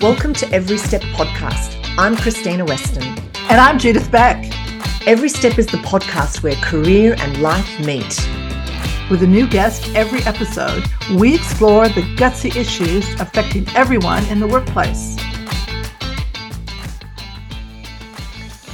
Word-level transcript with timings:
Welcome 0.00 0.32
to 0.32 0.50
Every 0.50 0.78
Step 0.78 1.02
Podcast. 1.02 1.76
I'm 1.98 2.16
Krystyna 2.16 2.66
Weston. 2.66 3.02
And 3.50 3.60
I'm 3.60 3.78
Judith 3.78 4.10
Beck. 4.10 4.50
Every 5.06 5.28
Step 5.28 5.58
is 5.58 5.66
the 5.66 5.76
podcast 5.76 6.42
where 6.42 6.54
career 6.54 7.16
and 7.18 7.42
life 7.42 7.78
meet. 7.80 8.18
With 9.10 9.22
a 9.22 9.26
new 9.26 9.46
guest 9.46 9.94
every 9.94 10.22
episode, 10.22 10.84
we 11.16 11.34
explore 11.34 11.86
the 11.90 12.00
gutsy 12.16 12.56
issues 12.56 13.06
affecting 13.20 13.68
everyone 13.76 14.24
in 14.28 14.40
the 14.40 14.46
workplace. 14.46 15.16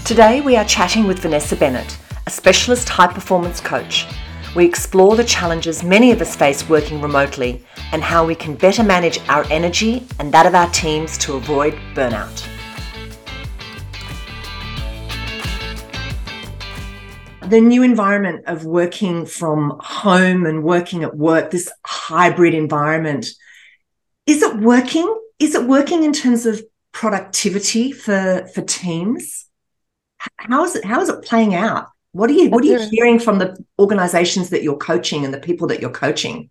Today, 0.04 0.43
we 0.43 0.54
are 0.54 0.64
chatting 0.64 1.08
with 1.08 1.18
Vanessa 1.18 1.56
Bennett, 1.56 1.98
a 2.29 2.30
specialist 2.30 2.88
high 2.88 3.12
performance 3.12 3.61
coach. 3.61 4.06
We 4.57 4.64
explore 4.64 5.16
the 5.16 5.25
challenges 5.25 5.82
many 5.82 6.12
of 6.12 6.22
us 6.22 6.34
face 6.34 6.66
working 6.66 7.02
remotely 7.02 7.62
and 7.93 8.02
how 8.02 8.25
we 8.25 8.34
can 8.34 8.54
better 8.54 8.82
manage 8.82 9.18
our 9.29 9.45
energy 9.50 10.07
and 10.18 10.32
that 10.32 10.46
of 10.46 10.54
our 10.54 10.71
teams 10.71 11.18
to 11.18 11.34
avoid 11.34 11.75
burnout. 11.94 12.43
The 17.50 17.61
new 17.61 17.82
environment 17.82 18.44
of 18.46 18.64
working 18.64 19.27
from 19.27 19.79
home 19.79 20.46
and 20.46 20.64
working 20.64 21.04
at 21.04 21.14
work, 21.14 21.50
this 21.50 21.71
hybrid 21.85 22.54
environment, 22.54 23.27
is 24.25 24.41
it 24.41 24.57
working? 24.57 25.21
Is 25.38 25.54
it 25.54 25.64
working 25.64 26.02
in 26.02 26.14
terms 26.14 26.46
of 26.46 26.64
productivity 26.93 27.93
for, 27.93 28.49
for 28.54 28.63
teams? 28.63 29.44
How 30.38 30.64
is 30.64 30.77
it 30.77 30.85
how 30.86 31.02
is 31.02 31.11
it 31.11 31.22
playing 31.22 31.54
out? 31.54 31.88
What 32.16 32.30
are 32.30 32.33
you 32.33 32.48
what 32.48 32.64
are 32.64 32.66
you 32.66 32.88
hearing 32.91 33.19
from 33.19 33.38
the 33.38 33.62
organizations 33.78 34.48
that 34.50 34.62
you're 34.62 34.78
coaching 34.78 35.24
and 35.24 35.34
the 35.34 35.41
people 35.41 35.66
that 35.69 35.80
you're 35.80 35.91
coaching? 35.91 36.50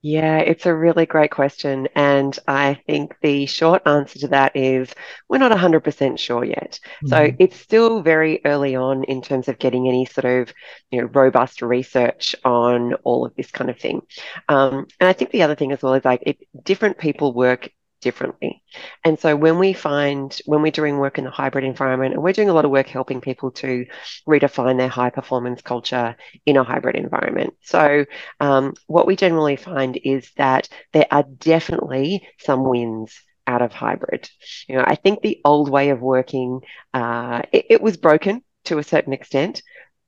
Yeah, 0.00 0.38
it's 0.38 0.64
a 0.64 0.74
really 0.74 1.06
great 1.06 1.32
question. 1.32 1.88
And 1.96 2.38
I 2.46 2.80
think 2.86 3.16
the 3.20 3.46
short 3.46 3.82
answer 3.84 4.20
to 4.20 4.28
that 4.28 4.54
is 4.54 4.94
we're 5.28 5.38
not 5.38 5.50
100% 5.50 6.18
sure 6.18 6.44
yet. 6.44 6.78
Mm-hmm. 7.02 7.08
So 7.08 7.36
it's 7.38 7.58
still 7.58 8.00
very 8.02 8.40
early 8.44 8.76
on 8.76 9.02
in 9.04 9.22
terms 9.22 9.48
of 9.48 9.58
getting 9.58 9.88
any 9.88 10.04
sort 10.04 10.24
of 10.24 10.54
you 10.92 11.00
know, 11.00 11.08
robust 11.08 11.62
research 11.62 12.36
on 12.44 12.94
all 13.02 13.26
of 13.26 13.34
this 13.34 13.50
kind 13.50 13.70
of 13.70 13.78
thing. 13.78 14.02
Um, 14.48 14.86
and 15.00 15.08
I 15.08 15.12
think 15.14 15.32
the 15.32 15.42
other 15.42 15.56
thing 15.56 15.72
as 15.72 15.82
well 15.82 15.94
is 15.94 16.04
like 16.04 16.22
it, 16.24 16.38
different 16.62 16.98
people 16.98 17.32
work 17.32 17.70
differently. 18.00 18.62
And 19.04 19.18
so 19.18 19.36
when 19.36 19.58
we 19.58 19.72
find, 19.72 20.36
when 20.46 20.62
we're 20.62 20.72
doing 20.72 20.98
work 20.98 21.18
in 21.18 21.24
the 21.24 21.30
hybrid 21.30 21.64
environment, 21.64 22.14
and 22.14 22.22
we're 22.22 22.32
doing 22.32 22.48
a 22.48 22.52
lot 22.54 22.64
of 22.64 22.70
work 22.70 22.86
helping 22.86 23.20
people 23.20 23.50
to 23.52 23.86
redefine 24.28 24.78
their 24.78 24.88
high 24.88 25.10
performance 25.10 25.62
culture 25.62 26.16
in 26.46 26.56
a 26.56 26.64
hybrid 26.64 26.96
environment. 26.96 27.54
So 27.62 28.04
um, 28.40 28.74
what 28.86 29.06
we 29.06 29.16
generally 29.16 29.56
find 29.56 29.98
is 30.02 30.30
that 30.36 30.68
there 30.92 31.06
are 31.10 31.24
definitely 31.38 32.26
some 32.38 32.68
wins 32.68 33.14
out 33.46 33.62
of 33.62 33.72
hybrid. 33.72 34.28
You 34.68 34.76
know, 34.76 34.84
I 34.86 34.94
think 34.94 35.22
the 35.22 35.40
old 35.44 35.70
way 35.70 35.90
of 35.90 36.00
working, 36.00 36.60
uh, 36.92 37.42
it, 37.52 37.66
it 37.70 37.80
was 37.80 37.96
broken 37.96 38.42
to 38.66 38.78
a 38.78 38.84
certain 38.84 39.12
extent, 39.12 39.62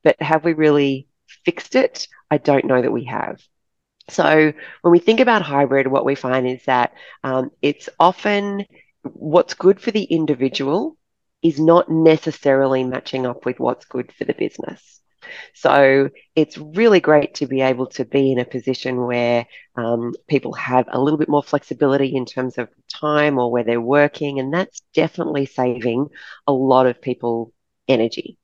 but 0.05 0.21
have 0.21 0.45
we 0.45 0.53
really 0.53 1.09
fixed 1.45 1.75
it? 1.75 2.07
I 2.31 2.39
don't 2.39 2.67
know 2.67 2.81
that 2.81 2.93
we 2.93 3.05
have. 3.05 3.41
So 4.11 4.53
when 4.83 4.93
we 4.93 4.99
think 4.99 5.21
about 5.21 5.43
hybrid, 5.43 5.87
what 5.87 6.05
we 6.05 6.15
find 6.15 6.47
is 6.47 6.65
that 6.67 6.93
um, 7.25 7.51
it's 7.63 7.89
often 7.99 8.67
what's 9.03 9.55
good 9.55 9.81
for 9.81 9.91
the 9.91 10.05
individual 10.05 10.97
is 11.43 11.59
not 11.59 11.91
necessarily 11.91 12.85
matching 12.85 13.27
up 13.27 13.47
with 13.47 13.59
what's 13.59 13.87
good 13.87 14.13
for 14.13 14.25
the 14.25 14.35
business. 14.35 15.01
So 15.55 16.11
it's 16.35 16.59
really 16.59 17.01
great 17.01 17.35
to 17.35 17.47
be 17.47 17.61
able 17.61 17.87
to 17.89 18.05
be 18.05 18.33
in 18.33 18.39
a 18.39 18.45
position 18.45 19.07
where 19.07 19.47
um, 19.77 20.15
people 20.29 20.53
have 20.55 20.87
a 20.91 21.01
little 21.01 21.19
bit 21.19 21.29
more 21.29 21.43
flexibility 21.43 22.15
in 22.15 22.25
terms 22.27 22.59
of 22.59 22.69
time 22.89 23.39
or 23.39 23.51
where 23.51 23.65
they're 23.65 23.81
working. 23.81 24.39
And 24.39 24.53
that's 24.53 24.83
definitely 24.95 25.47
saving 25.47 26.09
a 26.47 26.53
lot 26.53 26.87
of 26.87 27.01
people 27.01 27.53
energy, 27.89 28.39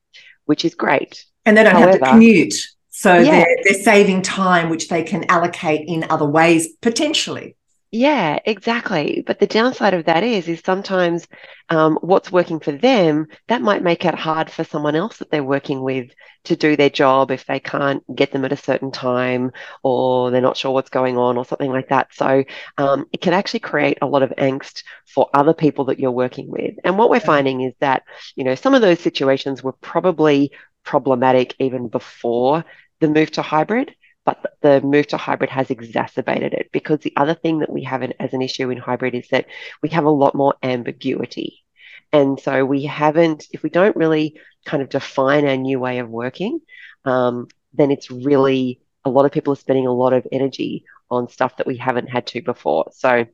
which 0.44 0.64
is 0.64 0.74
great. 0.74 1.24
And 1.44 1.56
they 1.56 1.64
don't 1.64 1.74
However, 1.74 1.92
have 1.92 2.00
to 2.00 2.10
commute. 2.10 2.54
So 2.98 3.14
yeah. 3.18 3.24
they're, 3.24 3.56
they're 3.62 3.82
saving 3.82 4.22
time, 4.22 4.70
which 4.70 4.88
they 4.88 5.02
can 5.02 5.30
allocate 5.30 5.86
in 5.86 6.06
other 6.08 6.24
ways 6.24 6.68
potentially. 6.80 7.54
Yeah, 7.92 8.38
exactly. 8.46 9.22
But 9.26 9.38
the 9.38 9.46
downside 9.46 9.92
of 9.92 10.06
that 10.06 10.24
is, 10.24 10.48
is 10.48 10.62
sometimes 10.64 11.28
um, 11.68 11.98
what's 12.00 12.32
working 12.32 12.58
for 12.58 12.72
them 12.72 13.26
that 13.48 13.60
might 13.60 13.82
make 13.82 14.06
it 14.06 14.14
hard 14.14 14.50
for 14.50 14.64
someone 14.64 14.96
else 14.96 15.18
that 15.18 15.30
they're 15.30 15.44
working 15.44 15.82
with 15.82 16.10
to 16.44 16.56
do 16.56 16.74
their 16.74 16.88
job 16.88 17.30
if 17.30 17.44
they 17.44 17.60
can't 17.60 18.02
get 18.16 18.32
them 18.32 18.46
at 18.46 18.52
a 18.52 18.56
certain 18.56 18.90
time 18.90 19.52
or 19.82 20.30
they're 20.30 20.40
not 20.40 20.56
sure 20.56 20.72
what's 20.72 20.88
going 20.88 21.18
on 21.18 21.36
or 21.36 21.44
something 21.44 21.70
like 21.70 21.90
that. 21.90 22.14
So 22.14 22.44
um, 22.78 23.04
it 23.12 23.20
can 23.20 23.34
actually 23.34 23.60
create 23.60 23.98
a 24.00 24.06
lot 24.06 24.22
of 24.22 24.30
angst 24.38 24.84
for 25.04 25.28
other 25.34 25.52
people 25.52 25.84
that 25.86 26.00
you're 26.00 26.10
working 26.10 26.50
with. 26.50 26.76
And 26.82 26.96
what 26.96 27.10
we're 27.10 27.20
finding 27.20 27.60
is 27.60 27.74
that 27.80 28.04
you 28.36 28.44
know 28.44 28.54
some 28.54 28.74
of 28.74 28.80
those 28.80 29.00
situations 29.00 29.62
were 29.62 29.72
probably 29.72 30.50
problematic 30.86 31.54
even 31.58 31.88
before 31.88 32.64
the 33.00 33.08
move 33.08 33.30
to 33.32 33.42
hybrid, 33.42 33.94
but 34.24 34.56
the 34.60 34.80
move 34.80 35.06
to 35.08 35.16
hybrid 35.16 35.50
has 35.50 35.70
exacerbated 35.70 36.52
it 36.52 36.70
because 36.72 37.00
the 37.00 37.12
other 37.16 37.34
thing 37.34 37.60
that 37.60 37.72
we 37.72 37.84
have 37.84 38.02
as 38.02 38.32
an 38.32 38.42
issue 38.42 38.70
in 38.70 38.78
hybrid 38.78 39.14
is 39.14 39.28
that 39.28 39.46
we 39.82 39.88
have 39.90 40.04
a 40.04 40.10
lot 40.10 40.34
more 40.34 40.54
ambiguity. 40.62 41.64
And 42.12 42.38
so 42.38 42.64
we 42.64 42.84
haven't, 42.84 43.46
if 43.52 43.62
we 43.62 43.70
don't 43.70 43.96
really 43.96 44.40
kind 44.64 44.82
of 44.82 44.88
define 44.88 45.46
our 45.46 45.56
new 45.56 45.78
way 45.78 45.98
of 45.98 46.08
working, 46.08 46.60
um, 47.04 47.48
then 47.72 47.90
it's 47.90 48.10
really 48.10 48.80
a 49.04 49.10
lot 49.10 49.24
of 49.24 49.32
people 49.32 49.52
are 49.52 49.56
spending 49.56 49.86
a 49.86 49.92
lot 49.92 50.12
of 50.12 50.26
energy 50.32 50.84
on 51.10 51.28
stuff 51.28 51.56
that 51.58 51.66
we 51.66 51.76
haven't 51.76 52.08
had 52.08 52.26
to 52.28 52.42
before. 52.42 52.90
So 52.92 53.26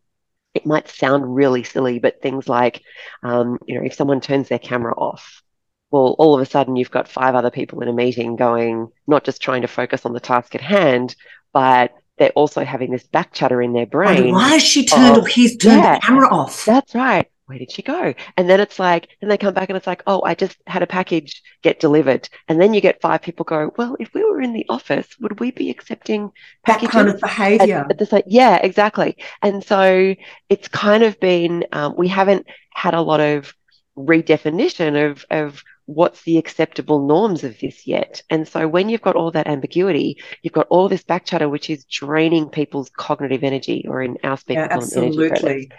it 0.55 0.67
might 0.67 0.89
sound 0.89 1.35
really 1.35 1.63
silly, 1.63 1.99
but 1.99 2.21
things 2.21 2.49
like, 2.49 2.83
um, 3.23 3.59
you 3.67 3.79
know, 3.79 3.87
if 3.87 3.95
someone 3.95 4.21
turns 4.21 4.49
their 4.49 4.59
camera 4.59 4.95
off, 4.95 5.43
well, 5.93 6.17
all 6.19 6.35
of 6.35 6.41
a 6.41 6.47
sudden 6.47 6.75
you've 6.75 6.91
got 6.91 7.07
five 7.07 7.35
other 7.35 7.51
people 7.51 7.83
in 7.83 7.89
a 7.89 7.93
meeting 7.93 8.35
going, 8.35 8.91
not 9.07 9.25
just 9.25 9.43
trying 9.43 9.63
to 9.63 9.69
focus 9.69 10.05
on 10.07 10.15
the 10.15 10.21
task 10.21 10.55
at 10.55 10.63
hand, 10.63 11.15
but 11.53 11.95
they're 12.19 12.31
also 12.31 12.65
having 12.65 12.91
this 12.91 13.05
back 13.05 13.33
chatter 13.33 13.61
in 13.61 13.75
their 13.75 13.87
brain. 13.87 14.33
Why 14.33 14.49
has 14.49 14.63
she 14.63 14.87
turned 14.87 15.19
or 15.19 15.27
he's 15.27 15.57
turned 15.57 15.83
yeah, 15.83 15.97
the 15.97 16.01
camera 16.01 16.29
off? 16.29 16.65
That's 16.65 16.95
right. 16.95 17.29
Where 17.47 17.59
did 17.59 17.71
she 17.71 17.83
go? 17.83 18.15
And 18.39 18.49
then 18.49 18.61
it's 18.61 18.79
like, 18.79 19.09
then 19.21 19.29
they 19.29 19.37
come 19.37 19.53
back 19.53 19.69
and 19.69 19.77
it's 19.77 19.87
like, 19.87 20.03
oh, 20.07 20.23
I 20.23 20.35
just 20.35 20.57
had 20.67 20.83
a 20.83 20.87
package 20.87 21.43
get 21.63 21.81
delivered. 21.81 22.27
And 22.49 22.59
then 22.59 22.73
you 22.73 22.81
get 22.81 23.03
five 23.03 23.21
people 23.21 23.45
go, 23.45 23.71
well, 23.77 23.95
if 24.01 24.15
we 24.15 24.25
were 24.25 24.41
in 24.41 24.55
the 24.55 24.65
office, 24.71 25.09
would 25.21 25.41
we 25.41 25.51
be 25.51 25.69
accepting 25.69 26.31
packages? 26.65 26.89
That 26.89 26.93
kind 26.93 27.09
of 27.11 27.21
behavior. 27.21 27.85
At, 27.85 27.91
at 27.91 27.99
the 27.99 28.07
same, 28.07 28.23
yeah, 28.27 28.57
exactly. 28.63 29.19
And 29.43 29.63
so 29.63 30.15
it's 30.49 30.69
kind 30.69 31.03
of 31.03 31.21
been, 31.21 31.67
um, 31.73 31.95
we 31.99 32.09
haven't 32.09 32.47
had 32.73 32.95
a 32.95 33.03
lot 33.03 33.21
of 33.21 33.53
redefinition 33.99 35.11
of, 35.11 35.27
of 35.31 35.63
what's 35.87 36.23
the 36.23 36.39
acceptable 36.39 37.07
norms 37.07 37.45
of 37.45 37.59
this 37.59 37.87
yet. 37.87 38.23
And 38.31 38.47
so 38.47 38.69
when 38.69 38.89
you've 38.89 39.03
got 39.03 39.17
all 39.17 39.31
that 39.33 39.47
ambiguity, 39.47 40.23
you've 40.43 40.53
got 40.53 40.67
all 40.69 40.89
this 40.89 41.03
back 41.03 41.25
chatter, 41.25 41.49
which 41.49 41.71
is 41.71 41.85
draining 41.85 42.49
people's 42.49 42.91
cognitive 42.91 43.43
energy, 43.43 43.85
or 43.89 44.03
in 44.03 44.17
our 44.23 44.37
speak, 44.37 44.57
yeah, 44.57 44.69
absolutely. 44.71 45.71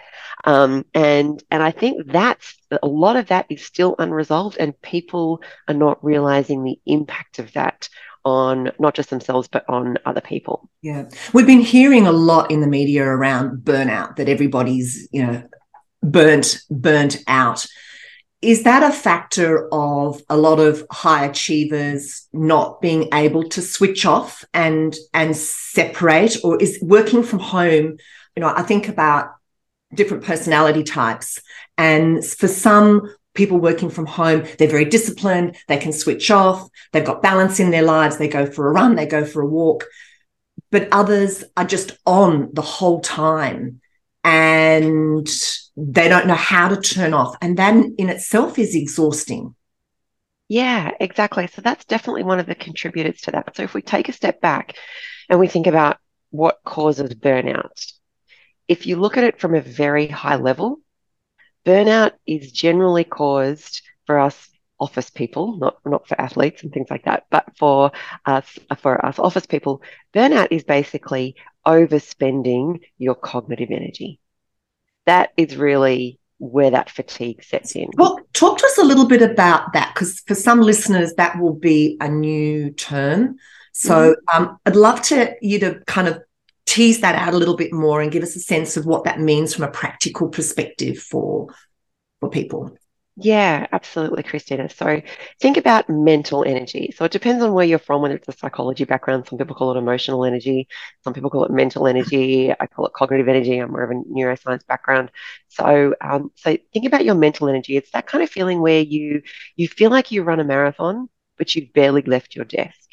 Um, 0.44 0.84
and 0.94 1.42
and 1.50 1.62
I 1.62 1.70
think 1.70 2.06
that's 2.06 2.56
a 2.82 2.86
lot 2.86 3.16
of 3.16 3.28
that 3.28 3.46
is 3.48 3.64
still 3.64 3.94
unresolved, 3.98 4.56
and 4.58 4.80
people 4.82 5.40
are 5.68 5.74
not 5.74 6.04
realizing 6.04 6.64
the 6.64 6.78
impact 6.86 7.38
of 7.38 7.52
that 7.52 7.88
on 8.24 8.72
not 8.78 8.94
just 8.94 9.10
themselves 9.10 9.48
but 9.48 9.64
on 9.68 9.98
other 10.06 10.20
people. 10.20 10.68
Yeah, 10.82 11.08
we've 11.32 11.46
been 11.46 11.60
hearing 11.60 12.06
a 12.06 12.12
lot 12.12 12.50
in 12.50 12.60
the 12.60 12.66
media 12.66 13.04
around 13.04 13.62
burnout 13.62 14.16
that 14.16 14.28
everybody's 14.28 15.08
you 15.12 15.24
know 15.24 15.42
burnt 16.02 16.60
burnt 16.70 17.18
out 17.26 17.66
is 18.44 18.64
that 18.64 18.82
a 18.82 18.92
factor 18.92 19.68
of 19.72 20.22
a 20.28 20.36
lot 20.36 20.60
of 20.60 20.86
high 20.90 21.24
achievers 21.24 22.28
not 22.32 22.80
being 22.80 23.08
able 23.12 23.48
to 23.50 23.62
switch 23.62 24.06
off 24.06 24.44
and 24.52 24.94
and 25.12 25.36
separate? 25.36 26.36
Or 26.44 26.60
is 26.60 26.78
working 26.82 27.22
from 27.22 27.40
home 27.40 27.98
you 28.36 28.40
know 28.40 28.52
i 28.54 28.62
think 28.62 28.88
about 28.88 29.34
different 29.94 30.24
personality 30.24 30.82
types 30.82 31.40
and 31.78 32.24
for 32.24 32.48
some 32.48 33.14
people 33.34 33.58
working 33.58 33.90
from 33.90 34.06
home 34.06 34.44
they're 34.58 34.68
very 34.68 34.84
disciplined 34.84 35.56
they 35.68 35.76
can 35.76 35.92
switch 35.92 36.30
off 36.30 36.68
they've 36.92 37.04
got 37.04 37.22
balance 37.22 37.60
in 37.60 37.70
their 37.70 37.82
lives 37.82 38.16
they 38.16 38.28
go 38.28 38.46
for 38.46 38.68
a 38.68 38.72
run 38.72 38.94
they 38.94 39.06
go 39.06 39.24
for 39.24 39.42
a 39.42 39.46
walk. 39.46 39.84
But 40.70 40.88
others 40.90 41.44
are 41.56 41.64
just 41.64 41.96
on 42.04 42.50
the 42.52 42.62
whole 42.62 43.00
time 43.00 43.80
and 44.24 45.28
they 45.76 46.08
don't 46.08 46.26
know 46.26 46.34
how 46.34 46.68
to 46.68 46.80
turn 46.80 47.12
off. 47.12 47.36
And 47.40 47.58
that 47.58 47.74
in 47.98 48.08
itself 48.08 48.58
is 48.58 48.74
exhausting. 48.74 49.54
Yeah, 50.48 50.90
exactly. 50.98 51.46
So 51.46 51.62
that's 51.62 51.84
definitely 51.84 52.24
one 52.24 52.40
of 52.40 52.46
the 52.46 52.54
contributors 52.54 53.20
to 53.22 53.32
that. 53.32 53.54
So 53.56 53.62
if 53.62 53.74
we 53.74 53.82
take 53.82 54.08
a 54.08 54.12
step 54.12 54.40
back 54.40 54.76
and 55.28 55.38
we 55.38 55.48
think 55.48 55.66
about 55.66 55.98
what 56.30 56.58
causes 56.64 57.14
burnout, 57.14 57.92
if 58.66 58.86
you 58.86 58.96
look 58.96 59.16
at 59.16 59.24
it 59.24 59.40
from 59.40 59.54
a 59.54 59.60
very 59.60 60.06
high 60.06 60.36
level, 60.36 60.80
burnout 61.66 62.12
is 62.26 62.50
generally 62.50 63.04
caused 63.04 63.82
for 64.06 64.18
us 64.18 64.48
office 64.84 65.10
people, 65.10 65.56
not 65.56 65.74
not 65.84 66.06
for 66.08 66.20
athletes 66.20 66.62
and 66.62 66.72
things 66.72 66.90
like 66.90 67.04
that, 67.04 67.20
but 67.30 67.44
for 67.56 67.92
us 68.26 68.46
for 68.78 69.04
us 69.04 69.18
office 69.18 69.46
people, 69.46 69.82
burnout 70.14 70.48
is 70.50 70.64
basically 70.64 71.36
overspending 71.66 72.80
your 72.98 73.14
cognitive 73.14 73.70
energy 73.70 74.20
that 75.06 75.30
is 75.36 75.56
really 75.56 76.18
where 76.38 76.70
that 76.70 76.90
fatigue 76.90 77.42
sets 77.44 77.76
in. 77.76 77.88
Well, 77.96 78.20
talk 78.32 78.58
to 78.58 78.66
us 78.66 78.78
a 78.78 78.84
little 78.84 79.06
bit 79.06 79.22
about 79.22 79.72
that 79.72 79.94
because 79.94 80.20
for 80.20 80.34
some 80.34 80.60
listeners, 80.60 81.14
that 81.14 81.38
will 81.38 81.54
be 81.54 81.96
a 82.00 82.08
new 82.08 82.70
term. 82.70 83.36
So 83.72 84.14
mm-hmm. 84.14 84.42
um, 84.42 84.58
I'd 84.66 84.76
love 84.76 85.02
to 85.02 85.34
you 85.40 85.58
to 85.60 85.80
kind 85.86 86.08
of 86.08 86.22
tease 86.66 87.00
that 87.00 87.14
out 87.14 87.34
a 87.34 87.36
little 87.36 87.56
bit 87.56 87.72
more 87.72 88.00
and 88.00 88.10
give 88.10 88.22
us 88.22 88.36
a 88.36 88.40
sense 88.40 88.76
of 88.76 88.86
what 88.86 89.04
that 89.04 89.20
means 89.20 89.54
from 89.54 89.64
a 89.64 89.70
practical 89.70 90.28
perspective 90.28 90.98
for 90.98 91.48
for 92.20 92.30
people. 92.30 92.76
Yeah, 93.16 93.68
absolutely, 93.70 94.24
Krystyna. 94.24 94.72
So 94.72 95.00
think 95.40 95.56
about 95.56 95.88
mental 95.88 96.42
energy. 96.44 96.92
So 96.96 97.04
it 97.04 97.12
depends 97.12 97.44
on 97.44 97.52
where 97.52 97.64
you're 97.64 97.78
from, 97.78 98.02
whether 98.02 98.16
it's 98.16 98.26
a 98.28 98.32
psychology 98.32 98.82
background. 98.84 99.28
Some 99.28 99.38
people 99.38 99.54
call 99.54 99.72
it 99.72 99.78
emotional 99.78 100.24
energy. 100.24 100.66
Some 101.04 101.14
people 101.14 101.30
call 101.30 101.44
it 101.44 101.52
mental 101.52 101.86
energy. 101.86 102.50
I 102.50 102.66
call 102.66 102.86
it 102.86 102.92
cognitive 102.92 103.28
energy. 103.28 103.58
I'm 103.58 103.70
more 103.70 103.84
of 103.84 103.90
a 103.92 103.94
neuroscience 103.94 104.66
background. 104.66 105.12
So, 105.48 105.94
um, 106.00 106.32
so 106.34 106.56
think 106.72 106.86
about 106.86 107.04
your 107.04 107.14
mental 107.14 107.48
energy. 107.48 107.76
It's 107.76 107.92
that 107.92 108.08
kind 108.08 108.24
of 108.24 108.30
feeling 108.30 108.60
where 108.60 108.80
you 108.80 109.22
you 109.54 109.68
feel 109.68 109.90
like 109.90 110.10
you 110.10 110.24
run 110.24 110.40
a 110.40 110.44
marathon, 110.44 111.08
but 111.38 111.54
you've 111.54 111.72
barely 111.72 112.02
left 112.02 112.34
your 112.34 112.44
desk. 112.44 112.83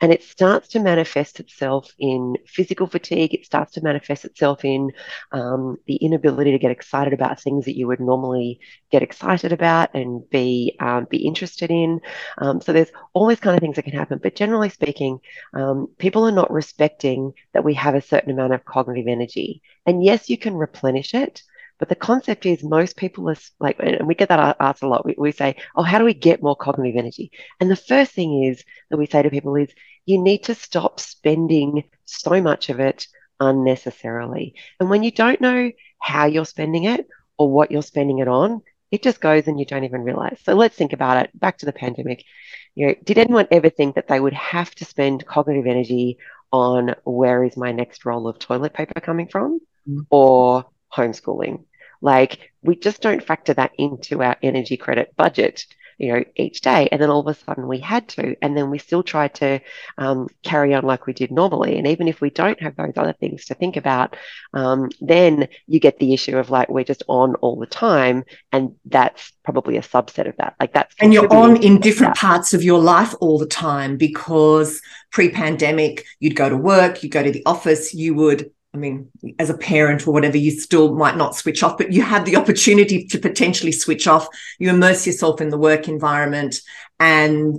And 0.00 0.12
it 0.12 0.22
starts 0.22 0.68
to 0.68 0.80
manifest 0.80 1.40
itself 1.40 1.90
in 1.98 2.36
physical 2.46 2.86
fatigue. 2.86 3.32
It 3.32 3.46
starts 3.46 3.72
to 3.72 3.82
manifest 3.82 4.26
itself 4.26 4.62
in 4.62 4.92
um, 5.32 5.78
the 5.86 5.96
inability 5.96 6.52
to 6.52 6.58
get 6.58 6.70
excited 6.70 7.14
about 7.14 7.40
things 7.40 7.64
that 7.64 7.78
you 7.78 7.86
would 7.86 8.00
normally 8.00 8.60
get 8.90 9.02
excited 9.02 9.52
about 9.52 9.94
and 9.94 10.28
be 10.28 10.76
um, 10.80 11.06
be 11.08 11.26
interested 11.26 11.70
in. 11.70 12.00
Um, 12.38 12.60
so 12.60 12.72
there's 12.74 12.92
all 13.14 13.26
these 13.26 13.40
kind 13.40 13.56
of 13.56 13.60
things 13.60 13.76
that 13.76 13.84
can 13.84 13.94
happen. 13.94 14.20
But 14.22 14.36
generally 14.36 14.68
speaking, 14.68 15.20
um, 15.54 15.88
people 15.98 16.26
are 16.26 16.32
not 16.32 16.52
respecting 16.52 17.32
that 17.54 17.64
we 17.64 17.72
have 17.74 17.94
a 17.94 18.02
certain 18.02 18.30
amount 18.30 18.52
of 18.52 18.66
cognitive 18.66 19.08
energy. 19.08 19.62
And 19.86 20.04
yes, 20.04 20.28
you 20.28 20.36
can 20.36 20.54
replenish 20.54 21.14
it. 21.14 21.42
But 21.78 21.88
the 21.88 21.94
concept 21.94 22.46
is 22.46 22.62
most 22.62 22.96
people 22.96 23.28
are 23.28 23.36
like, 23.60 23.76
and 23.80 24.06
we 24.06 24.14
get 24.14 24.28
that 24.30 24.56
asked 24.60 24.82
a 24.82 24.88
lot. 24.88 25.04
We, 25.04 25.14
we 25.18 25.32
say, 25.32 25.56
oh, 25.74 25.82
how 25.82 25.98
do 25.98 26.04
we 26.04 26.14
get 26.14 26.42
more 26.42 26.56
cognitive 26.56 26.96
energy? 26.96 27.30
And 27.60 27.70
the 27.70 27.76
first 27.76 28.12
thing 28.12 28.44
is 28.44 28.64
that 28.90 28.96
we 28.96 29.06
say 29.06 29.22
to 29.22 29.30
people 29.30 29.56
is 29.56 29.68
you 30.06 30.18
need 30.18 30.44
to 30.44 30.54
stop 30.54 31.00
spending 31.00 31.84
so 32.04 32.40
much 32.40 32.70
of 32.70 32.80
it 32.80 33.06
unnecessarily. 33.40 34.54
And 34.80 34.88
when 34.88 35.02
you 35.02 35.10
don't 35.10 35.40
know 35.40 35.70
how 35.98 36.26
you're 36.26 36.46
spending 36.46 36.84
it 36.84 37.06
or 37.36 37.50
what 37.50 37.70
you're 37.70 37.82
spending 37.82 38.18
it 38.18 38.28
on, 38.28 38.62
it 38.90 39.02
just 39.02 39.20
goes 39.20 39.46
and 39.46 39.58
you 39.58 39.66
don't 39.66 39.84
even 39.84 40.02
realize. 40.02 40.38
So 40.44 40.54
let's 40.54 40.76
think 40.76 40.92
about 40.92 41.24
it. 41.24 41.38
Back 41.38 41.58
to 41.58 41.66
the 41.66 41.72
pandemic. 41.72 42.24
You 42.74 42.86
know, 42.86 42.94
did 43.04 43.18
anyone 43.18 43.48
ever 43.50 43.68
think 43.68 43.96
that 43.96 44.08
they 44.08 44.20
would 44.20 44.32
have 44.32 44.74
to 44.76 44.84
spend 44.84 45.26
cognitive 45.26 45.66
energy 45.66 46.18
on 46.52 46.94
where 47.04 47.42
is 47.44 47.56
my 47.56 47.72
next 47.72 48.04
roll 48.04 48.28
of 48.28 48.38
toilet 48.38 48.72
paper 48.72 49.00
coming 49.00 49.28
from 49.28 49.60
mm-hmm. 49.88 50.02
or 50.10 50.64
homeschooling. 50.94 51.64
Like 52.00 52.52
we 52.62 52.76
just 52.76 53.00
don't 53.00 53.22
factor 53.22 53.54
that 53.54 53.72
into 53.78 54.22
our 54.22 54.36
energy 54.42 54.76
credit 54.76 55.14
budget, 55.16 55.64
you 55.98 56.12
know, 56.12 56.24
each 56.36 56.60
day. 56.60 56.88
And 56.92 57.00
then 57.00 57.08
all 57.08 57.20
of 57.20 57.26
a 57.26 57.34
sudden 57.34 57.66
we 57.66 57.78
had 57.78 58.06
to, 58.10 58.36
and 58.42 58.54
then 58.56 58.70
we 58.70 58.78
still 58.78 59.02
tried 59.02 59.34
to 59.36 59.60
um, 59.96 60.28
carry 60.42 60.74
on 60.74 60.84
like 60.84 61.06
we 61.06 61.14
did 61.14 61.30
normally. 61.30 61.78
And 61.78 61.86
even 61.86 62.06
if 62.06 62.20
we 62.20 62.28
don't 62.28 62.60
have 62.60 62.76
those 62.76 62.92
other 62.96 63.14
things 63.14 63.46
to 63.46 63.54
think 63.54 63.76
about, 63.76 64.16
um, 64.52 64.90
then 65.00 65.48
you 65.66 65.80
get 65.80 65.98
the 65.98 66.12
issue 66.12 66.36
of 66.36 66.50
like 66.50 66.68
we're 66.68 66.84
just 66.84 67.02
on 67.08 67.34
all 67.36 67.58
the 67.58 67.66
time, 67.66 68.24
and 68.52 68.74
that's 68.84 69.32
probably 69.42 69.78
a 69.78 69.82
subset 69.82 70.28
of 70.28 70.36
that. 70.36 70.54
Like 70.60 70.74
that's 70.74 70.94
and 71.00 71.14
you're 71.14 71.32
on 71.32 71.62
in 71.62 71.80
different 71.80 72.14
that. 72.14 72.20
parts 72.20 72.52
of 72.52 72.62
your 72.62 72.80
life 72.80 73.14
all 73.20 73.38
the 73.38 73.46
time 73.46 73.96
because 73.96 74.82
pre-pandemic 75.12 76.04
you'd 76.20 76.36
go 76.36 76.50
to 76.50 76.56
work, 76.56 77.02
you 77.02 77.06
would 77.06 77.12
go 77.12 77.22
to 77.22 77.32
the 77.32 77.46
office, 77.46 77.94
you 77.94 78.14
would 78.14 78.50
I 78.76 78.78
mean, 78.78 79.10
as 79.38 79.48
a 79.48 79.56
parent 79.56 80.06
or 80.06 80.12
whatever, 80.12 80.36
you 80.36 80.50
still 80.50 80.94
might 80.94 81.16
not 81.16 81.34
switch 81.34 81.62
off, 81.62 81.78
but 81.78 81.94
you 81.94 82.02
have 82.02 82.26
the 82.26 82.36
opportunity 82.36 83.06
to 83.06 83.18
potentially 83.18 83.72
switch 83.72 84.06
off. 84.06 84.28
You 84.58 84.68
immerse 84.68 85.06
yourself 85.06 85.40
in 85.40 85.48
the 85.48 85.56
work 85.56 85.88
environment 85.88 86.56
and 87.00 87.58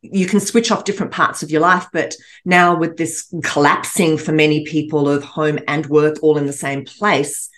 you 0.00 0.24
can 0.24 0.40
switch 0.40 0.70
off 0.70 0.84
different 0.84 1.12
parts 1.12 1.42
of 1.42 1.50
your 1.50 1.60
life. 1.60 1.88
But 1.92 2.14
now, 2.46 2.74
with 2.74 2.96
this 2.96 3.30
collapsing 3.44 4.16
for 4.16 4.32
many 4.32 4.64
people 4.64 5.10
of 5.10 5.22
home 5.22 5.58
and 5.68 5.84
work 5.86 6.22
all 6.22 6.38
in 6.38 6.46
the 6.46 6.54
same 6.54 6.86
place, 6.86 7.50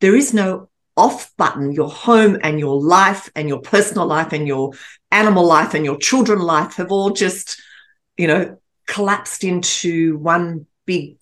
there 0.00 0.16
is 0.16 0.32
no 0.32 0.70
off 0.96 1.36
button. 1.36 1.72
Your 1.72 1.90
home 1.90 2.38
and 2.42 2.58
your 2.58 2.80
life 2.80 3.28
and 3.36 3.50
your 3.50 3.60
personal 3.60 4.06
life 4.06 4.32
and 4.32 4.48
your 4.48 4.72
animal 5.10 5.44
life 5.44 5.74
and 5.74 5.84
your 5.84 5.98
children 5.98 6.38
life 6.38 6.76
have 6.76 6.90
all 6.90 7.10
just, 7.10 7.60
you 8.16 8.26
know, 8.26 8.56
collapsed 8.86 9.44
into 9.44 10.16
one 10.16 10.66
big 10.86 11.18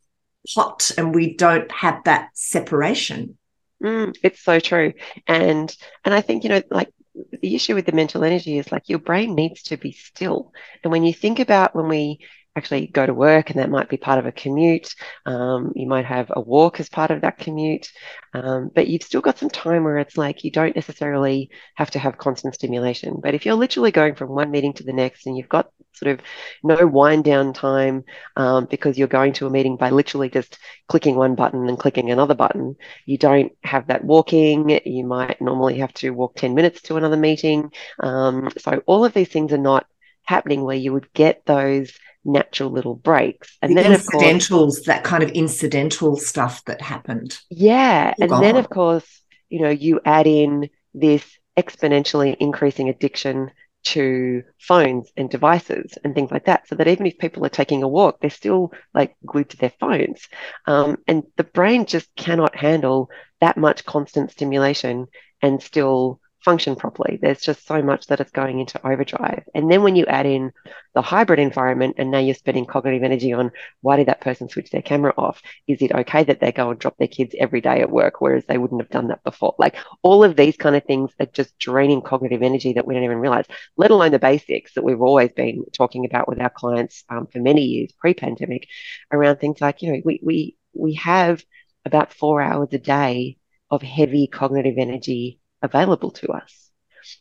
hot 0.49 0.91
and 0.99 1.15
we 1.15 1.35
don't 1.35 1.71
have 1.73 2.05
that 2.05 2.31
separation. 2.35 3.39
Mm, 3.83 4.17
it's 4.23 4.43
so 4.43 4.61
true. 4.61 4.93
And 5.27 5.75
and 6.05 6.15
I 6.15 6.21
think, 6.21 6.45
you 6.45 6.51
know, 6.51 6.63
like 6.71 6.91
the 7.15 7.55
issue 7.55 7.75
with 7.75 7.87
the 7.87 7.93
mental 7.93 8.25
energy 8.25 8.59
is 8.59 8.73
like 8.73 8.89
your 8.89 8.99
brain 8.99 9.35
needs 9.35 9.63
to 9.65 9.77
be 9.77 9.93
still. 9.93 10.53
And 10.83 10.91
when 10.91 11.05
you 11.05 11.13
think 11.13 11.39
about 11.39 11.75
when 11.75 11.89
we 11.89 12.21
actually 12.57 12.87
go 12.87 13.05
to 13.05 13.15
work 13.15 13.51
and 13.51 13.59
that 13.59 13.71
might 13.71 13.89
be 13.89 13.97
part 13.97 14.19
of 14.19 14.27
a 14.27 14.33
commute. 14.33 14.95
Um, 15.27 15.73
you 15.75 15.87
might 15.87 16.05
have 16.05 16.31
a 16.31 16.41
walk 16.41 16.81
as 16.81 16.89
part 16.89 17.11
of 17.11 17.23
that 17.23 17.39
commute, 17.39 17.91
um, 18.33 18.71
but 18.75 18.87
you've 18.87 19.03
still 19.03 19.21
got 19.21 19.39
some 19.39 19.51
time 19.51 19.85
where 19.85 19.99
it's 19.99 20.17
like 20.17 20.45
you 20.45 20.51
don't 20.51 20.77
necessarily 20.77 21.51
have 21.75 21.91
to 21.93 21.99
have 21.99 22.19
constant 22.19 22.55
stimulation. 22.55 23.19
But 23.23 23.35
if 23.35 23.45
you're 23.45 23.55
literally 23.55 23.91
going 23.91 24.15
from 24.15 24.29
one 24.29 24.51
meeting 24.51 24.73
to 24.75 24.85
the 24.85 24.93
next 24.93 25.27
and 25.27 25.37
you've 25.37 25.49
got 25.49 25.71
sort 25.95 26.13
of 26.13 26.21
no 26.63 26.87
wind 26.87 27.25
down 27.25 27.53
time 27.53 28.05
um, 28.37 28.67
because 28.67 28.99
you're 28.99 29.09
going 29.09 29.33
to 29.35 29.47
a 29.47 29.51
meeting 29.51 29.77
by 29.77 29.91
literally 29.91 30.29
just 30.29 30.59
clicking 30.89 31.17
one 31.17 31.35
button 31.35 31.69
and 31.69 31.79
clicking 31.79 32.11
another 32.11 32.35
button, 32.35 32.77
you 33.07 33.19
don't 33.19 33.53
have 33.63 33.87
that 33.87 34.05
walking. 34.05 34.81
You 34.85 35.07
might 35.07 35.41
normally 35.41 35.79
have 35.79 35.95
to 35.95 36.11
walk 36.11 36.37
10 36.37 36.55
minutes 36.55 36.83
to 36.83 36.97
another 36.97 37.17
meeting. 37.17 37.73
Um, 38.01 38.51
so 38.59 38.83
all 38.87 39.05
of 39.05 39.15
these 39.15 39.29
things 39.29 39.53
are 39.53 39.59
not 39.59 39.87
happening 40.25 40.65
where 40.65 40.77
you 40.77 40.93
would 40.93 41.13
get 41.13 41.45
those 41.47 41.93
natural 42.25 42.71
little 42.71 42.95
breaks. 42.95 43.57
And 43.61 43.77
the 43.77 43.83
then 43.83 43.93
incidentals, 43.93 44.77
course, 44.77 44.87
that 44.87 45.05
kind 45.05 45.23
of 45.23 45.31
incidental 45.31 46.17
stuff 46.17 46.65
that 46.65 46.81
happened. 46.81 47.39
Yeah. 47.51 48.15
And 48.19 48.31
then 48.31 48.57
of 48.57 48.71
course, 48.71 49.23
you 49.49 49.61
know, 49.61 49.71
you 49.71 50.01
add 50.05 50.27
in 50.27 50.71
this 50.95 51.25
exponentially 51.57 52.37
increasing 52.41 52.89
addiction 52.89 53.51
to 53.85 54.43
phones 54.59 55.13
and 55.17 55.31
devices 55.31 55.97
and 56.03 56.15
things 56.15 56.31
like 56.31 56.47
that. 56.47 56.69
So 56.69 56.75
that 56.77 56.89
even 56.89 57.07
if 57.07 57.19
people 57.19 57.45
are 57.45 57.51
taking 57.51 57.83
a 57.83 57.89
walk, 57.89 58.21
they're 58.21 58.31
still 58.31 58.73
like 58.93 59.15
glued 59.25 59.51
to 59.51 59.57
their 59.57 59.73
phones. 59.81 60.29
Um, 60.67 60.99
and 61.07 61.25
the 61.37 61.45
brain 61.45 61.87
just 61.87 62.15
cannot 62.17 62.57
handle 62.57 63.11
that 63.41 63.57
much 63.57 63.85
constant 63.85 64.31
stimulation 64.31 65.07
and 65.43 65.63
still 65.63 66.21
function 66.45 66.77
properly. 66.77 67.19
There's 67.21 67.41
just 67.41 67.67
so 67.67 67.83
much 67.83 68.07
that 68.07 68.21
it's 68.21 68.31
going 68.31 68.61
into 68.61 68.87
overdrive. 68.87 69.45
And 69.55 69.71
then 69.71 69.83
when 69.83 69.97
you 69.97 70.05
add 70.07 70.27
in 70.27 70.53
the 70.95 71.03
hybrid 71.03 71.39
environment 71.39 71.97
and 71.99 72.11
now 72.11 72.19
you're 72.19 72.35
spending 72.35 72.67
cognitive 72.67 73.03
energy 73.03 73.33
on 73.33 73.51
why 73.81 73.97
did 73.97 74.09
that 74.09 74.21
person 74.21 74.49
switch 74.49 74.71
their 74.71 74.83
camera 74.83 75.15
off? 75.17 75.43
Is 75.67 75.81
it 75.81 75.93
okay 75.93 76.23
that 76.25 76.41
they 76.41 76.53
go 76.53 76.71
and 76.71 76.79
drop 76.79 76.97
their 76.99 77.09
kids 77.09 77.35
every 77.39 77.63
day 77.63 77.81
at 77.81 77.91
work, 77.91 78.21
whereas 78.21 78.45
they 78.45 78.59
wouldn't 78.59 78.83
have 78.83 78.91
done 78.91 79.09
that 79.09 79.25
before? 79.25 79.55
Like 79.59 79.77
all 80.03 80.23
of 80.23 80.37
these 80.37 80.57
kind 80.57 80.77
of 80.77 80.85
things 80.85 81.11
are 81.19 81.27
just 81.27 81.59
draining 81.59 82.03
cognitive 82.03 82.43
energy 82.43 82.75
that 82.75 82.87
we 82.87 82.95
don't 82.95 83.05
even 83.05 83.19
realize, 83.19 83.47
let 83.77 83.91
alone 83.91 84.13
the 84.13 84.19
basics 84.19 84.75
that 84.75 84.85
we've 84.85 85.01
always 85.01 85.33
been 85.33 85.65
talking 85.73 86.05
about 86.05 86.29
with 86.29 86.41
our 86.41 86.51
clients 86.51 87.05
um, 87.09 87.27
for 87.27 87.39
many 87.39 87.63
years 87.63 87.91
pre-pandemic 87.99 88.69
around 89.11 89.37
things 89.37 89.61
like, 89.61 89.81
you 89.81 89.93
know, 89.93 90.03
we, 90.05 90.21
we, 90.23 90.57
we 90.75 90.95
have 90.95 91.43
about 91.87 92.13
four 92.13 92.43
hours 92.43 92.69
a 92.73 92.79
day 92.79 93.39
of 93.71 93.83
heavy 93.83 94.27
cognitive 94.27 94.77
energy 94.79 95.41
available 95.65 96.13
to 96.13 96.33
us. 96.33 96.71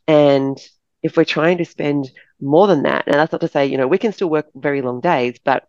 And 0.08 0.58
if 1.02 1.18
we're 1.18 1.26
trying 1.26 1.58
to 1.58 1.66
spend 1.66 2.12
more 2.40 2.68
than 2.68 2.84
that, 2.84 3.06
and 3.08 3.16
that's 3.16 3.32
not 3.32 3.42
to 3.42 3.48
say, 3.48 3.66
you 3.68 3.78
know, 3.78 3.88
we 3.88 3.98
can 3.98 4.14
still 4.14 4.30
work 4.30 4.48
very 4.56 4.82
long 4.82 5.02
days, 5.02 5.40
but 5.44 5.68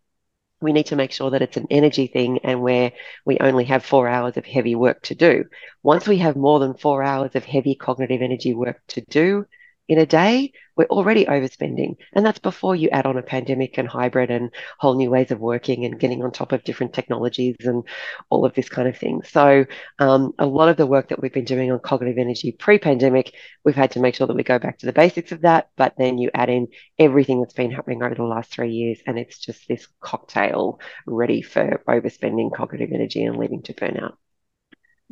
we 0.61 0.73
need 0.73 0.87
to 0.87 0.97
make 0.97 1.13
sure 1.13 1.31
that 1.31 1.43
it's 1.43 1.57
an 1.57 1.67
energy 1.71 2.07
thing 2.07 2.39
and 2.45 2.63
where 2.63 2.93
we 3.25 3.39
only 3.39 3.65
have 3.65 3.85
four 3.85 4.09
hours 4.09 4.37
of 4.37 4.47
heavy 4.47 4.75
work 4.75 5.03
to 5.03 5.15
do. 5.15 5.45
Once 5.83 6.07
we 6.09 6.19
have 6.19 6.37
more 6.37 6.59
than 6.59 6.75
four 6.75 7.03
hours 7.03 7.35
of 7.35 7.45
heavy 7.45 7.75
cognitive 7.75 8.23
energy 8.23 8.55
work 8.55 8.81
to 8.89 9.01
do, 9.03 9.47
in 9.89 9.99
a 9.99 10.07
day, 10.07 10.53
we're 10.77 10.87
already 10.87 11.27
overspending. 11.27 11.97
And 12.15 12.25
that's 12.25 12.39
before 12.39 12.75
you 12.75 12.89
add 12.89 13.07
on 13.07 13.19
a 13.19 13.23
pandemic 13.23 13.79
and 13.79 13.87
hybrid 13.87 14.31
and 14.31 14.51
whole 14.79 14.95
new 14.97 15.11
ways 15.11 15.31
of 15.31 15.41
working 15.41 15.85
and 15.85 16.01
getting 16.01 16.23
on 16.23 16.33
top 16.33 16.53
of 16.53 16.65
different 16.65 16.95
technologies 16.95 17.57
and 17.61 17.85
all 18.31 18.45
of 18.45 18.55
this 18.55 18.69
kind 18.69 18.89
of 18.89 18.97
thing. 18.97 19.23
So, 19.23 19.67
um, 19.99 20.33
a 20.39 20.47
lot 20.47 20.69
of 20.69 20.77
the 20.77 20.87
work 20.87 21.09
that 21.09 21.21
we've 21.21 21.33
been 21.33 21.45
doing 21.45 21.71
on 21.71 21.79
cognitive 21.81 22.19
energy 22.19 22.53
pre 22.53 22.79
pandemic, 22.79 23.35
we've 23.65 23.75
had 23.75 23.93
to 23.93 24.01
make 24.01 24.15
sure 24.15 24.27
that 24.27 24.37
we 24.37 24.43
go 24.43 24.59
back 24.59 24.79
to 24.79 24.87
the 24.87 24.93
basics 24.93 25.33
of 25.33 25.43
that. 25.43 25.69
But 25.77 25.95
then 25.99 26.19
you 26.19 26.31
add 26.35 26.49
in 26.49 26.69
everything 26.99 27.41
that's 27.41 27.55
been 27.55 27.71
happening 27.71 28.03
over 28.03 28.15
the 28.15 28.25
last 28.25 28.51
three 28.51 28.73
years, 28.73 28.99
and 29.07 29.19
it's 29.19 29.39
just 29.39 29.69
this 29.69 29.87
cocktail 30.01 30.81
ready 31.07 31.43
for 31.43 31.83
overspending 31.89 32.53
cognitive 32.53 32.91
energy 32.93 33.25
and 33.25 33.37
leading 33.37 33.63
to 33.63 33.75
burnout. 33.75 34.15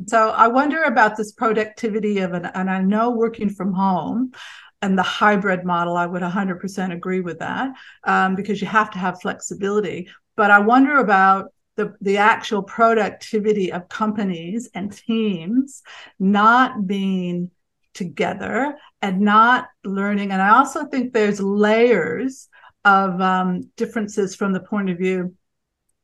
So 0.07 0.29
I 0.29 0.47
wonder 0.47 0.83
about 0.83 1.17
this 1.17 1.31
productivity 1.31 2.19
of 2.19 2.33
an, 2.33 2.45
and 2.45 2.69
I 2.69 2.81
know 2.81 3.11
working 3.11 3.49
from 3.49 3.73
home 3.73 4.31
and 4.81 4.97
the 4.97 5.03
hybrid 5.03 5.63
model, 5.63 5.95
I 5.95 6.05
would 6.05 6.21
100% 6.21 6.93
agree 6.93 7.21
with 7.21 7.39
that 7.39 7.71
um, 8.03 8.35
because 8.35 8.61
you 8.61 8.67
have 8.67 8.91
to 8.91 8.97
have 8.97 9.21
flexibility. 9.21 10.09
But 10.35 10.51
I 10.51 10.59
wonder 10.59 10.97
about 10.97 11.53
the, 11.75 11.93
the 12.01 12.17
actual 12.17 12.63
productivity 12.63 13.71
of 13.71 13.87
companies 13.87 14.69
and 14.73 14.91
teams 14.91 15.83
not 16.19 16.85
being 16.85 17.49
together 17.93 18.77
and 19.01 19.21
not 19.21 19.67
learning. 19.83 20.31
And 20.31 20.41
I 20.41 20.49
also 20.49 20.85
think 20.85 21.13
there's 21.13 21.39
layers 21.39 22.49
of 22.85 23.21
um, 23.21 23.71
differences 23.77 24.35
from 24.35 24.51
the 24.51 24.59
point 24.59 24.89
of 24.89 24.97
view 24.97 25.35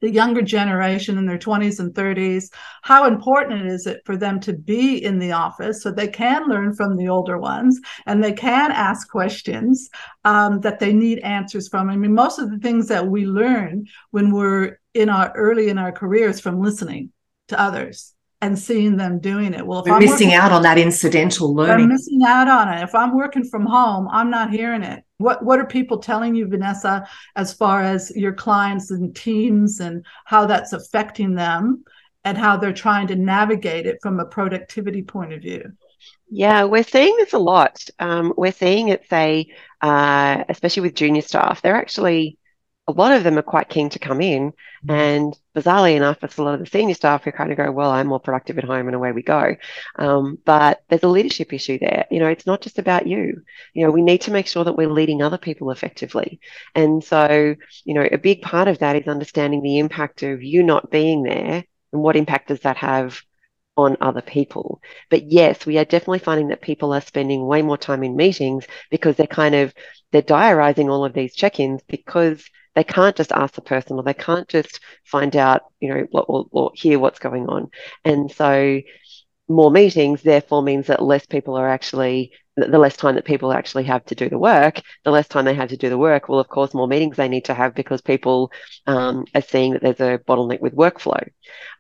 the 0.02 0.10
younger 0.10 0.42
generation 0.42 1.18
in 1.18 1.26
their 1.26 1.38
20s 1.38 1.80
and 1.80 1.94
30s 1.94 2.50
how 2.82 3.06
important 3.06 3.66
is 3.66 3.86
it 3.86 4.02
for 4.06 4.18
them 4.18 4.40
to 4.40 4.54
be 4.54 5.04
in 5.04 5.20
the 5.20 5.32
office 5.32 5.84
so 5.84 5.92
they 5.92 6.08
can 6.08 6.48
learn 6.48 6.74
from 6.74 6.96
the 6.96 7.08
older 7.08 7.38
ones 7.38 7.80
and 8.06 8.24
they 8.24 8.34
can 8.34 8.72
ask 8.72 9.10
questions 9.10 9.90
um, 10.26 10.60
that 10.62 10.80
they 10.80 10.94
need 10.94 11.20
answers 11.20 11.68
from? 11.68 11.90
I 11.90 11.96
mean 11.96 12.14
most 12.14 12.40
of 12.40 12.50
the 12.50 12.60
things 12.60 12.88
that 12.88 13.08
we 13.08 13.26
learn 13.26 13.86
when 14.12 14.32
we're 14.32 14.80
in 14.94 15.10
our 15.10 15.32
early 15.36 15.70
in 15.70 15.78
our 15.78 15.92
careers 15.92 16.40
from 16.40 16.62
listening 16.62 17.12
to 17.50 17.60
others 17.60 18.14
and 18.42 18.58
seeing 18.58 18.96
them 18.96 19.20
doing 19.20 19.54
it. 19.54 19.66
Well, 19.66 19.80
if 19.80 19.86
We're 19.86 19.94
I'm 19.94 20.00
missing 20.00 20.34
out 20.34 20.52
on 20.52 20.62
that 20.64 20.78
incidental 20.78 21.54
learning. 21.54 21.86
I'm 21.86 21.90
missing 21.90 22.22
out 22.26 22.48
on 22.48 22.70
it. 22.70 22.84
If 22.84 22.96
I'm 22.96 23.16
working 23.16 23.44
from 23.44 23.66
home, 23.66 24.08
I'm 24.12 24.30
not 24.30 24.52
hearing 24.52 24.84
it. 24.84 25.04
What 25.18 25.44
What 25.44 25.60
are 25.60 25.66
people 25.66 25.98
telling 25.98 26.36
you, 26.36 26.48
Vanessa, 26.48 27.08
as 27.36 27.54
far 27.54 27.82
as 27.82 28.12
your 28.16 28.34
clients 28.34 28.92
and 28.92 29.16
teams 29.16 29.82
and 29.82 30.06
how 30.26 30.46
that's 30.46 30.74
affecting 30.74 31.36
them 31.36 31.84
and 32.24 32.38
how 32.38 32.58
they're 32.58 32.74
trying 32.74 33.08
to 33.08 33.16
navigate 33.16 33.86
it 33.86 34.00
from 34.02 34.20
a 34.20 34.26
productivity 34.26 35.02
point 35.02 35.34
of 35.34 35.42
view? 35.42 35.72
Yeah, 36.30 36.64
we're 36.64 36.84
seeing 36.84 37.16
this 37.18 37.34
a 37.34 37.40
lot. 37.40 37.84
Um, 38.00 38.34
we're 38.38 38.52
seeing 38.52 38.90
it, 38.90 39.08
say, 39.10 39.48
uh, 39.82 40.44
especially 40.48 40.84
with 40.84 40.96
junior 40.96 41.22
staff, 41.22 41.62
they're 41.62 41.76
actually 41.76 42.38
a 42.90 42.92
lot 42.92 43.12
of 43.12 43.24
them 43.24 43.38
are 43.38 43.44
quite 43.44 43.70
keen 43.70 43.90
to 43.90 44.00
come 44.00 44.20
in. 44.20 44.52
Mm-hmm. 44.52 44.92
And 44.92 45.40
bizarrely 45.56 45.96
enough, 45.96 46.24
it's 46.24 46.38
a 46.38 46.44
lot 46.44 46.56
of 46.56 46.60
the 46.60 46.66
senior 46.66 46.96
staff 46.96 47.24
who 47.24 47.32
kind 47.32 47.52
of 47.52 47.58
go, 47.58 47.72
well, 47.72 47.92
I'm 47.92 48.08
more 48.08 48.20
productive 48.20 48.58
at 48.58 48.64
home 48.64 48.88
and 48.88 48.96
away 48.96 49.12
we 49.12 49.22
go. 49.22 49.56
Um, 49.96 50.40
but 50.44 50.82
there's 50.90 51.04
a 51.04 51.08
leadership 51.08 51.54
issue 51.54 51.78
there. 51.78 52.06
You 52.10 52.20
know, 52.20 52.28
it's 52.28 52.48
not 52.48 52.62
just 52.62 52.80
about 52.80 53.06
you. 53.08 53.44
You 53.74 53.86
know, 53.86 53.92
we 53.92 54.02
need 54.02 54.22
to 54.22 54.32
make 54.32 54.48
sure 54.48 54.64
that 54.64 54.76
we're 54.76 54.90
leading 54.90 55.22
other 55.22 55.38
people 55.38 55.70
effectively. 55.72 56.40
And 56.74 57.04
so, 57.04 57.56
you 57.86 57.94
know, 57.94 58.08
a 58.12 58.18
big 58.18 58.42
part 58.42 58.68
of 58.68 58.80
that 58.80 58.96
is 58.96 59.08
understanding 59.08 59.62
the 59.62 59.80
impact 59.80 60.24
of 60.24 60.42
you 60.42 60.64
not 60.64 60.90
being 60.90 61.24
there 61.24 61.64
and 61.94 62.02
what 62.02 62.16
impact 62.16 62.48
does 62.48 62.62
that 62.62 62.78
have 62.78 63.22
on 63.78 63.98
other 64.02 64.22
people. 64.22 64.82
But 65.10 65.32
yes, 65.32 65.66
we 65.66 65.78
are 65.78 65.86
definitely 65.86 66.20
finding 66.20 66.50
that 66.50 66.62
people 66.62 66.94
are 66.94 67.02
spending 67.02 67.46
way 67.46 67.62
more 67.62 67.78
time 67.78 68.04
in 68.04 68.16
meetings 68.16 68.66
because 68.90 69.16
they're 69.16 69.28
kind 69.28 69.56
of 69.56 69.74
they're 70.12 70.22
diarizing 70.22 70.90
all 70.90 71.06
of 71.06 71.14
these 71.14 71.36
check-ins 71.36 71.82
because 71.88 72.44
they 72.80 72.84
can't 72.86 73.18
just 73.18 73.34
ask 73.34 73.56
the 73.56 73.62
person 73.62 73.98
or 73.98 74.04
they 74.04 74.14
can't 74.14 74.48
just 74.48 74.80
find 75.04 75.36
out, 75.36 75.64
you 75.82 75.90
know, 75.90 76.08
or, 76.14 76.46
or 76.52 76.72
hear 76.74 76.98
what's 76.98 77.20
going 77.20 77.46
on. 77.50 77.70
And 78.06 78.32
so 78.32 78.80
more 79.50 79.70
meetings 79.70 80.22
therefore 80.22 80.62
means 80.62 80.88
that 80.88 81.02
less 81.02 81.26
people 81.26 81.58
are 81.58 81.68
actually 81.68 82.32
the 82.56 82.80
less 82.80 82.96
time 82.96 83.16
that 83.16 83.26
people 83.26 83.52
actually 83.52 83.84
have 83.84 84.06
to 84.06 84.16
do 84.16 84.30
the 84.30 84.38
work, 84.38 84.82
the 85.04 85.12
less 85.12 85.28
time 85.28 85.44
they 85.44 85.54
have 85.54 85.70
to 85.70 85.78
do 85.78 85.90
the 85.90 85.98
work. 85.98 86.30
Well, 86.30 86.40
of 86.40 86.48
course, 86.48 86.74
more 86.74 86.88
meetings 86.88 87.18
they 87.18 87.28
need 87.28 87.46
to 87.46 87.54
have 87.54 87.76
because 87.76 88.02
people 88.02 88.50
um, 88.88 89.26
are 89.36 89.42
seeing 89.42 89.74
that 89.74 89.82
there's 89.82 90.00
a 90.00 90.20
bottleneck 90.20 90.62
with 90.62 90.74
workflow. 90.74 91.28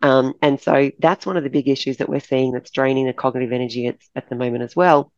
Um, 0.01 0.34
and 0.41 0.60
so 0.60 0.91
that's 1.00 1.25
one 1.25 1.38
of 1.38 1.44
the 1.44 1.50
big 1.50 1.70
issues 1.70 1.98
that 1.98 2.10
we're 2.10 2.20
seeing 2.20 2.51
that's 2.51 2.72
draining 2.72 3.06
the 3.06 3.13
cognitive 3.13 3.53
energy 3.53 3.88
at, 3.88 3.98
at 4.18 4.29
the 4.29 4.36
moment 4.36 4.63
as 4.63 4.75
well 4.75 5.13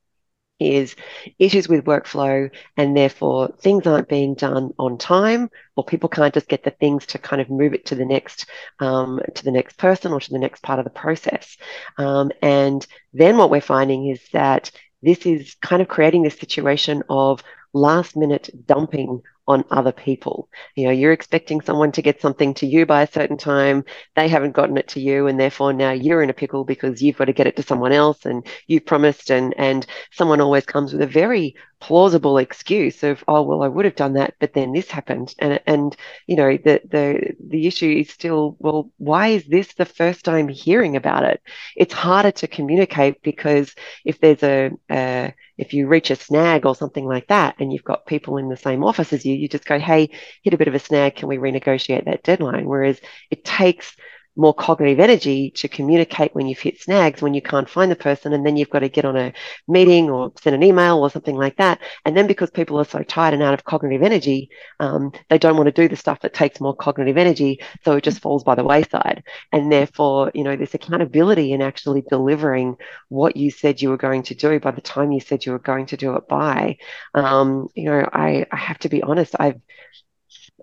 is 0.62 0.96
issues 1.40 1.68
with 1.68 1.86
workflow 1.86 2.50
and 2.78 2.96
therefore 2.96 3.50
things 3.60 3.86
aren't 3.88 4.08
being 4.08 4.34
done 4.36 4.72
on 4.78 4.98
time 4.98 5.50
or 5.76 5.84
people 5.84 6.10
can't 6.10 6.34
just 6.34 6.48
get 6.48 6.64
the 6.64 6.72
things 6.72 7.06
to 7.08 7.18
kind 7.18 7.42
of 7.42 7.50
move 7.50 7.74
it 7.74 7.86
to 7.86 7.96
the 7.96 8.06
next 8.06 8.46
um, 8.80 9.20
to 9.36 9.44
the 9.44 9.52
next 9.52 9.78
person 9.78 10.12
or 10.12 10.20
to 10.20 10.32
the 10.32 10.40
next 10.40 10.62
part 10.64 10.80
of 10.80 10.86
the 10.86 10.92
process. 10.92 11.58
Um, 11.98 12.32
and 12.42 12.86
then 13.14 13.38
what 13.38 13.50
we're 13.50 13.62
finding 13.62 14.08
is 14.08 14.22
that 14.34 14.72
this 15.02 15.26
is 15.26 15.56
kind 15.62 15.82
of 15.82 15.88
creating 15.88 16.24
this 16.24 16.38
situation 16.38 17.04
of 17.10 17.44
last 17.74 18.16
minute 18.16 18.50
dumping 18.66 19.22
on 19.48 19.66
other 19.72 19.92
people. 19.92 20.50
You 20.76 20.86
know, 20.86 20.92
you're 20.92 21.12
expecting 21.12 21.62
someone 21.62 21.92
to 21.94 22.02
get 22.02 22.22
something 22.22 22.54
to 22.56 22.66
you 22.68 22.86
by 22.86 23.02
a 23.04 23.12
certain 23.12 23.38
time, 23.38 23.84
they 24.16 24.28
haven't 24.28 24.54
gotten 24.54 24.78
it 24.78 24.88
to 24.90 25.00
you, 25.02 25.28
and 25.28 25.40
therefore 25.40 25.74
now 25.74 25.92
you're 25.92 26.24
in 26.24 26.30
a 26.30 26.34
pickle 26.34 26.64
because 26.64 27.02
you've 27.02 27.18
got 27.18 27.26
to 27.26 27.34
get 27.34 27.48
it 27.48 27.56
to 27.58 27.64
someone 27.64 27.92
else 27.92 28.26
and 28.26 28.46
you've 28.68 28.86
promised 28.86 29.32
and 29.32 29.54
and 29.58 29.86
someone 30.12 30.42
always 30.42 30.66
comes 30.66 30.94
with 30.94 31.02
a 31.02 31.08
very 31.08 31.56
plausible 31.80 32.38
excuse 32.38 33.04
of, 33.04 33.24
oh 33.28 33.42
well, 33.42 33.64
I 33.64 33.68
would 33.68 33.86
have 33.86 33.96
done 33.96 34.14
that, 34.14 34.36
but 34.40 34.54
then 34.54 34.72
this 34.74 34.90
happened. 34.92 35.34
And 35.40 35.60
and 35.66 35.96
you 36.28 36.36
know, 36.36 36.58
the 36.58 36.82
the 36.90 37.34
the 37.50 37.68
issue 37.68 37.90
is 38.00 38.10
still, 38.10 38.56
well, 38.60 38.92
why 38.98 39.30
is 39.30 39.46
this 39.46 39.74
the 39.74 39.86
first 39.86 40.24
time 40.26 40.48
hearing 40.48 40.96
about 40.96 41.24
it? 41.24 41.42
It's 41.76 41.94
harder 41.94 42.32
to 42.32 42.48
communicate 42.48 43.22
because 43.24 43.74
if 44.06 44.20
there's 44.20 44.44
a, 44.44 44.72
a 44.90 45.34
if 45.58 45.74
you 45.74 45.88
reach 45.88 46.10
a 46.12 46.16
snag 46.16 46.66
or 46.66 46.76
something 46.76 47.06
like 47.06 47.28
that 47.28 47.56
and 47.60 47.72
you've 47.72 47.84
got 47.84 48.06
people 48.06 48.38
in 48.38 48.50
the 48.50 48.58
same 48.58 48.84
office 48.84 49.14
as 49.14 49.26
you, 49.26 49.31
you 49.36 49.48
just 49.48 49.66
go, 49.66 49.80
hey, 49.80 50.10
hit 50.44 50.54
a 50.54 50.58
bit 50.58 50.68
of 50.68 50.76
a 50.76 50.80
snag, 50.80 51.16
can 51.16 51.28
we 51.28 51.38
renegotiate 51.38 52.06
that 52.06 52.24
deadline? 52.24 52.66
Whereas 52.66 53.00
it 53.30 53.44
takes 53.46 53.96
more 54.36 54.54
cognitive 54.54 55.00
energy 55.00 55.52
to 55.52 55.68
communicate 55.68 56.34
when 56.34 56.48
you've 56.48 56.60
hit 56.60 56.80
snags 56.82 57.22
when 57.22 57.34
you 57.34 57.42
can't 57.42 57.70
find 57.70 57.92
the 57.92 57.96
person 57.96 58.34
and 58.34 58.46
then 58.46 58.56
you've 58.56 58.70
got 58.70 58.80
to 58.80 58.90
get 58.90 59.06
on 59.06 59.18
a 59.18 59.34
meeting 59.68 60.10
or 60.10 60.32
send 60.42 60.56
an 60.56 60.64
email 60.64 61.00
or 61.00 61.10
something 61.10 61.36
like 61.36 61.58
that. 61.58 61.80
And 62.06 62.16
then 62.16 62.28
because 62.28 62.50
people 62.50 62.80
are 62.80 62.86
so 62.86 63.04
tired 63.04 63.34
and 63.34 63.44
out 63.44 63.54
of 63.54 63.64
cognitive 63.64 64.04
energy 64.04 64.50
um, 64.80 65.12
they 65.30 65.38
don't 65.38 65.58
want 65.58 65.68
to 65.68 65.72
do 65.72 65.88
the 65.88 65.96
stuff 65.96 66.22
that 66.22 66.34
takes 66.34 66.62
more 66.62 66.76
cognitive 66.76 67.18
energy 67.18 67.62
so 67.84 67.98
it 67.98 68.04
just 68.04 68.22
falls 68.22 68.44
by 68.44 68.56
the 68.56 68.64
wayside. 68.64 69.24
And 69.52 69.72
therefore 69.72 70.32
you 70.34 70.44
know 70.44 70.56
this 70.56 70.74
accountability 70.74 71.54
in 71.54 71.62
actually 71.62 72.04
delivering 72.10 72.78
what 73.10 73.36
you 73.36 73.52
said 73.52 73.82
you 73.82 73.90
were 73.90 73.98
going 73.98 74.24
to 74.24 74.36
do 74.36 74.60
by 74.60 74.72
the 74.72 74.82
time 74.82 75.12
you 75.12 75.20
said 75.20 75.46
you 75.46 75.52
were 75.52 75.60
going 75.60 75.86
to 75.88 75.98
do 75.98 76.16
it 76.16 76.28
by 76.28 76.78
um, 77.14 77.68
you 77.76 77.86
know 77.86 78.08
I, 78.14 78.46
I 78.52 78.56
have 78.56 78.80
to 78.80 78.90
be 78.90 79.04
honest 79.04 79.36
i've 79.40 79.60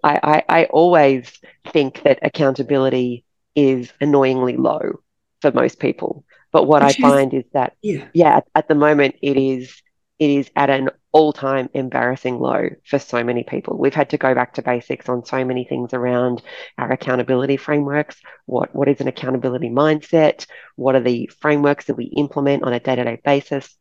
I, 0.02 0.20
I, 0.22 0.60
I 0.60 0.64
always 0.66 1.40
think 1.72 2.02
that 2.02 2.20
accountability 2.22 3.24
is 3.54 3.92
annoyingly 4.00 4.56
low 4.56 5.00
for 5.40 5.52
most 5.52 5.78
people. 5.78 6.24
But 6.52 6.64
what 6.64 6.82
Which 6.82 6.94
I 6.94 6.98
is, 6.98 7.02
find 7.02 7.34
is 7.34 7.44
that 7.52 7.74
yeah, 7.82 8.08
yeah 8.14 8.38
at, 8.38 8.46
at 8.54 8.68
the 8.68 8.74
moment 8.74 9.16
it 9.22 9.36
is 9.36 9.82
it 10.18 10.30
is 10.30 10.50
at 10.56 10.70
an 10.70 10.90
all-time 11.12 11.68
embarrassing 11.74 12.38
low 12.38 12.68
for 12.84 12.98
so 12.98 13.22
many 13.22 13.44
people. 13.44 13.78
We've 13.78 13.94
had 13.94 14.10
to 14.10 14.18
go 14.18 14.34
back 14.34 14.54
to 14.54 14.62
basics 14.62 15.08
on 15.08 15.24
so 15.24 15.44
many 15.44 15.64
things 15.64 15.94
around 15.94 16.42
our 16.76 16.90
accountability 16.92 17.56
frameworks. 17.56 18.16
What 18.46 18.74
what 18.74 18.88
is 18.88 19.00
an 19.00 19.08
accountability 19.08 19.70
mindset? 19.70 20.46
What 20.76 20.94
are 20.96 21.02
the 21.02 21.30
frameworks 21.40 21.86
that 21.86 21.96
we 21.96 22.04
implement 22.04 22.64
on 22.64 22.72
a 22.72 22.80
day-to-day 22.80 23.20
basis? 23.24 23.76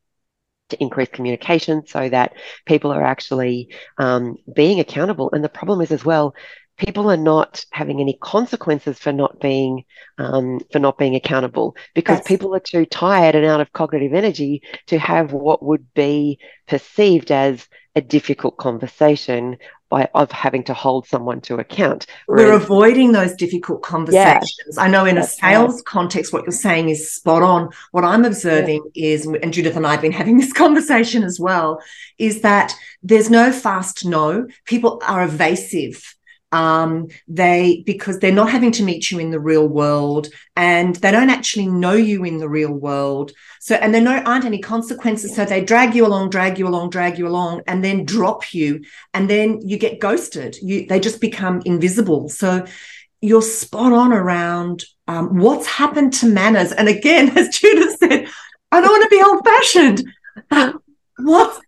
to 0.70 0.82
increase 0.82 1.08
communication 1.08 1.88
so 1.88 2.10
that 2.10 2.34
people 2.66 2.92
are 2.92 3.04
actually 3.04 3.74
um, 3.98 4.36
being 4.54 4.82
accountable. 4.82 5.30
And 5.32 5.42
the 5.44 5.50
problem 5.50 5.80
is 5.80 5.92
as 5.92 6.04
well, 6.04 6.36
people 6.78 7.12
are 7.12 7.18
not 7.18 7.66
having 7.72 8.00
any 8.00 8.18
consequences 8.22 8.98
for 8.98 9.12
not 9.12 9.40
being 9.40 9.84
um, 10.18 10.60
for 10.72 10.80
not 10.80 10.98
being 10.98 11.16
accountable 11.16 11.76
because 11.94 12.18
That's... 12.18 12.28
people 12.28 12.56
are 12.56 12.60
too 12.60 12.86
tired 12.86 13.36
and 13.36 13.46
out 13.46 13.62
of 13.62 13.74
cognitive 13.74 14.14
energy 14.14 14.62
to 14.88 14.98
have 14.98 15.34
what 15.34 15.64
would 15.64 15.94
be 15.94 16.40
perceived 16.68 17.32
as 17.32 17.68
a 17.96 18.02
difficult 18.02 18.58
conversation 18.58 19.58
by 19.90 20.08
of 20.14 20.32
having 20.32 20.64
to 20.66 20.74
hold 20.74 21.08
someone 21.08 21.40
to 21.42 21.56
account. 21.56 22.06
Whereas, 22.26 22.46
We're 22.46 22.54
avoiding 22.56 23.14
those 23.14 23.34
difficult 23.36 23.82
conversations. 23.84 24.76
Yeah, 24.76 24.84
I 24.84 24.90
know 24.90 25.06
in 25.06 25.18
a 25.18 25.24
sales 25.24 25.76
right. 25.76 25.86
context, 25.86 26.34
what 26.34 26.44
you're 26.44 26.52
saying 26.52 26.90
is 26.90 27.12
spot 27.12 27.42
on. 27.42 27.70
What 27.92 28.04
I'm 28.04 28.26
observing 28.26 28.84
yeah. 28.94 29.14
is, 29.14 29.26
and 29.26 29.54
Judith 29.54 29.78
and 29.78 29.88
I 29.88 29.92
have 29.92 30.02
been 30.02 30.12
having 30.12 30.38
this 30.38 30.54
conversation 30.64 31.24
as 31.24 31.40
well, 31.40 31.82
is 32.18 32.42
that 32.42 32.76
there's 33.02 33.30
no 33.30 33.52
fast 33.52 34.06
no. 34.06 34.48
People 34.66 35.02
are 35.08 35.24
evasive 35.24 36.17
um, 36.52 37.08
they 37.28 37.84
because 37.86 38.20
they're 38.20 38.32
not 38.32 38.50
having 38.50 38.72
to 38.74 38.84
meet 38.84 39.12
you 39.12 39.20
in 39.20 39.32
the 39.32 39.40
real 39.40 39.68
world 39.68 40.30
and 40.56 40.96
they 40.98 41.12
don't 41.12 41.30
actually 41.30 41.68
know 41.68 41.94
you 41.94 42.24
in 42.24 42.38
the 42.38 42.48
real 42.50 42.72
world. 42.72 43.32
So 43.60 43.76
and 43.76 43.94
there 43.94 44.02
no, 44.02 44.20
aren't 44.20 44.46
any 44.46 44.60
consequences. 44.60 45.36
So 45.36 45.46
they 45.46 45.64
drag 45.64 45.94
you 45.94 46.06
along 46.06 46.30
drag 46.30 46.58
you 46.58 46.68
along 46.68 46.92
drag 46.92 47.18
you 47.18 47.28
along 47.28 47.64
and 47.68 47.84
then 47.84 48.06
drop 48.06 48.54
you 48.54 48.84
and 49.14 49.30
then 49.30 49.60
you 49.68 49.78
get 49.78 50.00
ghosted. 50.00 50.58
You 50.62 50.88
they 50.88 51.00
just 51.00 51.20
become 51.20 51.62
invisible. 51.66 52.30
So 52.30 52.66
you're 53.20 53.42
spot 53.42 53.92
on 53.92 54.14
around 54.14 54.86
um, 55.08 55.38
what's 55.38 55.68
happened 55.68 56.14
to 56.14 56.28
manners. 56.28 56.72
And 56.72 56.88
again 56.88 57.30
as 57.38 57.50
judith 57.58 57.98
said 58.00 58.28
i 58.72 58.82
don't 58.82 58.90
want 58.90 59.04
to 59.04 59.10
be 59.10 59.24
old 59.24 59.44
fashioned 59.46 60.84
what's 61.20 61.60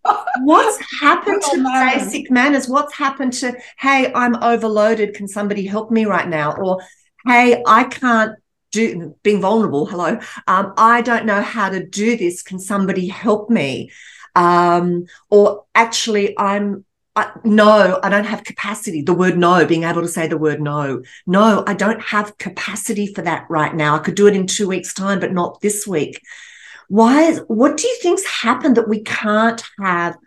what's 0.41 0.79
happened 1.01 1.41
to 1.41 1.63
basic 1.63 2.29
manners 2.29 2.67
what's 2.67 2.93
happened 2.93 3.33
to 3.33 3.53
hey 3.77 4.11
i'm 4.13 4.35
overloaded 4.43 5.13
can 5.13 5.27
somebody 5.27 5.65
help 5.65 5.91
me 5.91 6.05
right 6.05 6.27
now 6.27 6.53
or 6.53 6.79
hey 7.25 7.61
i 7.67 7.83
can't 7.83 8.33
do 8.71 9.15
being 9.23 9.41
vulnerable 9.41 9.85
hello 9.85 10.19
um, 10.47 10.73
i 10.77 11.01
don't 11.01 11.25
know 11.25 11.41
how 11.41 11.69
to 11.69 11.85
do 11.85 12.15
this 12.15 12.41
can 12.43 12.59
somebody 12.59 13.07
help 13.07 13.49
me 13.49 13.91
um, 14.35 15.05
or 15.29 15.65
actually 15.73 16.37
i'm 16.37 16.85
I, 17.15 17.31
no, 17.43 17.99
I 18.01 18.07
don't 18.07 18.25
have 18.25 18.45
capacity. 18.45 19.01
The 19.01 19.13
word 19.13 19.37
no, 19.37 19.65
being 19.65 19.83
able 19.83 20.03
to 20.03 20.07
say 20.07 20.27
the 20.27 20.37
word 20.37 20.61
no. 20.61 21.01
No, 21.27 21.65
I 21.67 21.73
don't 21.73 22.01
have 22.01 22.37
capacity 22.37 23.07
for 23.13 23.21
that 23.23 23.45
right 23.49 23.75
now. 23.75 23.95
I 23.95 23.99
could 23.99 24.15
do 24.15 24.27
it 24.27 24.35
in 24.35 24.47
two 24.47 24.69
weeks' 24.69 24.93
time, 24.93 25.19
but 25.19 25.33
not 25.33 25.59
this 25.59 25.85
week. 25.85 26.21
Why 26.89 27.23
is, 27.23 27.41
what 27.47 27.77
do 27.77 27.87
you 27.87 27.97
think's 28.01 28.25
happened 28.25 28.77
that 28.77 28.89
we 28.89 29.01
can't 29.01 29.63
have? 29.79 30.17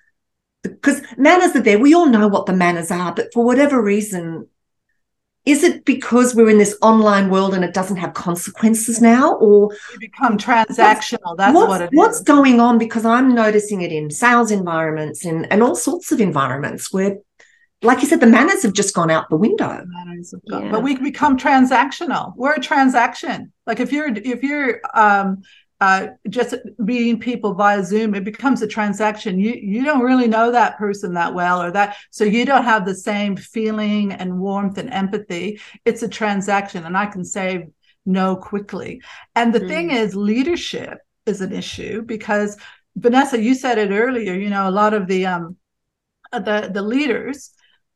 Because 0.62 1.02
manners 1.16 1.54
are 1.54 1.61
there. 1.61 1.78
We 1.78 1.95
all 1.95 2.07
know 2.07 2.28
what 2.28 2.47
the 2.47 2.52
manners 2.52 2.90
are, 2.90 3.12
but 3.12 3.33
for 3.33 3.45
whatever 3.45 3.83
reason, 3.83 4.49
is 5.45 5.64
it 5.64 5.85
because 5.85 6.35
we're 6.35 6.50
in 6.50 6.59
this 6.59 6.76
online 6.83 7.28
world 7.28 7.54
and 7.54 7.64
it 7.64 7.75
doesn't 7.75 7.97
have 7.97 8.14
consequences 8.14 9.00
now 9.00 9.35
or 9.35 9.73
you 9.92 9.99
become 9.99 10.38
transactional 10.38 11.37
that's 11.37 11.54
what's, 11.54 11.69
what 11.69 11.81
it 11.81 11.90
what's 11.92 12.19
is. 12.19 12.25
going 12.25 12.61
on 12.61 12.78
because 12.78 13.04
i'm 13.04 13.35
noticing 13.35 13.83
it 13.83 13.92
in 13.92 14.11
sales 14.11 14.50
environments 14.50 15.25
and, 15.25 15.50
and 15.52 15.62
all 15.62 15.75
sorts 15.75 16.12
of 16.12 16.21
environments 16.21 16.92
where 16.92 17.19
like 17.83 18.00
you 18.00 18.07
said 18.07 18.21
the 18.21 18.26
manners 18.26 18.62
have 18.62 18.73
just 18.73 18.95
gone 18.95 19.11
out 19.11 19.28
the 19.31 19.37
window 19.37 19.85
yeah. 20.45 20.71
but 20.71 20.83
we 20.83 20.97
become 20.97 21.37
transactional 21.37 22.33
we're 22.37 22.54
a 22.54 22.61
transaction 22.61 23.52
like 23.66 23.81
if 23.81 23.92
you're 23.92 24.09
if 24.09 24.42
you're 24.42 24.81
um 24.95 25.42
uh, 25.83 26.07
just 26.29 26.55
meeting 26.79 27.19
people 27.19 27.55
via 27.55 27.83
Zoom, 27.83 28.15
it 28.15 28.23
becomes 28.23 28.62
a 28.62 28.69
transaction. 28.69 29.41
You 29.41 29.55
you 29.55 29.85
don't 29.85 30.03
really 30.03 30.29
know 30.29 30.53
that 30.53 30.79
person 30.79 31.15
that 31.15 31.35
well, 31.35 31.61
or 31.61 31.73
that 31.73 31.97
so 32.11 32.23
you 32.23 32.45
don't 32.45 32.62
have 32.62 32.87
the 32.87 32.95
same 32.95 33.35
feeling 33.35 34.12
and 34.12 34.39
warmth 34.39 34.79
and 34.79 34.93
empathy. 34.93 35.61
It's 35.85 36.05
a 36.05 36.09
transaction, 36.09 36.85
and 36.85 36.97
I 36.97 37.07
can 37.07 37.25
say 37.25 37.67
no 38.07 38.37
quickly. 38.37 39.03
And 39.35 39.53
the 39.53 39.59
mm. 39.59 39.67
thing 39.67 39.91
is, 39.91 40.15
leadership 40.15 40.99
is 41.27 41.41
an 41.41 41.53
issue 41.53 42.03
because 42.03 42.57
Vanessa, 42.95 43.43
you 43.43 43.57
said 43.57 43.79
it 43.79 43.91
earlier. 43.91 44.35
You 44.35 44.51
know, 44.51 44.69
a 44.69 44.77
lot 44.83 44.95
of 44.95 45.09
the 45.09 45.27
um 45.27 45.57
the 46.31 46.71
the 46.73 46.83
leaders 46.83 47.51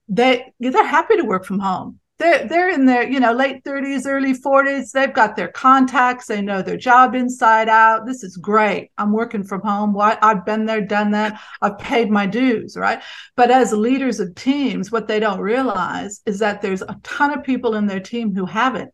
they 0.09 0.53
they're 0.59 0.85
happy 0.85 1.17
to 1.19 1.25
work 1.25 1.45
from 1.45 1.61
home 1.61 2.01
they're 2.19 2.47
they're 2.47 2.71
in 2.71 2.87
their 2.87 3.09
you 3.09 3.21
know 3.21 3.33
late 3.33 3.63
30s 3.65 4.07
early 4.07 4.33
40s 4.33 4.91
they've 4.93 5.13
got 5.13 5.37
their 5.37 5.49
contacts. 5.49 6.27
They 6.27 6.41
know 6.41 6.63
their 6.63 6.77
job 6.77 7.15
inside 7.15 7.69
out. 7.69 8.07
This 8.07 8.23
is 8.23 8.37
great. 8.37 8.91
I'm 8.97 9.13
working 9.13 9.45
from 9.45 9.61
home. 9.63 9.93
What 9.93 10.19
i've 10.23 10.45
been 10.45 10.67
there 10.67 10.81
done 10.81 11.11
that. 11.13 11.41
I've 11.63 11.79
paid 11.79 12.11
my 12.11 12.27
dues 12.27 12.77
right? 12.77 13.03
But 13.37 13.51
as 13.51 13.73
leaders 13.73 14.21
of 14.21 14.35
teams 14.35 14.91
what 14.91 15.09
they 15.09 15.21
don't 15.21 15.41
realize 15.41 16.23
is 16.27 16.39
that 16.39 16.63
there's 16.63 16.83
a 16.83 16.99
ton 17.03 17.37
of 17.37 17.45
people 17.45 17.75
in 17.75 17.87
their 17.87 18.01
team 18.01 18.35
who 18.35 18.47
haven't 18.47 18.91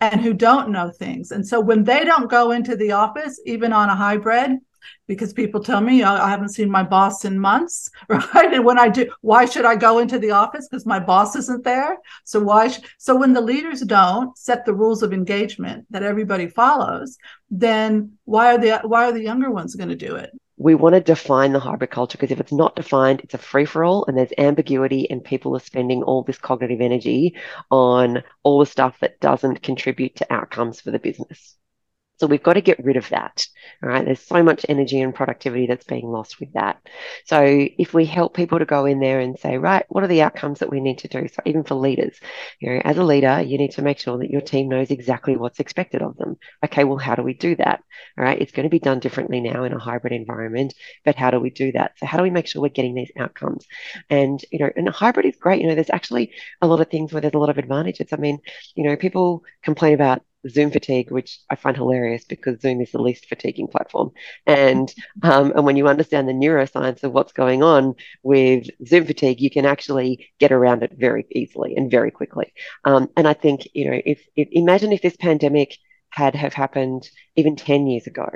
and 0.00 0.20
who 0.20 0.32
don't 0.32 0.70
know 0.70 0.90
things. 0.90 1.32
And 1.32 1.46
so 1.46 1.60
when 1.60 1.84
they 1.84 2.04
don't 2.04 2.30
go 2.30 2.52
into 2.52 2.76
the 2.76 2.92
office 2.92 3.40
even 3.46 3.72
on 3.72 3.88
a 3.88 3.96
hybrid 3.96 4.52
because 5.06 5.32
people 5.32 5.62
tell 5.62 5.80
me 5.80 6.02
I 6.02 6.28
haven't 6.28 6.50
seen 6.50 6.70
my 6.70 6.82
boss 6.82 7.24
in 7.24 7.38
months, 7.38 7.90
right? 8.08 8.52
And 8.52 8.64
when 8.64 8.78
I 8.78 8.88
do, 8.88 9.10
why 9.20 9.44
should 9.44 9.64
I 9.64 9.76
go 9.76 9.98
into 9.98 10.18
the 10.18 10.30
office? 10.30 10.68
Because 10.68 10.86
my 10.86 11.00
boss 11.00 11.36
isn't 11.36 11.64
there. 11.64 11.98
So 12.24 12.40
why? 12.40 12.68
Sh- 12.68 12.80
so 12.98 13.16
when 13.16 13.32
the 13.32 13.40
leaders 13.40 13.80
don't 13.80 14.36
set 14.36 14.64
the 14.64 14.74
rules 14.74 15.02
of 15.02 15.12
engagement 15.12 15.86
that 15.90 16.02
everybody 16.02 16.48
follows, 16.48 17.16
then 17.50 18.12
why 18.24 18.54
are 18.54 18.58
the 18.58 18.80
why 18.84 19.04
are 19.04 19.12
the 19.12 19.22
younger 19.22 19.50
ones 19.50 19.74
going 19.74 19.90
to 19.90 19.96
do 19.96 20.16
it? 20.16 20.30
we 20.56 20.74
want 20.74 20.94
to 20.94 21.00
define 21.00 21.52
the 21.52 21.58
hybrid 21.58 21.90
culture 21.90 22.16
because 22.16 22.30
if 22.30 22.40
it's 22.40 22.52
not 22.52 22.76
defined, 22.76 23.20
it's 23.20 23.34
a 23.34 23.38
free 23.38 23.64
for 23.64 23.84
all 23.84 24.04
and 24.06 24.16
there's 24.16 24.32
ambiguity, 24.38 25.10
and 25.10 25.24
people 25.24 25.56
are 25.56 25.60
spending 25.60 26.02
all 26.02 26.22
this 26.22 26.38
cognitive 26.38 26.80
energy 26.80 27.36
on 27.70 28.22
all 28.44 28.60
the 28.60 28.66
stuff 28.66 28.98
that 29.00 29.20
doesn't 29.20 29.62
contribute 29.62 30.14
to 30.16 30.32
outcomes 30.32 30.80
for 30.80 30.90
the 30.90 30.98
business. 30.98 31.56
So 32.20 32.28
we've 32.28 32.42
got 32.42 32.52
to 32.52 32.60
get 32.60 32.84
rid 32.84 32.96
of 32.96 33.08
that. 33.08 33.44
All 33.82 33.88
right. 33.88 34.04
There's 34.04 34.20
so 34.20 34.42
much 34.42 34.64
energy 34.68 35.00
and 35.00 35.14
productivity 35.14 35.66
that's 35.66 35.84
being 35.84 36.06
lost 36.06 36.38
with 36.38 36.52
that. 36.52 36.80
So 37.26 37.42
if 37.44 37.92
we 37.92 38.06
help 38.06 38.34
people 38.34 38.60
to 38.60 38.64
go 38.64 38.84
in 38.84 39.00
there 39.00 39.18
and 39.18 39.36
say, 39.36 39.58
right, 39.58 39.84
what 39.88 40.04
are 40.04 40.08
the 40.08 40.22
outcomes 40.22 40.60
that 40.60 40.70
we 40.70 40.80
need 40.80 40.98
to 40.98 41.08
do? 41.08 41.26
So 41.26 41.42
even 41.44 41.64
for 41.64 41.74
leaders, 41.74 42.16
you 42.60 42.70
know, 42.70 42.82
as 42.84 42.98
a 42.98 43.04
leader, 43.04 43.42
you 43.42 43.58
need 43.58 43.72
to 43.72 43.82
make 43.82 43.98
sure 43.98 44.18
that 44.18 44.30
your 44.30 44.42
team 44.42 44.68
knows 44.68 44.92
exactly 44.92 45.36
what's 45.36 45.58
expected 45.58 46.02
of 46.02 46.16
them. 46.16 46.36
Okay, 46.64 46.84
well, 46.84 46.98
how 46.98 47.16
do 47.16 47.22
we 47.22 47.34
do 47.34 47.56
that? 47.56 47.82
All 48.16 48.24
right. 48.24 48.40
It's 48.40 48.52
going 48.52 48.64
to 48.64 48.70
be 48.70 48.78
done 48.78 49.00
differently 49.00 49.40
now 49.40 49.64
in 49.64 49.72
a 49.72 49.78
hybrid 49.78 50.12
environment, 50.12 50.72
but 51.04 51.16
how 51.16 51.32
do 51.32 51.40
we 51.40 51.50
do 51.50 51.72
that? 51.72 51.98
So 51.98 52.06
how 52.06 52.16
do 52.16 52.22
we 52.22 52.30
make 52.30 52.46
sure 52.46 52.62
we're 52.62 52.68
getting 52.68 52.94
these 52.94 53.10
outcomes? 53.18 53.66
And, 54.08 54.40
you 54.52 54.60
know, 54.60 54.70
and 54.76 54.88
hybrid 54.88 55.26
is 55.26 55.36
great. 55.36 55.60
You 55.60 55.66
know, 55.66 55.74
there's 55.74 55.90
actually 55.90 56.32
a 56.62 56.68
lot 56.68 56.80
of 56.80 56.88
things 56.90 57.12
where 57.12 57.20
there's 57.20 57.34
a 57.34 57.38
lot 57.38 57.50
of 57.50 57.58
advantages. 57.58 58.12
I 58.12 58.16
mean, 58.16 58.38
you 58.76 58.84
know, 58.84 58.96
people 58.96 59.42
complain 59.64 59.94
about 59.94 60.22
Zoom 60.48 60.70
fatigue, 60.70 61.10
which 61.10 61.40
I 61.50 61.56
find 61.56 61.76
hilarious 61.76 62.24
because 62.24 62.60
Zoom 62.60 62.80
is 62.80 62.92
the 62.92 63.02
least 63.02 63.26
fatiguing 63.26 63.68
platform. 63.68 64.10
And 64.46 64.92
um, 65.22 65.52
and 65.54 65.64
when 65.64 65.76
you 65.76 65.88
understand 65.88 66.28
the 66.28 66.32
neuroscience 66.32 67.02
of 67.02 67.12
what's 67.12 67.32
going 67.32 67.62
on 67.62 67.94
with 68.22 68.66
Zoom 68.86 69.06
fatigue, 69.06 69.40
you 69.40 69.50
can 69.50 69.66
actually 69.66 70.28
get 70.38 70.52
around 70.52 70.82
it 70.82 70.92
very 70.96 71.26
easily 71.30 71.76
and 71.76 71.90
very 71.90 72.10
quickly. 72.10 72.52
Um, 72.84 73.10
and 73.16 73.26
I 73.26 73.34
think 73.34 73.68
you 73.74 73.90
know, 73.90 74.00
if, 74.04 74.20
if 74.36 74.48
imagine 74.52 74.92
if 74.92 75.02
this 75.02 75.16
pandemic 75.16 75.76
had 76.10 76.34
have 76.34 76.54
happened 76.54 77.08
even 77.36 77.56
ten 77.56 77.86
years 77.86 78.06
ago, 78.06 78.28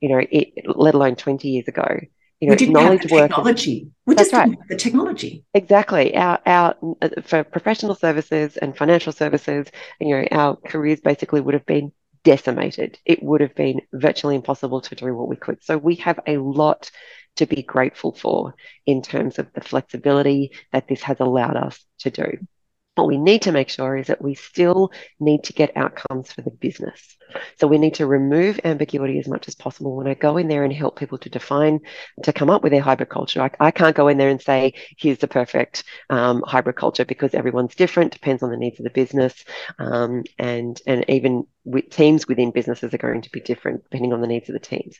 you 0.00 0.08
know, 0.08 0.20
it, 0.30 0.66
let 0.76 0.94
alone 0.94 1.16
twenty 1.16 1.48
years 1.50 1.68
ago, 1.68 2.00
you 2.44 2.50
know, 2.50 2.52
we 2.52 2.56
didn't 2.58 2.74
knowledge 2.74 3.02
technology. 3.02 3.88
We 4.04 4.14
just 4.16 4.32
right. 4.34 4.50
the 4.68 4.76
technology. 4.76 5.44
Exactly. 5.54 6.14
Our 6.14 6.38
our 6.44 6.74
for 7.22 7.42
professional 7.42 7.94
services 7.94 8.58
and 8.58 8.76
financial 8.76 9.12
services, 9.12 9.68
you 9.98 10.10
know, 10.10 10.26
our 10.30 10.56
careers 10.56 11.00
basically 11.00 11.40
would 11.40 11.54
have 11.54 11.64
been 11.64 11.90
decimated. 12.22 12.98
It 13.06 13.22
would 13.22 13.40
have 13.40 13.54
been 13.54 13.80
virtually 13.94 14.34
impossible 14.34 14.82
to 14.82 14.94
do 14.94 15.14
what 15.14 15.28
we 15.28 15.36
could. 15.36 15.64
So 15.64 15.78
we 15.78 15.94
have 15.96 16.20
a 16.26 16.36
lot 16.36 16.90
to 17.36 17.46
be 17.46 17.62
grateful 17.62 18.12
for 18.12 18.54
in 18.84 19.00
terms 19.00 19.38
of 19.38 19.50
the 19.54 19.62
flexibility 19.62 20.52
that 20.72 20.86
this 20.86 21.02
has 21.02 21.20
allowed 21.20 21.56
us 21.56 21.82
to 22.00 22.10
do. 22.10 22.46
What 22.94 23.08
we 23.08 23.18
need 23.18 23.42
to 23.42 23.52
make 23.52 23.68
sure 23.68 23.96
is 23.96 24.06
that 24.06 24.22
we 24.22 24.34
still 24.34 24.92
need 25.18 25.44
to 25.44 25.52
get 25.52 25.76
outcomes 25.76 26.32
for 26.32 26.42
the 26.42 26.50
business. 26.50 27.16
So 27.58 27.66
we 27.66 27.78
need 27.78 27.94
to 27.94 28.06
remove 28.06 28.60
ambiguity 28.62 29.18
as 29.18 29.26
much 29.26 29.48
as 29.48 29.56
possible. 29.56 29.96
When 29.96 30.06
I 30.06 30.14
go 30.14 30.36
in 30.36 30.46
there 30.46 30.62
and 30.62 30.72
help 30.72 30.98
people 30.98 31.18
to 31.18 31.28
define, 31.28 31.80
to 32.22 32.32
come 32.32 32.50
up 32.50 32.62
with 32.62 32.70
their 32.70 32.80
hybrid 32.80 33.08
culture, 33.08 33.42
I, 33.42 33.50
I 33.58 33.70
can't 33.72 33.96
go 33.96 34.06
in 34.06 34.18
there 34.18 34.28
and 34.28 34.40
say, 34.40 34.74
here's 34.96 35.18
the 35.18 35.26
perfect 35.26 35.82
um, 36.10 36.44
hybrid 36.46 36.76
culture 36.76 37.04
because 37.04 37.34
everyone's 37.34 37.74
different, 37.74 38.12
depends 38.12 38.42
on 38.44 38.50
the 38.50 38.56
needs 38.56 38.78
of 38.78 38.84
the 38.84 38.90
business. 38.90 39.44
Um, 39.80 40.22
and, 40.38 40.80
and 40.86 41.04
even 41.08 41.46
with 41.64 41.90
teams 41.90 42.28
within 42.28 42.52
businesses 42.52 42.94
are 42.94 42.98
going 42.98 43.22
to 43.22 43.30
be 43.30 43.40
different 43.40 43.82
depending 43.84 44.12
on 44.12 44.20
the 44.20 44.28
needs 44.28 44.48
of 44.48 44.52
the 44.52 44.60
teams. 44.60 44.98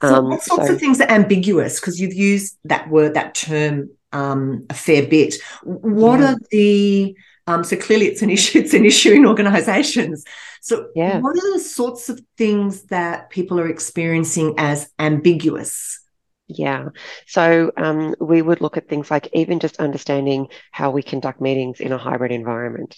So 0.00 0.14
um, 0.14 0.30
what 0.30 0.42
sorts 0.42 0.68
so, 0.68 0.74
of 0.74 0.80
things 0.80 1.00
are 1.00 1.10
ambiguous? 1.10 1.80
Because 1.80 2.00
you've 2.00 2.14
used 2.14 2.56
that 2.64 2.88
word, 2.88 3.14
that 3.14 3.34
term 3.34 3.90
um, 4.12 4.64
a 4.70 4.74
fair 4.74 5.06
bit. 5.06 5.34
What 5.64 6.20
yeah. 6.20 6.32
are 6.32 6.36
the 6.50 7.16
um, 7.46 7.64
so 7.64 7.76
clearly, 7.76 8.06
it's 8.06 8.22
an 8.22 8.30
issue. 8.36 8.58
It's 8.60 8.74
an 8.74 8.84
issue 8.84 9.12
in 9.12 9.26
organisations. 9.26 10.24
So, 10.60 10.88
yeah. 10.94 11.18
what 11.18 11.36
are 11.36 11.52
the 11.52 11.60
sorts 11.60 12.08
of 12.08 12.20
things 12.38 12.84
that 12.84 13.30
people 13.30 13.60
are 13.60 13.68
experiencing 13.68 14.54
as 14.58 14.88
ambiguous? 14.98 16.00
Yeah. 16.46 16.88
So 17.26 17.72
um, 17.76 18.14
we 18.20 18.42
would 18.42 18.60
look 18.60 18.76
at 18.76 18.88
things 18.88 19.10
like 19.10 19.28
even 19.32 19.60
just 19.60 19.80
understanding 19.80 20.48
how 20.72 20.90
we 20.90 21.02
conduct 21.02 21.40
meetings 21.40 21.80
in 21.80 21.90
a 21.92 21.98
hybrid 21.98 22.32
environment. 22.32 22.96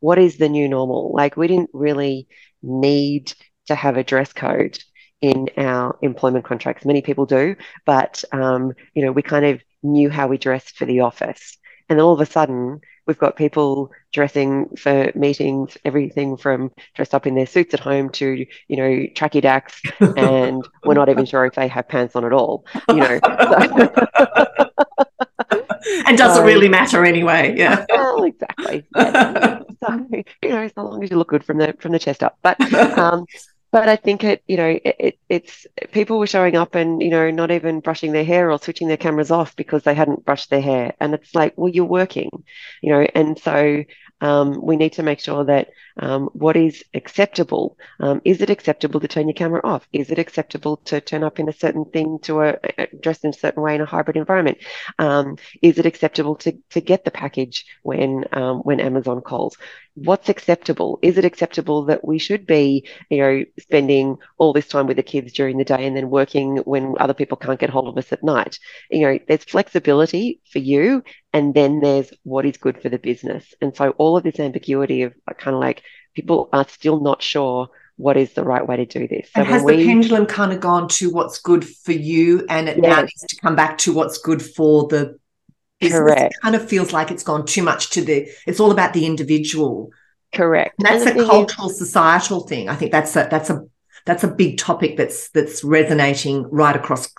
What 0.00 0.18
is 0.18 0.38
the 0.38 0.48
new 0.48 0.68
normal? 0.68 1.12
Like, 1.14 1.36
we 1.36 1.46
didn't 1.46 1.70
really 1.74 2.26
need 2.62 3.32
to 3.66 3.74
have 3.74 3.96
a 3.96 4.04
dress 4.04 4.32
code 4.32 4.78
in 5.20 5.48
our 5.56 5.98
employment 6.02 6.44
contracts. 6.44 6.84
Many 6.84 7.02
people 7.02 7.26
do, 7.26 7.56
but 7.84 8.22
um, 8.32 8.72
you 8.94 9.04
know, 9.04 9.12
we 9.12 9.22
kind 9.22 9.44
of 9.44 9.62
knew 9.82 10.10
how 10.10 10.28
we 10.28 10.38
dressed 10.38 10.76
for 10.76 10.84
the 10.84 11.00
office. 11.00 11.58
And 11.88 11.98
then 11.98 12.04
all 12.04 12.14
of 12.14 12.20
a 12.20 12.26
sudden, 12.26 12.80
we've 13.06 13.18
got 13.18 13.36
people 13.36 13.92
dressing 14.12 14.68
for 14.76 15.12
meetings, 15.14 15.76
everything 15.84 16.36
from 16.36 16.70
dressed 16.94 17.14
up 17.14 17.26
in 17.26 17.34
their 17.34 17.46
suits 17.46 17.74
at 17.74 17.80
home 17.80 18.10
to, 18.10 18.46
you 18.68 18.76
know, 18.76 19.06
tracky 19.14 19.40
dacks, 19.40 19.80
and 20.16 20.66
we're 20.84 20.94
not 20.94 21.08
even 21.08 21.24
sure 21.24 21.46
if 21.46 21.54
they 21.54 21.68
have 21.68 21.88
pants 21.88 22.16
on 22.16 22.24
at 22.24 22.32
all, 22.32 22.64
you 22.88 22.96
know. 22.96 23.20
and 26.06 26.18
doesn't 26.18 26.44
really 26.44 26.68
matter 26.68 27.04
anyway. 27.04 27.54
Yeah. 27.56 27.84
Well, 27.88 28.24
exactly. 28.24 28.86
Yeah. 28.96 29.60
so, 29.84 30.06
you 30.42 30.48
know, 30.48 30.62
as 30.62 30.72
long 30.76 31.02
as 31.02 31.10
you 31.10 31.16
look 31.16 31.28
good 31.28 31.44
from 31.44 31.58
the 31.58 31.74
from 31.78 31.92
the 31.92 31.98
chest 31.98 32.22
up. 32.22 32.38
But 32.42 32.60
um, 32.98 33.26
but 33.76 33.90
I 33.90 33.96
think 33.96 34.24
it, 34.24 34.42
you 34.48 34.56
know, 34.56 34.78
it, 34.82 34.96
it, 34.98 35.18
it's 35.28 35.66
people 35.92 36.18
were 36.18 36.26
showing 36.26 36.56
up 36.56 36.74
and 36.74 37.02
you 37.02 37.10
know 37.10 37.30
not 37.30 37.50
even 37.50 37.80
brushing 37.80 38.12
their 38.12 38.24
hair 38.24 38.50
or 38.50 38.58
switching 38.58 38.88
their 38.88 38.96
cameras 38.96 39.30
off 39.30 39.54
because 39.54 39.82
they 39.82 39.92
hadn't 39.92 40.24
brushed 40.24 40.48
their 40.48 40.62
hair, 40.62 40.94
and 40.98 41.12
it's 41.12 41.34
like, 41.34 41.52
well, 41.58 41.70
you're 41.70 41.84
working, 41.84 42.30
you 42.80 42.90
know, 42.90 43.06
and 43.14 43.38
so 43.38 43.84
um, 44.22 44.58
we 44.62 44.76
need 44.76 44.94
to 44.94 45.02
make 45.02 45.20
sure 45.20 45.44
that 45.44 45.68
um, 45.98 46.30
what 46.32 46.56
is 46.56 46.82
acceptable 46.94 47.76
um, 48.00 48.22
is 48.24 48.40
it 48.40 48.48
acceptable 48.48 48.98
to 49.00 49.08
turn 49.08 49.28
your 49.28 49.34
camera 49.34 49.60
off? 49.62 49.86
Is 49.92 50.10
it 50.10 50.18
acceptable 50.18 50.78
to 50.86 51.02
turn 51.02 51.22
up 51.22 51.38
in 51.38 51.46
a 51.50 51.52
certain 51.52 51.84
thing 51.84 52.18
to 52.22 52.40
a, 52.44 52.56
a 52.78 52.86
dressed 53.02 53.24
in 53.24 53.30
a 53.30 53.34
certain 53.34 53.62
way 53.62 53.74
in 53.74 53.82
a 53.82 53.86
hybrid 53.86 54.16
environment? 54.16 54.56
Um, 54.98 55.36
is 55.60 55.78
it 55.78 55.84
acceptable 55.84 56.36
to 56.36 56.56
to 56.70 56.80
get 56.80 57.04
the 57.04 57.10
package 57.10 57.66
when 57.82 58.24
um, 58.32 58.60
when 58.60 58.80
Amazon 58.80 59.20
calls? 59.20 59.58
What's 59.96 60.28
acceptable? 60.28 60.98
Is 61.02 61.18
it 61.18 61.24
acceptable 61.24 61.86
that 61.86 62.06
we 62.06 62.18
should 62.18 62.46
be, 62.46 62.86
you 63.10 63.18
know, 63.18 63.44
spending 63.58 64.18
all 64.38 64.52
this 64.52 64.68
time 64.68 64.86
with 64.86 64.96
the 64.96 65.02
kids 65.02 65.32
during 65.32 65.56
the 65.56 65.64
day 65.64 65.86
and 65.86 65.96
then 65.96 66.10
working 66.10 66.58
when 66.58 66.94
other 67.00 67.14
people 67.14 67.36
can't 67.36 67.58
get 67.58 67.70
hold 67.70 67.88
of 67.88 67.96
us 67.96 68.12
at 68.12 68.22
night? 68.22 68.58
You 68.90 69.00
know, 69.00 69.18
there's 69.26 69.44
flexibility 69.44 70.40
for 70.52 70.58
you, 70.58 71.02
and 71.32 71.54
then 71.54 71.80
there's 71.80 72.12
what 72.22 72.46
is 72.46 72.58
good 72.58 72.80
for 72.80 72.90
the 72.90 72.98
business. 72.98 73.54
And 73.60 73.74
so 73.74 73.90
all 73.92 74.16
of 74.16 74.22
this 74.22 74.38
ambiguity 74.38 75.02
of 75.02 75.14
kind 75.38 75.54
of 75.54 75.60
like 75.60 75.82
people 76.14 76.48
are 76.52 76.68
still 76.68 77.00
not 77.00 77.22
sure 77.22 77.70
what 77.96 78.16
is 78.16 78.34
the 78.34 78.44
right 78.44 78.66
way 78.66 78.76
to 78.76 78.86
do 78.86 79.08
this. 79.08 79.30
So 79.34 79.40
and 79.40 79.48
has 79.48 79.62
we, 79.62 79.76
the 79.76 79.86
pendulum 79.86 80.26
kind 80.26 80.52
of 80.52 80.60
gone 80.60 80.88
to 80.88 81.10
what's 81.10 81.38
good 81.38 81.66
for 81.66 81.92
you 81.92 82.44
and 82.48 82.68
it 82.68 82.76
yes. 82.76 82.86
now 82.86 83.00
needs 83.00 83.24
to 83.28 83.36
come 83.36 83.56
back 83.56 83.78
to 83.78 83.92
what's 83.92 84.18
good 84.18 84.42
for 84.42 84.86
the? 84.88 85.18
Correct. 85.82 86.34
It 86.34 86.40
kind 86.42 86.56
of 86.56 86.68
feels 86.68 86.92
like 86.92 87.10
it's 87.10 87.22
gone 87.22 87.44
too 87.46 87.62
much 87.62 87.90
to 87.90 88.02
the, 88.02 88.28
it's 88.46 88.60
all 88.60 88.70
about 88.70 88.92
the 88.92 89.06
individual. 89.06 89.90
Correct. 90.32 90.74
And 90.78 90.86
that's 90.86 91.06
and 91.06 91.20
a 91.20 91.24
cultural, 91.24 91.70
is, 91.70 91.78
societal 91.78 92.46
thing. 92.46 92.68
I 92.68 92.74
think 92.74 92.92
that's 92.92 93.14
a, 93.16 93.28
that's 93.30 93.50
a, 93.50 93.66
that's 94.04 94.24
a 94.24 94.28
big 94.28 94.58
topic 94.58 94.96
that's, 94.96 95.30
that's 95.30 95.62
resonating 95.64 96.44
right 96.50 96.74
across 96.74 97.12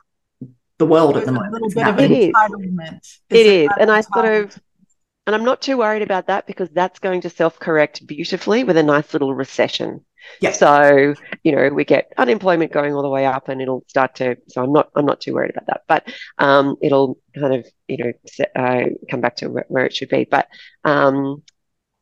the 0.77 0.85
world 0.85 1.15
There's 1.15 1.23
at 1.23 1.25
the 1.25 1.31
moment. 1.33 1.53
A 1.53 1.57
little 1.57 1.69
bit 1.69 1.87
of 1.87 1.95
entitlement. 1.95 3.17
It 3.29 3.45
is. 3.45 3.69
And 3.79 3.91
I 3.91 4.01
sort 4.01 4.25
of, 4.25 4.59
and 5.25 5.35
I'm 5.35 5.43
not 5.43 5.61
too 5.61 5.77
worried 5.77 6.03
about 6.03 6.27
that 6.27 6.47
because 6.47 6.69
that's 6.69 6.99
going 6.99 7.21
to 7.21 7.29
self 7.29 7.59
correct 7.59 8.07
beautifully 8.07 8.63
with 8.63 8.77
a 8.77 8.83
nice 8.83 9.13
little 9.13 9.35
recession. 9.35 10.05
Yeah. 10.41 10.51
So, 10.51 11.13
you 11.43 11.51
know, 11.51 11.69
we 11.69 11.83
get 11.85 12.13
unemployment 12.17 12.71
going 12.71 12.93
all 12.93 13.01
the 13.01 13.09
way 13.09 13.25
up 13.25 13.49
and 13.49 13.61
it'll 13.61 13.83
start 13.87 14.15
to, 14.15 14.37
so 14.47 14.63
I'm 14.63 14.73
not, 14.73 14.89
I'm 14.95 15.05
not 15.05 15.21
too 15.21 15.33
worried 15.33 15.51
about 15.51 15.67
that, 15.67 15.81
but 15.87 16.13
um, 16.37 16.75
it'll 16.81 17.17
kind 17.35 17.55
of, 17.55 17.67
you 17.87 17.97
know, 17.97 18.11
uh, 18.55 18.85
come 19.09 19.21
back 19.21 19.37
to 19.37 19.49
where, 19.49 19.65
where, 19.67 19.85
it 19.85 19.95
should 19.95 20.09
be. 20.09 20.27
But, 20.29 20.47
um, 20.83 21.43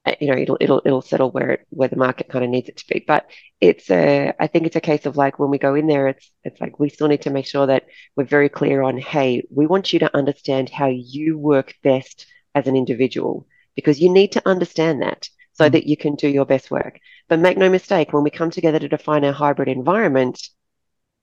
uh, 0.05 0.15
you 0.19 0.27
know, 0.27 0.38
it'll, 0.38 0.57
it'll, 0.61 0.81
it'll 0.85 1.01
settle 1.01 1.31
where 1.31 1.51
it, 1.51 1.67
where 1.69 1.89
the 1.89 1.95
market 1.95 2.29
kind 2.29 2.43
of 2.43 2.51
needs 2.51 2.69
it 2.69 2.77
to 2.77 2.85
be. 2.88 3.03
But 3.05 3.29
it's 3.59 3.89
a, 3.89 4.33
I 4.39 4.47
think 4.47 4.67
it's 4.67 4.75
a 4.75 4.81
case 4.81 5.05
of 5.05 5.17
like 5.17 5.39
when 5.39 5.49
we 5.49 5.57
go 5.57 5.75
in 5.75 5.88
there, 5.88 6.09
it's, 6.09 6.31
it's 6.43 6.61
like 6.61 6.79
we 6.79 6.89
still 6.89 7.07
need 7.07 7.23
to 7.23 7.31
make 7.31 7.47
sure 7.47 7.67
that 7.67 7.85
we're 8.15 8.25
very 8.25 8.49
clear 8.49 8.83
on, 8.83 8.97
hey, 8.97 9.43
we 9.49 9.65
want 9.65 9.93
you 9.93 9.99
to 9.99 10.15
understand 10.15 10.69
how 10.69 10.88
you 10.88 11.38
work 11.38 11.73
best 11.83 12.27
as 12.53 12.67
an 12.67 12.75
individual 12.75 13.47
because 13.75 13.99
you 13.99 14.09
need 14.09 14.31
to 14.33 14.47
understand 14.47 15.01
that 15.01 15.27
so 15.56 15.68
mm. 15.68 15.72
that 15.72 15.88
you 15.88 15.98
can 15.98 16.15
do 16.15 16.28
your 16.28 16.46
best 16.46 16.70
work. 16.70 17.00
But 17.28 17.39
make 17.39 17.58
no 17.58 17.70
mistake, 17.70 18.13
when 18.13 18.24
we 18.24 18.30
come 18.30 18.52
together 18.52 18.80
to 18.80 18.88
define 18.88 19.26
our 19.26 19.34
hybrid 19.34 19.68
environment, 19.68 20.41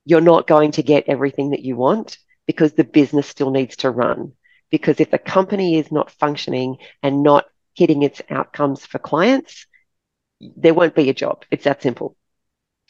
you're 0.05 0.21
not 0.21 0.47
going 0.47 0.73
to 0.73 0.83
get 0.83 1.05
everything 1.07 1.51
that 1.51 1.63
you 1.63 1.77
want 1.77 2.19
because 2.47 2.73
the 2.73 2.85
business 2.85 3.29
still 3.29 3.51
needs 3.51 3.77
to 3.77 3.91
run. 3.91 4.33
Because 4.71 5.01
if 5.01 5.11
the 5.11 5.19
company 5.19 5.77
is 5.77 5.93
not 5.93 6.11
functioning 6.11 6.79
and 7.03 7.23
not 7.23 7.45
hitting 7.75 8.03
its 8.03 8.21
outcomes 8.31 8.85
for 8.85 8.99
clients, 8.99 9.67
there 10.41 10.75
won't 10.75 10.95
be 10.95 11.09
a 11.09 11.15
job. 11.15 11.45
It's 11.51 11.65
that 11.65 11.83
simple. 11.83 12.17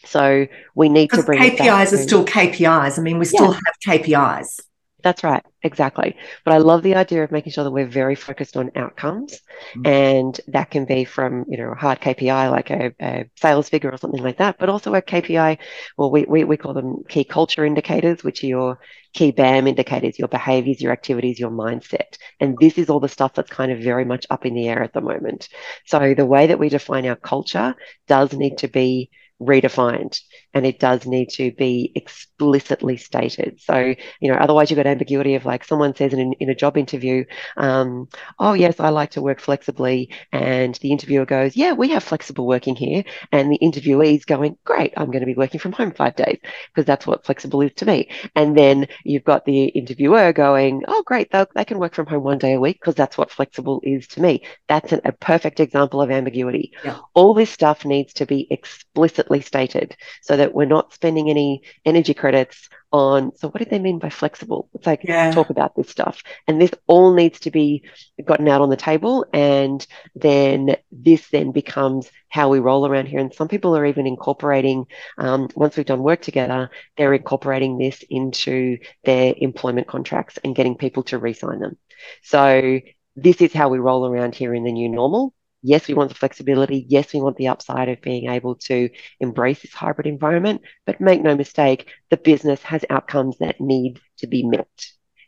So 0.05 0.47
we 0.75 0.89
need 0.89 1.11
to 1.11 1.23
bring 1.23 1.41
KPIs 1.41 1.93
are 1.93 1.97
still 1.99 2.25
KPIs. 2.25 2.99
I 2.99 3.03
mean, 3.03 3.19
we 3.19 3.25
still 3.25 3.53
yeah. 3.53 3.61
have 3.67 4.01
KPIs. 4.01 4.61
That's 5.03 5.25
right, 5.25 5.45
exactly. 5.62 6.17
But 6.45 6.55
I 6.55 6.59
love 6.59 6.83
the 6.83 6.95
idea 6.95 7.25
of 7.25 7.33
making 7.33 7.53
sure 7.53 7.65
that 7.65 7.73
we're 7.73 7.87
very 7.87 8.15
focused 8.15 8.57
on 8.57 8.71
outcomes, 8.77 9.41
mm-hmm. 9.75 9.87
and 9.87 10.41
that 10.49 10.71
can 10.71 10.85
be 10.85 11.05
from 11.05 11.45
you 11.49 11.59
know 11.59 11.73
a 11.73 11.75
hard 11.75 12.01
KPI 12.01 12.51
like 12.51 12.71
a, 12.71 12.93
a, 13.01 13.31
sales 13.37 13.69
figure 13.69 13.91
or 13.91 13.97
something 13.97 14.23
like 14.23 14.38
that, 14.38 14.59
but 14.59 14.69
also 14.69 14.95
a 14.95 15.03
KPI. 15.03 15.59
Well, 15.97 16.11
we, 16.12 16.25
we 16.29 16.45
we 16.45 16.57
call 16.57 16.73
them 16.73 17.03
key 17.09 17.25
culture 17.25 17.65
indicators, 17.65 18.23
which 18.23 18.45
are 18.45 18.47
your 18.47 18.79
key 19.12 19.33
BAM 19.33 19.67
indicators, 19.67 20.19
your 20.19 20.29
behaviors, 20.29 20.81
your 20.81 20.93
activities, 20.93 21.41
your 21.41 21.51
mindset, 21.51 22.17
and 22.38 22.57
this 22.61 22.79
is 22.79 22.88
all 22.88 23.01
the 23.01 23.09
stuff 23.09 23.35
that's 23.35 23.51
kind 23.51 23.73
of 23.73 23.81
very 23.81 24.05
much 24.05 24.25
up 24.31 24.47
in 24.47 24.55
the 24.55 24.69
air 24.69 24.83
at 24.83 24.93
the 24.93 25.01
moment. 25.01 25.49
So 25.87 26.15
the 26.15 26.27
way 26.27 26.47
that 26.47 26.61
we 26.61 26.69
define 26.69 27.07
our 27.07 27.17
culture 27.17 27.75
does 28.07 28.33
need 28.33 28.59
to 28.59 28.69
be 28.69 29.11
redefined 29.41 30.21
and 30.55 30.67
it 30.67 30.79
does 30.79 31.07
need 31.07 31.31
to 31.31 31.53
be 31.53 31.93
explicitly 31.95 32.97
stated. 32.97 33.61
So, 33.61 33.95
you 34.21 34.33
know, 34.33 34.38
otherwise 34.38 34.71
you've 34.71 34.77
got 34.77 34.87
ambiguity 34.87 35.35
of 35.35 35.45
like 35.45 35.65
someone 35.65 35.95
says 35.95 36.12
in, 36.12 36.33
in 36.35 36.51
a 36.51 36.55
job 36.55 36.77
interview, 36.77 37.25
um, 37.57 38.09
oh, 38.38 38.53
yes, 38.53 38.81
I 38.81 38.91
like 38.91 39.12
to 39.12 39.23
work 39.23 39.41
flexibly. 39.41 40.11
And 40.33 40.75
the 40.77 40.91
interviewer 40.91 41.27
goes, 41.27 41.57
yeah, 41.57 41.73
we 41.73 41.88
have 41.91 42.03
flexible 42.03 42.47
working 42.47 42.77
here. 42.77 43.05
And 43.31 43.51
the 43.51 43.59
interviewee 43.62 44.17
is 44.17 44.25
going, 44.25 44.57
great, 44.65 44.93
I'm 44.97 45.11
going 45.11 45.21
to 45.21 45.27
be 45.27 45.35
working 45.35 45.61
from 45.61 45.73
home 45.73 45.93
five 45.93 46.17
days 46.17 46.38
because 46.75 46.87
that's 46.87 47.07
what 47.07 47.25
flexible 47.25 47.62
is 47.62 47.73
to 47.77 47.87
me. 47.87 48.11
And 48.35 48.57
then 48.57 48.87
you've 49.05 49.25
got 49.25 49.45
the 49.45 49.65
interviewer 49.67 50.33
going, 50.33 50.85
oh, 50.88 51.03
great, 51.07 51.31
they 51.33 51.65
can 51.65 51.79
work 51.79 51.95
from 51.95 52.07
home 52.07 52.23
one 52.23 52.38
day 52.38 52.55
a 52.55 52.61
week 52.61 52.81
because 52.81 52.95
that's 52.95 53.19
what 53.19 53.31
flexible 53.31 53.81
is 53.83 54.07
to 54.09 54.23
me. 54.23 54.45
That's 54.69 54.93
an, 54.93 55.01
a 55.05 55.12
perfect 55.12 55.61
example 55.61 56.03
of 56.03 56.11
ambiguity. 56.11 56.73
Yeah. 56.85 56.99
All 57.15 57.35
this 57.35 57.51
stuff 57.51 57.85
needs 57.85 58.12
to 58.15 58.27
be 58.27 58.47
explicitly 58.51 59.41
stated 59.41 59.97
so 60.23 60.37
that 60.43 60.55
we're 60.55 60.65
not 60.65 60.93
spending 60.93 61.31
any 61.31 61.63
energy 61.85 62.15
credits 62.15 62.69
on 62.91 63.31
so 63.37 63.49
what 63.49 63.63
do 63.63 63.65
they 63.71 63.79
mean 63.79 64.01
by 64.01 64.11
flexible? 64.11 64.69
It's 64.75 64.87
like 64.87 65.05
yeah. 65.05 65.31
talk 65.31 65.51
about 65.51 65.77
this 65.77 65.89
stuff. 65.89 66.21
And 66.49 66.61
this 66.61 66.73
all 66.89 67.15
needs 67.15 67.39
to 67.41 67.53
be 67.53 67.85
gotten 68.25 68.49
out 68.49 68.61
on 68.61 68.71
the 68.71 68.77
table 68.77 69.25
and 69.33 69.87
then 70.17 70.77
this 70.91 71.29
then 71.29 71.53
becomes 71.53 72.11
how 72.29 72.49
we 72.49 72.59
roll 72.59 72.85
around 72.85 73.07
here. 73.07 73.21
And 73.21 73.33
some 73.33 73.47
people 73.47 73.77
are 73.77 73.87
even 73.87 74.09
incorporating 74.09 74.87
um, 75.17 75.49
once 75.55 75.77
we've 75.77 75.87
done 75.87 76.03
work 76.03 76.23
together 76.23 76.71
they're 76.97 77.15
incorporating 77.15 77.79
this 77.79 78.03
into 78.11 78.79
their 79.05 79.33
employment 79.37 79.87
contracts 79.87 80.41
and 80.43 80.57
getting 80.57 80.77
people 80.77 81.05
to 81.05 81.19
re-sign 81.19 81.61
them. 81.61 81.79
So 82.23 82.81
this 83.15 83.41
is 83.41 83.53
how 83.53 83.69
we 83.69 83.79
roll 83.79 84.07
around 84.07 84.35
here 84.35 84.55
in 84.55 84.65
the 84.65 84.73
new 84.73 84.89
normal 84.89 85.35
Yes, 85.62 85.87
we 85.87 85.94
want 85.94 86.09
the 86.09 86.16
flexibility. 86.16 86.85
Yes, 86.88 87.12
we 87.12 87.20
want 87.20 87.37
the 87.37 87.48
upside 87.48 87.88
of 87.88 88.03
being 88.03 88.29
able 88.29 88.57
to 88.57 88.90
embrace 89.20 89.62
this 89.62 89.72
hybrid 89.72 90.07
environment. 90.07 90.62
But 90.87 91.01
make 91.01 91.22
no 91.22 91.37
mistake, 91.37 91.88
the 92.11 92.16
business 92.16 92.62
has 92.62 92.85
outcomes 92.90 93.38
that 93.38 93.61
need 93.61 94.01
to 94.18 94.27
be 94.27 94.44
met. 94.44 94.87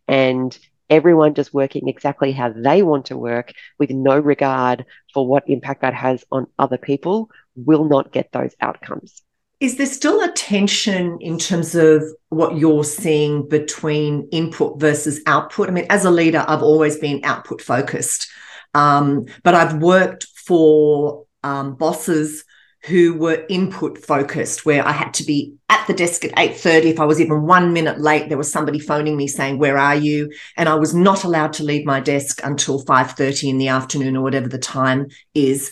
And 0.09 0.57
everyone 0.91 1.35
just 1.35 1.55
working 1.55 1.89
exactly 1.89 2.33
how 2.33 2.53
they 2.55 2.83
want 2.83 3.07
to 3.07 3.17
work 3.17 3.53
with 3.79 3.91
no 3.91 4.19
regard 4.19 4.85
for 5.13 5.27
what 5.27 5.49
impact 5.49 5.83
that 5.83 5.95
has 5.95 6.25
on 6.31 6.47
other 6.59 6.79
people 6.79 7.31
will 7.55 7.85
not 7.85 8.13
get 8.13 8.33
those 8.33 8.55
outcomes. 8.61 9.23
Is 9.61 9.77
there 9.77 9.87
still 9.87 10.23
a 10.23 10.33
tension 10.33 11.17
in 11.21 11.39
terms 11.39 11.75
of 11.75 12.03
what 12.29 12.59
you're 12.59 12.85
seeing 12.85 13.49
between 13.49 14.29
input 14.31 14.81
versus 14.81 15.21
output? 15.27 15.69
I 15.69 15.73
mean, 15.73 15.87
as 15.89 16.05
a 16.05 16.11
leader, 16.11 16.45
I've 16.47 16.63
always 16.63 16.99
been 16.99 17.21
output 17.25 17.63
focused. 17.63 18.29
Um, 18.75 19.27
but 19.43 19.55
I've 19.55 19.81
worked 19.81 20.27
for 20.47 21.25
um, 21.43 21.77
bosses 21.77 22.45
who 22.85 23.15
were 23.15 23.47
input 23.49 23.97
focused 23.99 24.67
where 24.67 24.87
I 24.87 24.93
had 24.93 25.15
to 25.15 25.25
be 25.25 25.55
at 25.71 25.87
the 25.87 25.95
desk 25.95 26.23
at 26.25 26.37
8:30 26.37 26.91
if 26.91 27.01
I 27.01 27.07
was 27.07 27.19
even 27.19 27.47
1 27.47 27.73
minute 27.73 27.99
late 27.99 28.29
there 28.29 28.37
was 28.37 28.53
somebody 28.53 28.79
phoning 28.79 29.17
me 29.17 29.27
saying 29.27 29.59
where 29.59 29.79
are 29.79 29.95
you? 29.97 30.31
And 30.57 30.69
I 30.69 30.75
was 30.75 30.95
not 30.95 31.25
allowed 31.25 31.55
to 31.55 31.65
leave 31.65 31.87
my 31.87 32.01
desk 32.01 32.41
until 32.45 32.85
5:30 32.85 33.49
in 33.49 33.59
the 33.59 33.69
afternoon 33.69 34.17
or 34.17 34.23
whatever 34.23 34.49
the 34.49 34.59
time 34.59 35.07
is. 35.35 35.71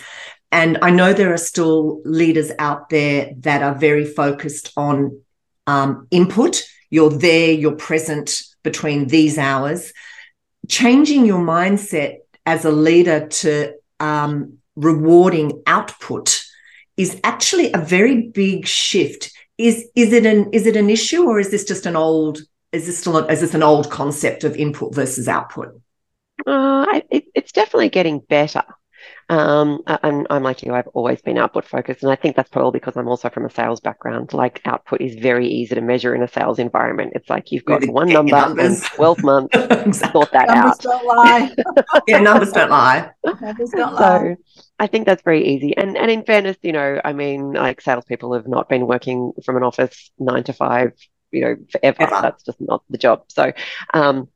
And 0.50 0.78
I 0.82 0.90
know 0.90 1.12
there 1.12 1.32
are 1.32 1.38
still 1.38 2.00
leaders 2.04 2.50
out 2.58 2.88
there 2.88 3.32
that 3.40 3.62
are 3.62 3.74
very 3.74 4.04
focused 4.06 4.72
on 4.76 5.20
um, 5.66 6.06
input. 6.10 6.62
You're 6.88 7.10
there 7.10 7.52
you're 7.52 7.76
present 7.76 8.42
between 8.62 9.08
these 9.08 9.36
hours. 9.38 9.92
Changing 10.68 11.26
your 11.26 11.40
mindset 11.40 12.18
as 12.46 12.64
a 12.64 12.70
leader 12.70 13.28
to 13.28 13.74
um, 14.00 14.58
rewarding 14.76 15.62
output 15.66 16.44
is 16.96 17.20
actually 17.24 17.72
a 17.72 17.78
very 17.78 18.22
big 18.28 18.66
shift. 18.66 19.32
Is 19.58 19.88
is 19.94 20.12
it 20.12 20.26
an 20.26 20.50
is 20.52 20.66
it 20.66 20.76
an 20.76 20.90
issue 20.90 21.24
or 21.24 21.38
is 21.38 21.50
this 21.50 21.64
just 21.64 21.86
an 21.86 21.96
old 21.96 22.40
is 22.72 22.86
this 22.86 22.98
still 22.98 23.18
is 23.18 23.40
this 23.40 23.54
an 23.54 23.62
old 23.62 23.90
concept 23.90 24.44
of 24.44 24.56
input 24.56 24.94
versus 24.94 25.28
output? 25.28 25.80
Uh, 26.46 27.00
it, 27.10 27.24
it's 27.34 27.52
definitely 27.52 27.90
getting 27.90 28.18
better. 28.18 28.64
Um, 29.28 29.80
and 29.86 30.26
I'm 30.30 30.42
like 30.42 30.62
you, 30.62 30.74
I've 30.74 30.88
always 30.88 31.22
been 31.22 31.38
output 31.38 31.64
focused. 31.64 32.02
And 32.02 32.12
I 32.12 32.16
think 32.16 32.36
that's 32.36 32.50
probably 32.50 32.80
because 32.80 32.96
I'm 32.96 33.08
also 33.08 33.30
from 33.30 33.46
a 33.46 33.50
sales 33.50 33.80
background. 33.80 34.32
Like 34.32 34.60
output 34.64 35.00
is 35.00 35.14
very 35.16 35.48
easy 35.48 35.74
to 35.74 35.80
measure 35.80 36.14
in 36.14 36.22
a 36.22 36.28
sales 36.28 36.58
environment. 36.58 37.12
It's 37.14 37.30
like 37.30 37.50
you've 37.50 37.64
got 37.64 37.80
really 37.80 37.92
one 37.92 38.08
number 38.08 38.60
in 38.60 38.76
12 38.76 39.22
months, 39.22 39.56
exactly. 39.56 39.92
sort 40.10 40.32
that 40.32 40.48
numbers 40.48 40.72
out. 40.72 40.82
Don't 40.82 41.06
lie. 41.06 41.54
yeah, 42.08 42.20
numbers 42.20 42.52
don't 42.52 42.70
lie. 42.70 43.10
Numbers 43.24 43.70
don't 43.70 43.94
lie. 43.94 44.00
So 44.00 44.36
I 44.78 44.86
think 44.86 45.06
that's 45.06 45.22
very 45.22 45.46
easy. 45.46 45.76
And 45.76 45.96
and 45.96 46.10
in 46.10 46.24
fairness, 46.24 46.56
you 46.62 46.72
know, 46.72 47.00
I 47.04 47.12
mean, 47.12 47.52
like 47.52 47.80
salespeople 47.80 48.34
have 48.34 48.48
not 48.48 48.68
been 48.68 48.86
working 48.86 49.32
from 49.44 49.56
an 49.56 49.62
office 49.62 50.10
nine 50.18 50.44
to 50.44 50.52
five, 50.52 50.92
you 51.30 51.40
know, 51.42 51.56
forever. 51.70 52.02
Ever. 52.02 52.18
That's 52.20 52.42
just 52.42 52.60
not 52.60 52.82
the 52.90 52.98
job. 52.98 53.24
So 53.28 53.52
um 53.94 54.28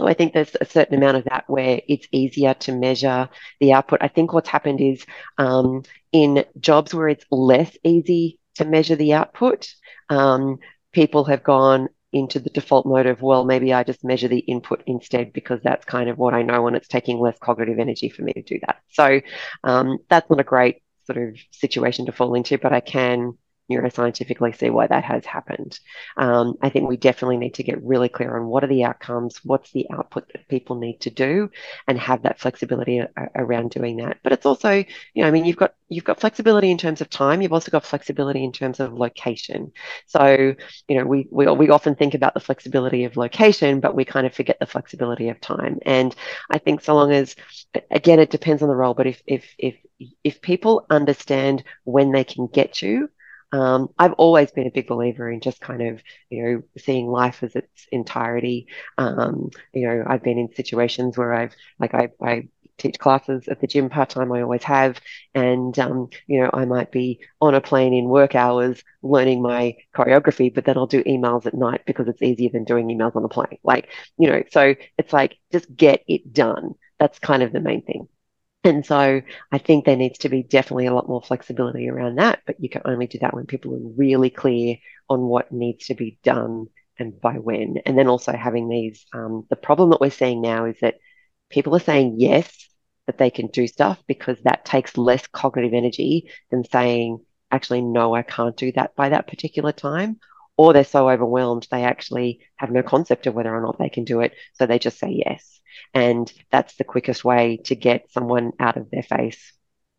so 0.00 0.06
I 0.06 0.14
think 0.14 0.32
there's 0.32 0.56
a 0.58 0.64
certain 0.64 0.94
amount 0.94 1.18
of 1.18 1.24
that 1.24 1.44
where 1.46 1.82
it's 1.86 2.08
easier 2.10 2.54
to 2.54 2.72
measure 2.72 3.28
the 3.60 3.74
output. 3.74 3.98
I 4.00 4.08
think 4.08 4.32
what's 4.32 4.48
happened 4.48 4.80
is 4.80 5.04
um, 5.36 5.82
in 6.10 6.46
jobs 6.58 6.94
where 6.94 7.08
it's 7.08 7.26
less 7.30 7.76
easy 7.84 8.38
to 8.54 8.64
measure 8.64 8.96
the 8.96 9.12
output, 9.12 9.68
um, 10.08 10.56
people 10.92 11.24
have 11.24 11.42
gone, 11.42 11.90
into 12.12 12.40
the 12.40 12.48
default 12.50 12.86
mode 12.86 13.06
of, 13.06 13.20
well, 13.20 13.44
maybe 13.44 13.74
I 13.74 13.84
just 13.84 14.02
measure 14.02 14.26
the 14.26 14.38
input 14.38 14.82
instead 14.86 15.34
because 15.34 15.60
that's 15.62 15.84
kind 15.84 16.08
of 16.08 16.16
what 16.18 16.34
I 16.34 16.42
know 16.42 16.66
and 16.66 16.74
it's 16.74 16.88
taking 16.88 17.20
less 17.20 17.38
cognitive 17.38 17.78
energy 17.78 18.08
for 18.08 18.22
me 18.22 18.32
to 18.32 18.42
do 18.42 18.58
that. 18.66 18.78
So 18.88 19.20
um, 19.62 19.98
that's 20.08 20.28
not 20.30 20.40
a 20.40 20.44
great 20.44 20.82
sort 21.04 21.18
of 21.18 21.36
situation 21.52 22.06
to 22.06 22.12
fall 22.12 22.34
into, 22.34 22.56
but 22.56 22.72
I 22.72 22.80
can 22.80 23.36
neuroscientifically 23.70 24.56
see 24.56 24.70
why 24.70 24.86
that 24.86 25.04
has 25.04 25.24
happened. 25.24 25.78
Um, 26.16 26.54
I 26.60 26.68
think 26.70 26.88
we 26.88 26.96
definitely 26.96 27.36
need 27.38 27.54
to 27.54 27.62
get 27.62 27.82
really 27.82 28.08
clear 28.08 28.36
on 28.36 28.46
what 28.46 28.64
are 28.64 28.68
the 28.68 28.84
outcomes, 28.84 29.40
what's 29.44 29.70
the 29.72 29.86
output 29.92 30.30
that 30.32 30.48
people 30.48 30.76
need 30.76 31.00
to 31.00 31.10
do, 31.10 31.50
and 31.86 31.98
have 31.98 32.22
that 32.22 32.40
flexibility 32.40 33.02
around 33.34 33.70
doing 33.70 33.96
that. 33.98 34.18
But 34.22 34.32
it's 34.32 34.46
also, 34.46 34.70
you 34.72 35.22
know, 35.22 35.28
I 35.28 35.30
mean, 35.30 35.44
you've 35.44 35.56
got 35.56 35.74
you've 35.88 36.04
got 36.04 36.20
flexibility 36.20 36.70
in 36.70 36.78
terms 36.78 37.00
of 37.00 37.10
time. 37.10 37.42
You've 37.42 37.52
also 37.52 37.70
got 37.70 37.84
flexibility 37.84 38.44
in 38.44 38.52
terms 38.52 38.80
of 38.80 38.92
location. 38.92 39.72
So, 40.06 40.54
you 40.88 40.98
know, 40.98 41.04
we 41.04 41.28
we 41.30 41.46
we 41.46 41.70
often 41.70 41.94
think 41.94 42.14
about 42.14 42.34
the 42.34 42.40
flexibility 42.40 43.04
of 43.04 43.16
location, 43.16 43.80
but 43.80 43.94
we 43.94 44.04
kind 44.04 44.26
of 44.26 44.34
forget 44.34 44.58
the 44.60 44.66
flexibility 44.66 45.28
of 45.28 45.40
time. 45.40 45.78
And 45.86 46.14
I 46.50 46.58
think 46.58 46.80
so 46.80 46.94
long 46.94 47.12
as, 47.12 47.36
again, 47.90 48.18
it 48.20 48.30
depends 48.30 48.62
on 48.62 48.68
the 48.68 48.76
role. 48.76 48.94
But 48.94 49.06
if 49.06 49.22
if 49.26 49.54
if 49.58 49.76
if 50.24 50.40
people 50.40 50.86
understand 50.90 51.64
when 51.84 52.12
they 52.12 52.24
can 52.24 52.46
get 52.46 52.82
you 52.82 53.10
um, 53.52 53.88
I've 53.98 54.12
always 54.14 54.50
been 54.52 54.66
a 54.66 54.70
big 54.70 54.86
believer 54.86 55.30
in 55.30 55.40
just 55.40 55.60
kind 55.60 55.82
of, 55.82 56.02
you 56.28 56.42
know, 56.42 56.62
seeing 56.78 57.06
life 57.08 57.42
as 57.42 57.56
its 57.56 57.86
entirety. 57.90 58.66
Um, 58.98 59.50
you 59.72 59.86
know, 59.88 60.04
I've 60.06 60.22
been 60.22 60.38
in 60.38 60.54
situations 60.54 61.18
where 61.18 61.32
I've, 61.34 61.54
like, 61.78 61.94
I, 61.94 62.10
I 62.22 62.48
teach 62.78 62.98
classes 62.98 63.48
at 63.48 63.60
the 63.60 63.66
gym 63.66 63.90
part 63.90 64.10
time. 64.10 64.32
I 64.32 64.42
always 64.42 64.62
have, 64.64 65.00
and 65.34 65.76
um, 65.78 66.08
you 66.26 66.40
know, 66.40 66.50
I 66.52 66.64
might 66.64 66.90
be 66.92 67.20
on 67.40 67.54
a 67.54 67.60
plane 67.60 67.92
in 67.92 68.04
work 68.08 68.34
hours 68.34 68.82
learning 69.02 69.42
my 69.42 69.76
choreography, 69.94 70.52
but 70.54 70.64
then 70.64 70.78
I'll 70.78 70.86
do 70.86 71.02
emails 71.04 71.46
at 71.46 71.54
night 71.54 71.82
because 71.86 72.08
it's 72.08 72.22
easier 72.22 72.50
than 72.52 72.64
doing 72.64 72.88
emails 72.88 73.16
on 73.16 73.24
a 73.24 73.28
plane. 73.28 73.58
Like, 73.64 73.88
you 74.18 74.28
know, 74.28 74.42
so 74.50 74.74
it's 74.98 75.12
like 75.12 75.36
just 75.52 75.74
get 75.74 76.02
it 76.08 76.32
done. 76.32 76.74
That's 76.98 77.18
kind 77.18 77.42
of 77.42 77.52
the 77.52 77.60
main 77.60 77.82
thing. 77.82 78.08
And 78.62 78.84
so 78.84 79.22
I 79.50 79.58
think 79.58 79.84
there 79.84 79.96
needs 79.96 80.18
to 80.18 80.28
be 80.28 80.42
definitely 80.42 80.86
a 80.86 80.94
lot 80.94 81.08
more 81.08 81.22
flexibility 81.22 81.88
around 81.88 82.16
that, 82.16 82.40
but 82.46 82.60
you 82.60 82.68
can 82.68 82.82
only 82.84 83.06
do 83.06 83.18
that 83.20 83.34
when 83.34 83.46
people 83.46 83.74
are 83.74 83.92
really 83.96 84.28
clear 84.28 84.76
on 85.08 85.22
what 85.22 85.50
needs 85.50 85.86
to 85.86 85.94
be 85.94 86.18
done 86.22 86.66
and 86.98 87.18
by 87.18 87.34
when. 87.34 87.78
And 87.86 87.96
then 87.96 88.08
also 88.08 88.32
having 88.32 88.68
these, 88.68 89.06
um, 89.14 89.46
the 89.48 89.56
problem 89.56 89.90
that 89.90 90.00
we're 90.00 90.10
seeing 90.10 90.42
now 90.42 90.66
is 90.66 90.76
that 90.80 90.98
people 91.48 91.74
are 91.74 91.80
saying 91.80 92.16
yes, 92.18 92.68
that 93.06 93.16
they 93.16 93.30
can 93.30 93.46
do 93.46 93.66
stuff 93.66 93.98
because 94.06 94.36
that 94.42 94.66
takes 94.66 94.98
less 94.98 95.26
cognitive 95.26 95.72
energy 95.72 96.30
than 96.50 96.64
saying, 96.64 97.18
actually, 97.50 97.80
no, 97.80 98.14
I 98.14 98.22
can't 98.22 98.56
do 98.56 98.70
that 98.72 98.94
by 98.94 99.08
that 99.08 99.26
particular 99.26 99.72
time. 99.72 100.20
Or 100.60 100.74
they're 100.74 100.84
so 100.84 101.08
overwhelmed, 101.08 101.66
they 101.70 101.84
actually 101.84 102.40
have 102.56 102.70
no 102.70 102.82
concept 102.82 103.26
of 103.26 103.32
whether 103.34 103.54
or 103.54 103.62
not 103.62 103.78
they 103.78 103.88
can 103.88 104.04
do 104.04 104.20
it. 104.20 104.34
So 104.52 104.66
they 104.66 104.78
just 104.78 104.98
say 104.98 105.22
yes. 105.24 105.58
And 105.94 106.30
that's 106.52 106.76
the 106.76 106.84
quickest 106.84 107.24
way 107.24 107.60
to 107.64 107.74
get 107.74 108.12
someone 108.12 108.52
out 108.60 108.76
of 108.76 108.90
their 108.90 109.02
face 109.02 109.40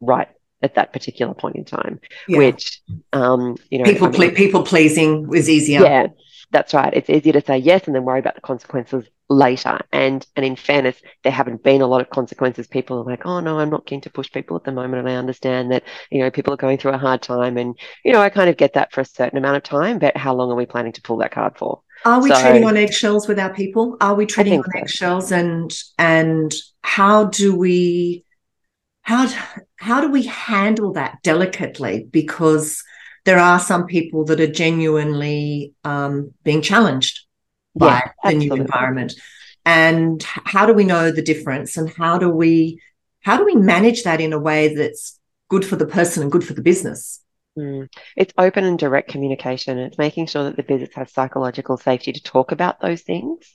right 0.02 0.28
at 0.62 0.76
that 0.76 0.94
particular 0.94 1.34
point 1.34 1.56
in 1.56 1.66
time, 1.66 2.00
yeah. 2.28 2.38
which, 2.38 2.80
um, 3.12 3.58
you 3.72 3.80
know, 3.80 3.86
people, 3.86 4.16
I 4.16 4.20
mean, 4.20 4.36
people 4.36 4.62
pleasing 4.62 5.28
was 5.28 5.50
easier. 5.50 5.82
Yeah, 5.82 6.08
that's 6.52 6.74
right. 6.74 6.94
It's 6.94 7.10
easier 7.10 7.34
to 7.34 7.42
say 7.42 7.58
yes 7.58 7.86
and 7.86 7.96
then 7.96 8.04
worry 8.04 8.20
about 8.20 8.36
the 8.36 8.42
consequences 8.42 9.06
later. 9.30 9.80
And 9.92 10.26
and 10.36 10.46
in 10.46 10.56
fairness, 10.56 11.02
there 11.24 11.32
haven't 11.32 11.64
been 11.64 11.82
a 11.82 11.88
lot 11.88 12.02
of 12.02 12.10
consequences. 12.10 12.68
People 12.68 13.00
are 13.00 13.04
like, 13.04 13.26
oh 13.26 13.40
no, 13.40 13.60
I'm 13.60 13.70
not 13.70 13.86
keen 13.86 14.02
to 14.02 14.10
push 14.10 14.32
people 14.32 14.58
at 14.58 14.64
the 14.64 14.72
moment, 14.72 15.00
and 15.00 15.10
I 15.10 15.16
understand 15.16 15.72
that 15.72 15.84
you 16.12 16.20
know 16.20 16.30
people 16.30 16.54
are 16.54 16.58
going 16.58 16.78
through 16.78 16.92
a 16.92 16.98
hard 16.98 17.22
time, 17.22 17.58
and 17.58 17.78
you 18.04 18.12
know 18.12 18.22
I 18.22 18.30
kind 18.30 18.50
of 18.50 18.58
get 18.58 18.74
that 18.74 18.92
for 18.92 19.02
a 19.02 19.06
certain 19.06 19.38
amount 19.38 19.58
of 19.58 19.64
time. 19.64 20.00
But 20.00 20.18
how 20.18 20.36
long 20.36 20.52
are 20.52 20.56
we 20.56 20.66
planning 20.66 20.94
to 20.94 21.02
pull 21.02 21.18
that 21.18 21.32
card 21.32 21.58
for? 21.58 21.82
Are 22.04 22.22
we 22.22 22.30
so, 22.30 22.42
treading 22.42 22.66
on 22.66 22.78
eggshells 22.78 23.28
with 23.28 23.40
our 23.40 23.54
people? 23.54 23.98
Are 24.02 24.16
we 24.16 24.26
treading 24.26 24.60
on 24.60 24.66
so. 24.66 24.80
eggshells? 24.80 25.32
And 25.32 25.74
and 25.98 26.54
how 26.84 27.26
do 27.26 27.56
we 27.56 28.26
how 29.04 29.28
how 29.78 30.02
do 30.02 30.12
we 30.12 30.24
handle 30.24 30.94
that 30.94 31.20
delicately? 31.24 32.08
Because 32.12 32.84
there 33.24 33.40
are 33.40 33.60
some 33.60 33.86
people 33.86 34.26
that 34.26 34.40
are 34.40 34.48
genuinely 34.48 35.74
um, 35.84 36.34
being 36.44 36.62
challenged 36.62 37.26
by 37.76 38.02
yeah, 38.24 38.32
the 38.32 38.38
new 38.38 38.54
environment. 38.54 39.14
And 39.66 40.22
how 40.24 40.66
do 40.66 40.74
we 40.74 40.84
know 40.84 41.12
the 41.12 41.22
difference? 41.22 41.78
And 41.78 41.90
how 41.90 42.18
do 42.18 42.30
we 42.30 42.82
how 43.22 43.38
do 43.38 43.46
we 43.46 43.56
manage 43.56 44.04
that 44.04 44.20
in 44.20 44.34
a 44.34 44.40
way 44.40 44.74
that's 44.74 45.20
good 45.50 45.64
for 45.64 45.76
the 45.76 45.86
person 45.86 46.24
and 46.24 46.32
good 46.32 46.44
for 46.44 46.54
the 46.54 46.62
business? 46.62 47.22
Mm. 47.58 47.90
It's 48.16 48.34
open 48.38 48.64
and 48.64 48.80
direct 48.80 49.10
communication. 49.10 49.78
It's 49.78 49.98
making 49.98 50.28
sure 50.28 50.46
that 50.46 50.56
the 50.56 50.64
business 50.64 50.94
have 50.96 51.10
psychological 51.10 51.76
safety 51.76 52.14
to 52.14 52.24
talk 52.24 52.54
about 52.54 52.80
those 52.80 53.02
things, 53.02 53.54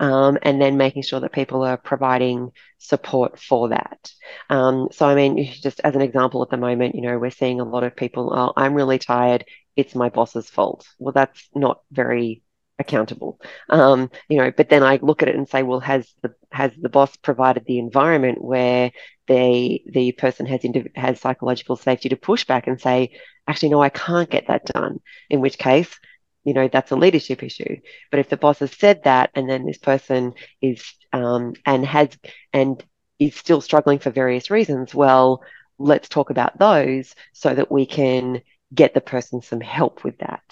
um, 0.00 0.36
and 0.42 0.60
then 0.60 0.76
making 0.76 1.02
sure 1.02 1.20
that 1.20 1.32
people 1.32 1.62
are 1.62 1.76
providing 1.76 2.50
support 2.78 3.38
for 3.38 3.68
that. 3.68 4.10
Um, 4.50 4.88
so, 4.90 5.06
I 5.06 5.14
mean, 5.14 5.44
just 5.62 5.80
as 5.84 5.94
an 5.94 6.02
example, 6.02 6.42
at 6.42 6.50
the 6.50 6.56
moment, 6.56 6.96
you 6.96 7.02
know, 7.02 7.18
we're 7.18 7.30
seeing 7.30 7.60
a 7.60 7.64
lot 7.64 7.84
of 7.84 7.94
people. 7.94 8.32
Oh, 8.34 8.52
I'm 8.56 8.74
really 8.74 8.98
tired. 8.98 9.44
It's 9.76 9.94
my 9.94 10.08
boss's 10.08 10.50
fault. 10.50 10.84
Well, 10.98 11.12
that's 11.12 11.48
not 11.54 11.82
very 11.92 12.42
accountable. 12.78 13.40
Um, 13.68 14.10
you 14.28 14.38
know, 14.38 14.50
but 14.50 14.68
then 14.68 14.82
I 14.82 14.98
look 15.02 15.22
at 15.22 15.28
it 15.28 15.36
and 15.36 15.48
say, 15.48 15.62
well, 15.62 15.80
has 15.80 16.12
the 16.22 16.34
has 16.50 16.72
the 16.80 16.88
boss 16.88 17.16
provided 17.16 17.64
the 17.66 17.78
environment 17.78 18.42
where 18.42 18.92
the 19.28 19.82
the 19.86 20.12
person 20.12 20.46
has 20.46 20.60
has 20.94 21.20
psychological 21.20 21.76
safety 21.76 22.08
to 22.10 22.16
push 22.16 22.44
back 22.44 22.66
and 22.66 22.80
say, 22.80 23.16
actually, 23.46 23.70
no, 23.70 23.82
I 23.82 23.88
can't 23.88 24.30
get 24.30 24.48
that 24.48 24.66
done. 24.66 25.00
In 25.30 25.40
which 25.40 25.58
case, 25.58 25.98
you 26.44 26.54
know, 26.54 26.68
that's 26.68 26.92
a 26.92 26.96
leadership 26.96 27.42
issue. 27.42 27.78
But 28.10 28.20
if 28.20 28.28
the 28.28 28.36
boss 28.36 28.60
has 28.60 28.72
said 28.72 29.04
that, 29.04 29.30
and 29.34 29.48
then 29.48 29.66
this 29.66 29.78
person 29.78 30.34
is 30.60 30.84
um, 31.12 31.54
and 31.64 31.84
has 31.84 32.10
and 32.52 32.82
is 33.18 33.34
still 33.34 33.60
struggling 33.60 33.98
for 33.98 34.10
various 34.10 34.50
reasons, 34.50 34.94
well, 34.94 35.42
let's 35.78 36.08
talk 36.08 36.30
about 36.30 36.58
those 36.58 37.14
so 37.32 37.54
that 37.54 37.70
we 37.70 37.86
can 37.86 38.42
get 38.74 38.94
the 38.94 39.00
person 39.00 39.40
some 39.40 39.60
help 39.60 40.02
with 40.02 40.18
that. 40.18 40.42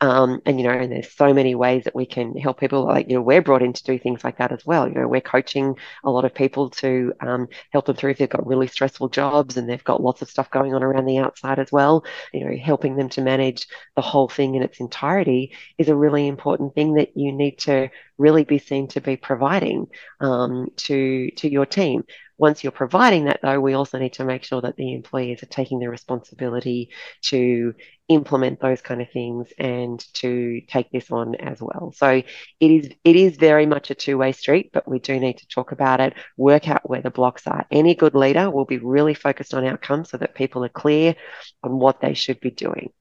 Um, 0.00 0.40
and, 0.46 0.58
you 0.60 0.66
know, 0.66 0.72
and 0.72 0.92
there's 0.92 1.12
so 1.12 1.34
many 1.34 1.54
ways 1.54 1.84
that 1.84 1.94
we 1.94 2.06
can 2.06 2.36
help 2.36 2.60
people. 2.60 2.84
Like, 2.84 3.08
you 3.08 3.14
know, 3.16 3.22
we're 3.22 3.42
brought 3.42 3.62
in 3.62 3.72
to 3.72 3.84
do 3.84 3.98
things 3.98 4.22
like 4.22 4.38
that 4.38 4.52
as 4.52 4.64
well. 4.64 4.88
You 4.88 4.94
know, 4.94 5.08
we're 5.08 5.20
coaching 5.20 5.76
a 6.04 6.10
lot 6.10 6.24
of 6.24 6.34
people 6.34 6.70
to 6.70 7.12
um, 7.20 7.48
help 7.72 7.86
them 7.86 7.96
through 7.96 8.12
if 8.12 8.18
they've 8.18 8.28
got 8.28 8.46
really 8.46 8.68
stressful 8.68 9.08
jobs 9.08 9.56
and 9.56 9.68
they've 9.68 9.82
got 9.82 10.02
lots 10.02 10.22
of 10.22 10.30
stuff 10.30 10.50
going 10.50 10.74
on 10.74 10.82
around 10.82 11.06
the 11.06 11.18
outside 11.18 11.58
as 11.58 11.72
well. 11.72 12.04
You 12.32 12.48
know, 12.48 12.56
helping 12.56 12.96
them 12.96 13.08
to 13.10 13.20
manage 13.20 13.66
the 13.96 14.02
whole 14.02 14.28
thing 14.28 14.54
in 14.54 14.62
its 14.62 14.78
entirety 14.78 15.52
is 15.76 15.88
a 15.88 15.96
really 15.96 16.28
important 16.28 16.74
thing 16.74 16.94
that 16.94 17.16
you 17.16 17.32
need 17.32 17.58
to 17.60 17.90
really 18.18 18.44
be 18.44 18.58
seen 18.58 18.88
to 18.88 19.00
be 19.00 19.16
providing 19.16 19.88
um, 20.20 20.68
to 20.76 21.30
to 21.32 21.50
your 21.50 21.66
team 21.66 22.04
once 22.38 22.62
you're 22.62 22.70
providing 22.70 23.24
that, 23.24 23.40
though, 23.42 23.58
we 23.60 23.72
also 23.74 23.98
need 23.98 24.12
to 24.14 24.24
make 24.24 24.44
sure 24.44 24.60
that 24.60 24.76
the 24.76 24.92
employees 24.92 25.42
are 25.42 25.46
taking 25.46 25.78
the 25.78 25.88
responsibility 25.88 26.90
to 27.22 27.74
implement 28.08 28.60
those 28.60 28.82
kind 28.82 29.00
of 29.00 29.10
things 29.10 29.48
and 29.58 30.04
to 30.14 30.60
take 30.68 30.90
this 30.90 31.10
on 31.10 31.34
as 31.36 31.60
well. 31.60 31.92
So 31.96 32.08
it 32.10 32.24
is 32.60 32.90
it 33.04 33.16
is 33.16 33.36
very 33.36 33.64
much 33.64 33.90
a 33.90 33.94
two-way 33.94 34.32
street, 34.32 34.70
but 34.72 34.86
we 34.86 34.98
do 34.98 35.18
need 35.18 35.38
to 35.38 35.48
talk 35.48 35.72
about 35.72 36.00
it, 36.00 36.14
work 36.36 36.68
out 36.68 36.88
where 36.88 37.02
the 37.02 37.10
blocks 37.10 37.46
are. 37.46 37.64
Any 37.70 37.94
good 37.94 38.14
leader 38.14 38.50
will 38.50 38.66
be 38.66 38.78
really 38.78 39.14
focused 39.14 39.54
on 39.54 39.66
outcomes 39.66 40.10
so 40.10 40.18
that 40.18 40.34
people 40.34 40.64
are 40.64 40.68
clear 40.68 41.16
on 41.62 41.78
what 41.78 42.00
they 42.00 42.14
should 42.14 42.40
be 42.40 42.50
doing. 42.50 42.92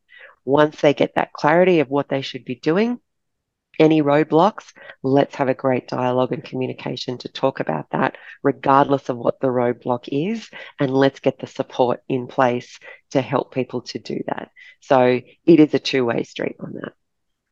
Once 0.46 0.80
they 0.80 0.94
get 0.94 1.16
that 1.16 1.34
clarity 1.34 1.82
of 1.82 1.90
what 1.90 2.08
they 2.08 2.22
should 2.22 2.46
be 2.46 2.56
doing, 2.56 3.00
any 3.80 4.02
roadblocks, 4.02 4.74
let's 5.04 5.36
have 5.36 5.50
a 5.50 5.54
great 5.54 5.88
dialogue 5.88 6.32
and 6.32 6.44
communication 6.44 7.18
to 7.20 7.30
talk 7.30 7.60
about 7.60 7.90
that, 7.92 8.18
regardless 8.44 9.10
of 9.10 9.18
what 9.18 9.40
the 9.40 9.48
roadblock 9.48 10.08
is. 10.08 10.50
And 10.80 10.92
let's 10.92 11.20
get 11.20 11.40
the 11.40 11.48
support 11.48 12.02
in 12.10 12.28
place 12.28 12.80
to 13.12 13.22
help 13.22 13.54
people 13.54 13.82
to 13.82 14.00
do 14.00 14.20
that. 14.28 14.52
So 14.82 15.22
it 15.46 15.60
is 15.60 15.74
a 15.74 15.80
two 15.80 16.06
way 16.06 16.24
street 16.24 16.56
on 16.60 16.74
that. 16.74 16.94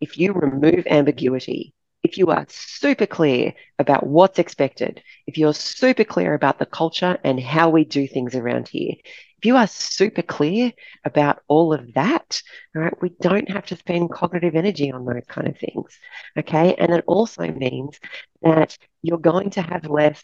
If 0.02 0.18
you 0.18 0.34
remove 0.34 0.86
ambiguity, 0.88 1.74
if 2.04 2.18
you 2.18 2.28
are 2.28 2.46
super 2.50 3.06
clear 3.06 3.54
about 3.80 4.06
what's 4.06 4.38
expected, 4.38 5.02
if 5.26 5.38
you're 5.38 5.54
super 5.54 6.04
clear 6.04 6.34
about 6.34 6.60
the 6.60 6.66
culture 6.66 7.18
and 7.24 7.40
how 7.40 7.70
we 7.70 7.86
do 7.86 8.08
things 8.08 8.36
around 8.36 8.68
here, 8.68 8.96
if 9.44 9.48
you 9.48 9.58
are 9.58 9.68
super 9.68 10.22
clear 10.22 10.72
about 11.04 11.40
all 11.50 11.74
of 11.74 11.94
that, 11.96 12.42
right, 12.74 12.94
we 13.02 13.10
don't 13.20 13.50
have 13.50 13.66
to 13.66 13.76
spend 13.76 14.10
cognitive 14.10 14.56
energy 14.56 14.90
on 14.90 15.04
those 15.04 15.26
kind 15.28 15.50
of 15.50 15.58
things. 15.58 16.00
Okay. 16.40 16.76
And 16.76 16.94
it 16.94 17.04
also 17.08 17.46
means 17.52 18.00
that 18.42 18.78
you're 19.02 19.18
going 19.18 19.50
to 19.50 19.62
have 19.62 19.84
less 19.84 20.24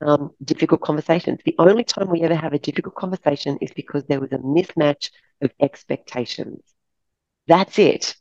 um, 0.00 0.32
difficult 0.42 0.80
conversations. 0.80 1.38
The 1.44 1.54
only 1.60 1.84
time 1.84 2.10
we 2.10 2.22
ever 2.22 2.34
have 2.34 2.52
a 2.52 2.58
difficult 2.58 2.96
conversation 2.96 3.58
is 3.60 3.70
because 3.76 4.02
there 4.06 4.18
was 4.18 4.32
a 4.32 4.38
mismatch 4.38 5.10
of 5.40 5.52
expectations. 5.60 6.60
That's 7.46 7.78
it. 7.78 8.16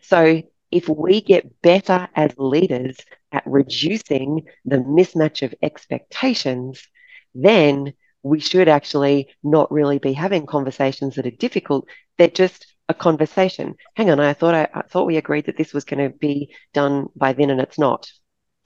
So 0.00 0.44
if 0.70 0.88
we 0.88 1.20
get 1.20 1.60
better 1.60 2.08
as 2.14 2.32
leaders 2.38 2.96
at 3.32 3.42
reducing 3.44 4.46
the 4.64 4.78
mismatch 4.78 5.42
of 5.42 5.54
expectations, 5.60 6.88
then 7.34 7.92
we 8.22 8.40
should 8.40 8.68
actually 8.68 9.28
not 9.42 9.70
really 9.70 9.98
be 9.98 10.12
having 10.12 10.46
conversations 10.46 11.14
that 11.14 11.26
are 11.26 11.30
difficult. 11.30 11.86
They're 12.16 12.28
just 12.28 12.66
a 12.88 12.94
conversation. 12.94 13.74
Hang 13.94 14.10
on, 14.10 14.20
I 14.20 14.32
thought 14.32 14.54
I, 14.54 14.68
I 14.74 14.82
thought 14.82 15.06
we 15.06 15.16
agreed 15.16 15.46
that 15.46 15.56
this 15.56 15.72
was 15.72 15.84
going 15.84 16.10
to 16.10 16.16
be 16.16 16.54
done 16.72 17.06
by 17.14 17.32
then, 17.32 17.50
and 17.50 17.60
it's 17.60 17.78
not. 17.78 18.10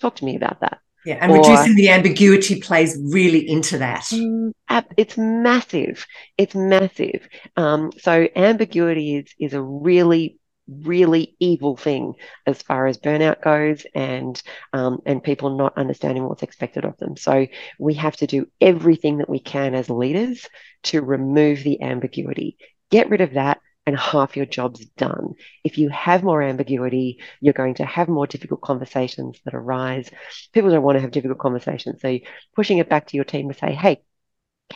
Talk 0.01 0.17
to 0.17 0.25
me 0.25 0.37
about 0.37 0.61
that. 0.61 0.79
Yeah, 1.05 1.19
and 1.21 1.33
or, 1.33 1.39
reducing 1.39 1.75
the 1.75 1.89
ambiguity 1.89 2.61
plays 2.61 2.97
really 3.13 3.49
into 3.49 3.79
that. 3.79 4.03
Mm, 4.05 4.53
it's 4.97 5.19
massive. 5.19 6.07
It's 6.39 6.55
massive. 6.55 7.29
Um, 7.57 7.91
so 7.99 8.29
ambiguity 8.37 9.17
is 9.17 9.35
is 9.41 9.55
a 9.55 9.63
really 9.63 10.39
really 10.83 11.37
evil 11.39 11.77
thing 11.77 12.15
as 12.47 12.63
far 12.63 12.87
as 12.87 12.99
burnout 12.99 13.43
goes 13.43 13.87
and 13.95 14.43
um, 14.73 15.01
and 15.07 15.23
people 15.23 15.57
not 15.57 15.77
understanding 15.77 16.25
what's 16.25 16.43
expected 16.43 16.85
of 16.85 16.97
them 16.99 17.17
so 17.17 17.47
we 17.79 17.95
have 17.95 18.17
to 18.17 18.27
do 18.27 18.47
everything 18.61 19.19
that 19.19 19.29
we 19.29 19.39
can 19.39 19.75
as 19.75 19.91
leaders 19.91 20.49
to 20.83 21.01
remove 21.03 21.63
the 21.63 21.83
ambiguity 21.83 22.57
get 22.91 23.11
rid 23.11 23.21
of 23.21 23.35
that 23.35 23.61
and 23.87 23.99
half 23.99 24.37
your 24.37 24.47
job's 24.47 24.85
done. 24.97 25.35
If 25.65 25.79
you 25.79 25.89
have 25.89 26.23
more 26.23 26.43
ambiguity, 26.43 27.21
you're 27.41 27.53
going 27.53 27.75
to 27.75 27.85
have 27.85 28.09
more 28.09 28.27
difficult 28.27 28.61
conversations 28.61 29.41
that 29.45 29.55
arise. 29.55 30.11
People 30.53 30.71
don't 30.71 30.83
want 30.83 30.97
to 30.97 31.01
have 31.01 31.11
difficult 31.11 31.39
conversations. 31.39 32.01
So 32.01 32.19
pushing 32.55 32.79
it 32.79 32.89
back 32.89 33.09
to 33.09 33.17
your 33.17 33.25
team 33.25 33.49
to 33.49 33.59
say, 33.59 33.75
hey, 33.75 34.03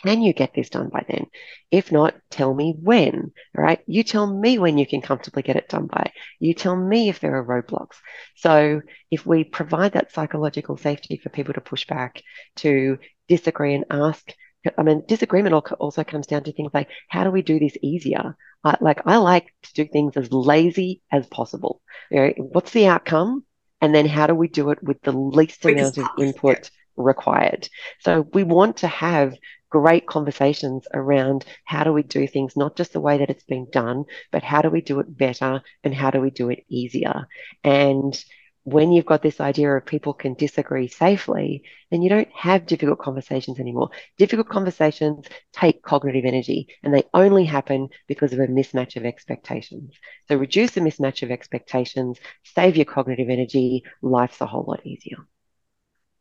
can 0.03 0.21
you 0.21 0.33
get 0.33 0.53
this 0.53 0.69
done 0.69 0.89
by 0.89 1.05
then? 1.07 1.25
If 1.71 1.91
not, 1.91 2.15
tell 2.29 2.53
me 2.53 2.75
when. 2.81 3.31
All 3.57 3.63
right. 3.63 3.79
You 3.87 4.03
tell 4.03 4.27
me 4.27 4.57
when 4.59 4.77
you 4.77 4.85
can 4.85 5.01
comfortably 5.01 5.43
get 5.43 5.55
it 5.55 5.69
done 5.69 5.87
by. 5.87 6.11
You 6.39 6.53
tell 6.53 6.75
me 6.75 7.09
if 7.09 7.19
there 7.19 7.35
are 7.35 7.45
roadblocks. 7.45 7.95
So 8.35 8.81
if 9.11 9.25
we 9.25 9.43
provide 9.43 9.93
that 9.93 10.11
psychological 10.13 10.77
safety 10.77 11.17
for 11.17 11.29
people 11.29 11.53
to 11.53 11.61
push 11.61 11.85
back, 11.85 12.21
to 12.57 12.97
disagree 13.27 13.73
and 13.73 13.85
ask, 13.89 14.31
I 14.77 14.83
mean, 14.83 15.03
disagreement 15.07 15.55
also 15.79 16.03
comes 16.03 16.27
down 16.27 16.43
to 16.43 16.51
things 16.51 16.71
like 16.73 16.89
how 17.07 17.23
do 17.23 17.31
we 17.31 17.41
do 17.41 17.59
this 17.59 17.77
easier? 17.81 18.35
I, 18.63 18.77
like 18.81 19.01
I 19.05 19.17
like 19.17 19.53
to 19.63 19.73
do 19.73 19.85
things 19.85 20.17
as 20.17 20.31
lazy 20.31 21.01
as 21.11 21.27
possible. 21.27 21.81
You 22.09 22.19
know, 22.19 22.33
what's 22.37 22.71
the 22.71 22.87
outcome? 22.87 23.45
And 23.79 23.93
then 23.93 24.07
how 24.07 24.27
do 24.27 24.33
we 24.33 24.47
do 24.47 24.71
it 24.71 24.81
with 24.81 25.01
the 25.03 25.11
least 25.11 25.63
amount 25.63 25.97
of 25.97 26.07
input. 26.17 26.71
Required? 26.97 27.69
So 27.99 28.27
we 28.33 28.43
want 28.43 28.77
to 28.77 28.87
have 28.87 29.35
great 29.69 30.07
conversations 30.07 30.87
around 30.93 31.45
how 31.65 31.83
do 31.83 31.93
we 31.93 32.03
do 32.03 32.27
things, 32.27 32.55
not 32.55 32.75
just 32.75 32.93
the 32.93 33.01
way 33.01 33.17
that 33.17 33.29
it's 33.29 33.43
been 33.43 33.67
done, 33.71 34.05
but 34.31 34.43
how 34.43 34.61
do 34.61 34.69
we 34.69 34.81
do 34.81 34.99
it 34.99 35.17
better 35.17 35.61
and 35.83 35.93
how 35.93 36.11
do 36.11 36.21
we 36.21 36.29
do 36.29 36.49
it 36.49 36.65
easier? 36.69 37.27
And 37.63 38.17
when 38.63 38.91
you've 38.91 39.05
got 39.05 39.21
this 39.21 39.39
idea 39.39 39.71
of 39.71 39.85
people 39.85 40.13
can 40.13 40.33
disagree 40.33 40.89
safely, 40.89 41.63
then 41.89 42.01
you 42.01 42.09
don't 42.09 42.27
have 42.33 42.65
difficult 42.65 42.99
conversations 42.99 43.61
anymore. 43.61 43.89
Difficult 44.17 44.49
conversations 44.49 45.25
take 45.53 45.81
cognitive 45.81 46.25
energy 46.25 46.67
and 46.83 46.93
they 46.93 47.03
only 47.13 47.45
happen 47.45 47.87
because 48.09 48.33
of 48.33 48.39
a 48.39 48.47
mismatch 48.47 48.97
of 48.97 49.05
expectations. 49.05 49.93
So 50.27 50.35
reduce 50.35 50.71
the 50.71 50.81
mismatch 50.81 51.23
of 51.23 51.31
expectations, 51.31 52.19
save 52.43 52.75
your 52.75 52.83
cognitive 52.83 53.29
energy, 53.29 53.83
life's 54.01 54.41
a 54.41 54.45
whole 54.45 54.65
lot 54.67 54.85
easier. 54.85 55.19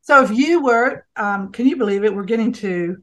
So 0.07 0.23
if 0.23 0.31
you 0.31 0.63
were, 0.63 1.05
um, 1.17 1.51
can 1.51 1.67
you 1.67 1.77
believe 1.77 2.05
it? 2.05 2.15
We're 2.15 2.23
getting 2.23 2.53
to 2.55 2.99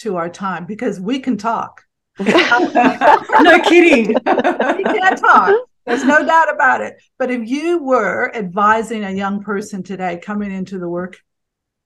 to 0.00 0.16
our 0.16 0.28
time 0.28 0.66
because 0.66 1.00
we 1.00 1.18
can 1.18 1.38
talk. 1.38 1.82
no 2.18 3.60
kidding. 3.62 4.08
we 4.26 4.84
can 4.84 5.16
talk. 5.16 5.56
There's 5.86 6.04
no 6.04 6.24
doubt 6.24 6.52
about 6.52 6.82
it. 6.82 7.00
But 7.18 7.30
if 7.30 7.48
you 7.48 7.82
were 7.82 8.30
advising 8.36 9.02
a 9.02 9.10
young 9.10 9.42
person 9.42 9.82
today 9.82 10.20
coming 10.22 10.52
into 10.52 10.78
the 10.78 10.88
work 10.90 11.18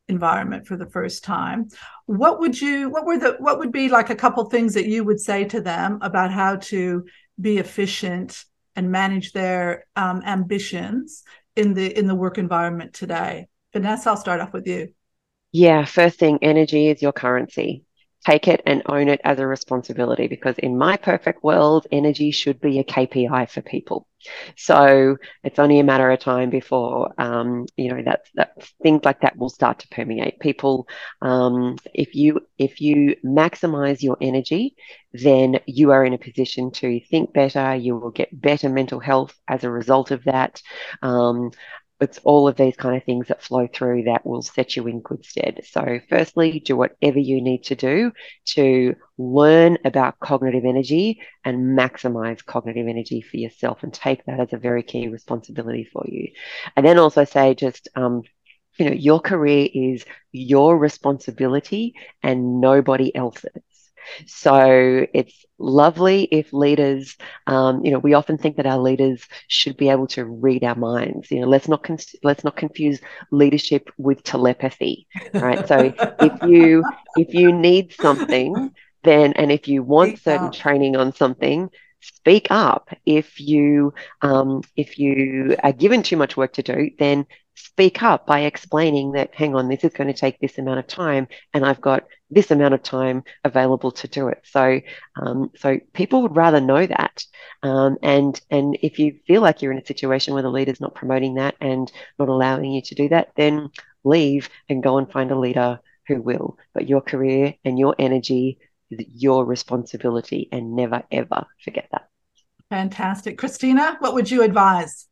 environment 0.08 0.66
for 0.66 0.76
the 0.76 0.90
first 0.90 1.22
time, 1.22 1.68
what 2.06 2.40
would 2.40 2.60
you 2.60 2.90
what 2.90 3.06
were 3.06 3.18
the 3.18 3.36
what 3.38 3.60
would 3.60 3.70
be 3.70 3.88
like 3.88 4.10
a 4.10 4.16
couple 4.16 4.44
things 4.46 4.74
that 4.74 4.88
you 4.88 5.04
would 5.04 5.20
say 5.20 5.44
to 5.44 5.60
them 5.60 6.00
about 6.02 6.32
how 6.32 6.56
to 6.56 7.06
be 7.40 7.58
efficient 7.58 8.44
and 8.74 8.90
manage 8.90 9.30
their 9.30 9.84
um, 9.94 10.22
ambitions 10.26 11.22
in 11.54 11.72
the 11.72 11.96
in 11.96 12.08
the 12.08 12.16
work 12.16 12.36
environment 12.36 12.94
today? 12.94 13.46
Vanessa, 13.76 14.10
I'll 14.10 14.16
start 14.16 14.40
off 14.40 14.54
with 14.54 14.66
you. 14.66 14.94
Yeah, 15.52 15.84
first 15.84 16.18
thing, 16.18 16.38
energy 16.42 16.88
is 16.88 17.02
your 17.02 17.12
currency. 17.12 17.84
Take 18.24 18.48
it 18.48 18.62
and 18.66 18.82
own 18.86 19.08
it 19.08 19.20
as 19.22 19.38
a 19.38 19.46
responsibility 19.46 20.26
because 20.26 20.58
in 20.58 20.76
my 20.76 20.96
perfect 20.96 21.44
world 21.44 21.86
energy 21.92 22.32
should 22.32 22.60
be 22.60 22.78
a 22.78 22.84
kpi 22.84 23.48
for 23.48 23.62
people. 23.62 24.08
So 24.56 25.16
it's 25.44 25.60
only 25.60 25.78
a 25.78 25.84
matter 25.84 26.10
of 26.10 26.18
time 26.18 26.50
before 26.50 27.12
um, 27.18 27.66
you 27.76 27.92
know 27.92 28.02
that, 28.02 28.22
that 28.34 28.68
things 28.82 29.04
like 29.04 29.20
that 29.20 29.36
will 29.36 29.48
start 29.50 29.78
to 29.80 29.88
permeate. 29.88 30.40
People 30.40 30.88
um, 31.22 31.76
if 31.94 32.16
you 32.16 32.40
if 32.58 32.80
you 32.80 33.14
maximize 33.24 34.02
your 34.02 34.16
energy 34.20 34.74
then 35.12 35.60
you 35.66 35.92
are 35.92 36.04
in 36.04 36.14
a 36.14 36.18
position 36.18 36.72
to 36.72 37.00
think 37.08 37.32
better. 37.32 37.76
You 37.76 37.96
will 37.96 38.10
get 38.10 38.38
better 38.38 38.68
mental 38.68 38.98
health 38.98 39.34
as 39.46 39.62
a 39.62 39.70
result 39.70 40.10
of 40.10 40.24
that. 40.24 40.60
Um, 41.02 41.52
it's 42.00 42.18
all 42.24 42.46
of 42.46 42.56
these 42.56 42.76
kind 42.76 42.96
of 42.96 43.04
things 43.04 43.28
that 43.28 43.42
flow 43.42 43.66
through 43.72 44.04
that 44.04 44.26
will 44.26 44.42
set 44.42 44.76
you 44.76 44.86
in 44.86 45.00
good 45.00 45.24
stead. 45.24 45.60
So, 45.64 46.00
firstly, 46.08 46.60
do 46.60 46.76
whatever 46.76 47.18
you 47.18 47.40
need 47.40 47.64
to 47.64 47.74
do 47.74 48.12
to 48.46 48.94
learn 49.16 49.78
about 49.84 50.18
cognitive 50.20 50.64
energy 50.64 51.22
and 51.44 51.78
maximize 51.78 52.44
cognitive 52.44 52.86
energy 52.86 53.22
for 53.22 53.38
yourself 53.38 53.82
and 53.82 53.92
take 53.92 54.24
that 54.26 54.40
as 54.40 54.52
a 54.52 54.58
very 54.58 54.82
key 54.82 55.08
responsibility 55.08 55.84
for 55.84 56.04
you. 56.06 56.32
And 56.76 56.84
then 56.84 56.98
also 56.98 57.24
say, 57.24 57.54
just, 57.54 57.88
um, 57.94 58.22
you 58.78 58.86
know, 58.86 58.92
your 58.92 59.20
career 59.20 59.68
is 59.72 60.04
your 60.32 60.76
responsibility 60.76 61.94
and 62.22 62.60
nobody 62.60 63.14
else's. 63.14 63.50
So 64.26 65.06
it's 65.12 65.44
lovely 65.58 66.24
if 66.30 66.52
leaders, 66.52 67.16
um, 67.46 67.84
you 67.84 67.90
know, 67.90 67.98
we 67.98 68.14
often 68.14 68.38
think 68.38 68.56
that 68.56 68.66
our 68.66 68.78
leaders 68.78 69.26
should 69.48 69.76
be 69.76 69.88
able 69.90 70.06
to 70.08 70.24
read 70.24 70.64
our 70.64 70.74
minds. 70.76 71.30
You 71.30 71.40
know, 71.40 71.48
let's 71.48 71.68
not 71.68 71.82
con- 71.82 71.98
let's 72.22 72.44
not 72.44 72.56
confuse 72.56 73.00
leadership 73.30 73.90
with 73.98 74.22
telepathy, 74.22 75.06
right? 75.38 75.66
so 75.66 75.92
if 76.20 76.32
you 76.42 76.86
if 77.14 77.34
you 77.34 77.52
need 77.52 77.92
something, 77.92 78.70
then 79.04 79.32
and 79.34 79.50
if 79.50 79.68
you 79.68 79.82
want 79.82 80.18
certain 80.18 80.50
training 80.50 80.96
on 80.96 81.12
something, 81.12 81.70
speak 82.00 82.48
up 82.50 82.90
if 83.04 83.40
you 83.40 83.92
um, 84.22 84.62
if 84.76 84.98
you 84.98 85.56
are 85.62 85.72
given 85.72 86.02
too 86.02 86.16
much 86.16 86.36
work 86.36 86.52
to 86.54 86.62
do 86.62 86.90
then 86.98 87.26
speak 87.56 88.02
up 88.02 88.26
by 88.26 88.40
explaining 88.40 89.12
that 89.12 89.34
hang 89.34 89.54
on 89.54 89.68
this 89.68 89.82
is 89.82 89.92
going 89.92 90.06
to 90.06 90.18
take 90.18 90.38
this 90.38 90.58
amount 90.58 90.78
of 90.78 90.86
time 90.86 91.26
and 91.54 91.64
i've 91.64 91.80
got 91.80 92.04
this 92.30 92.50
amount 92.50 92.74
of 92.74 92.82
time 92.82 93.22
available 93.44 93.90
to 93.90 94.08
do 94.08 94.28
it 94.28 94.40
so 94.44 94.80
um, 95.20 95.50
so 95.56 95.78
people 95.92 96.22
would 96.22 96.36
rather 96.36 96.60
know 96.60 96.86
that 96.86 97.24
um, 97.62 97.96
and 98.02 98.40
and 98.50 98.78
if 98.82 98.98
you 98.98 99.18
feel 99.26 99.40
like 99.40 99.62
you're 99.62 99.72
in 99.72 99.78
a 99.78 99.86
situation 99.86 100.34
where 100.34 100.42
the 100.42 100.50
leader's 100.50 100.80
not 100.80 100.94
promoting 100.94 101.34
that 101.34 101.54
and 101.60 101.90
not 102.18 102.28
allowing 102.28 102.72
you 102.72 102.82
to 102.82 102.94
do 102.94 103.08
that 103.08 103.30
then 103.36 103.70
leave 104.04 104.48
and 104.68 104.82
go 104.82 104.98
and 104.98 105.10
find 105.10 105.30
a 105.30 105.38
leader 105.38 105.80
who 106.06 106.20
will 106.20 106.58
but 106.74 106.88
your 106.88 107.00
career 107.00 107.54
and 107.64 107.78
your 107.78 107.94
energy 107.98 108.58
is 108.90 109.04
your 109.14 109.44
responsibility 109.44 110.48
and 110.52 110.74
never 110.74 111.02
ever 111.10 111.46
forget 111.62 111.88
that. 111.92 112.08
Fantastic. 112.70 113.38
Krystyna, 113.38 114.00
what 114.00 114.14
would 114.14 114.30
you 114.30 114.42
advise? 114.42 115.06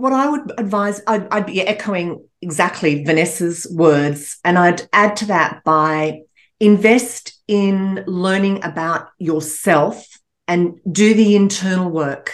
What 0.00 0.14
I 0.14 0.30
would 0.30 0.52
advise, 0.56 1.02
I'd, 1.06 1.28
I'd 1.30 1.44
be 1.44 1.60
echoing 1.60 2.24
exactly 2.40 3.04
Vanessa's 3.04 3.66
words, 3.70 4.38
and 4.42 4.58
I'd 4.58 4.88
add 4.94 5.14
to 5.16 5.26
that 5.26 5.62
by 5.62 6.22
invest 6.58 7.38
in 7.46 8.02
learning 8.06 8.64
about 8.64 9.10
yourself 9.18 10.06
and 10.48 10.80
do 10.90 11.12
the 11.12 11.36
internal 11.36 11.90
work. 11.90 12.32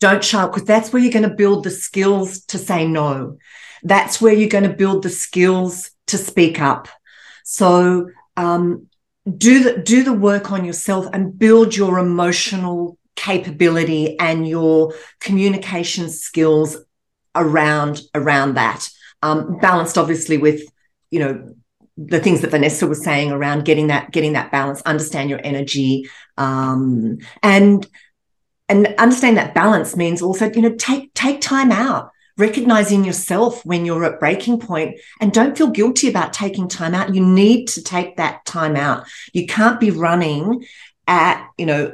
Don't 0.00 0.24
shy 0.24 0.44
because 0.46 0.64
that's 0.64 0.92
where 0.92 1.00
you're 1.00 1.12
going 1.12 1.30
to 1.30 1.36
build 1.36 1.62
the 1.62 1.70
skills 1.70 2.44
to 2.46 2.58
say 2.58 2.88
no. 2.88 3.38
That's 3.84 4.20
where 4.20 4.32
you're 4.32 4.48
going 4.48 4.68
to 4.68 4.76
build 4.76 5.04
the 5.04 5.10
skills 5.10 5.92
to 6.08 6.18
speak 6.18 6.60
up. 6.60 6.88
So 7.44 8.10
um, 8.36 8.88
do 9.24 9.62
the 9.62 9.78
do 9.78 10.02
the 10.02 10.12
work 10.12 10.50
on 10.50 10.64
yourself 10.64 11.06
and 11.12 11.38
build 11.38 11.76
your 11.76 12.00
emotional 12.00 12.98
capability 13.20 14.18
and 14.18 14.48
your 14.48 14.94
communication 15.20 16.08
skills 16.08 16.78
around 17.34 18.00
around 18.14 18.54
that 18.54 18.88
um, 19.22 19.58
balanced 19.58 19.98
obviously 19.98 20.38
with 20.38 20.62
you 21.10 21.20
know 21.20 21.54
the 21.98 22.18
things 22.18 22.40
that 22.40 22.50
vanessa 22.50 22.86
was 22.86 23.04
saying 23.04 23.30
around 23.30 23.66
getting 23.66 23.88
that 23.88 24.10
getting 24.10 24.32
that 24.32 24.50
balance 24.50 24.80
understand 24.82 25.28
your 25.28 25.40
energy 25.44 26.08
um, 26.38 27.18
and 27.42 27.86
and 28.70 28.86
understand 28.96 29.36
that 29.36 29.54
balance 29.54 29.96
means 29.96 30.22
also 30.22 30.50
you 30.52 30.62
know 30.62 30.74
take 30.76 31.12
take 31.12 31.42
time 31.42 31.70
out 31.70 32.10
recognizing 32.38 33.04
yourself 33.04 33.66
when 33.66 33.84
you're 33.84 34.04
at 34.04 34.18
breaking 34.18 34.58
point 34.58 34.98
and 35.20 35.30
don't 35.30 35.58
feel 35.58 35.68
guilty 35.68 36.08
about 36.08 36.32
taking 36.32 36.68
time 36.68 36.94
out. 36.94 37.14
You 37.14 37.22
need 37.22 37.66
to 37.68 37.82
take 37.82 38.16
that 38.16 38.46
time 38.46 38.76
out. 38.76 39.06
You 39.34 39.46
can't 39.46 39.78
be 39.78 39.90
running 39.90 40.64
at, 41.06 41.46
you 41.58 41.66
know, 41.66 41.92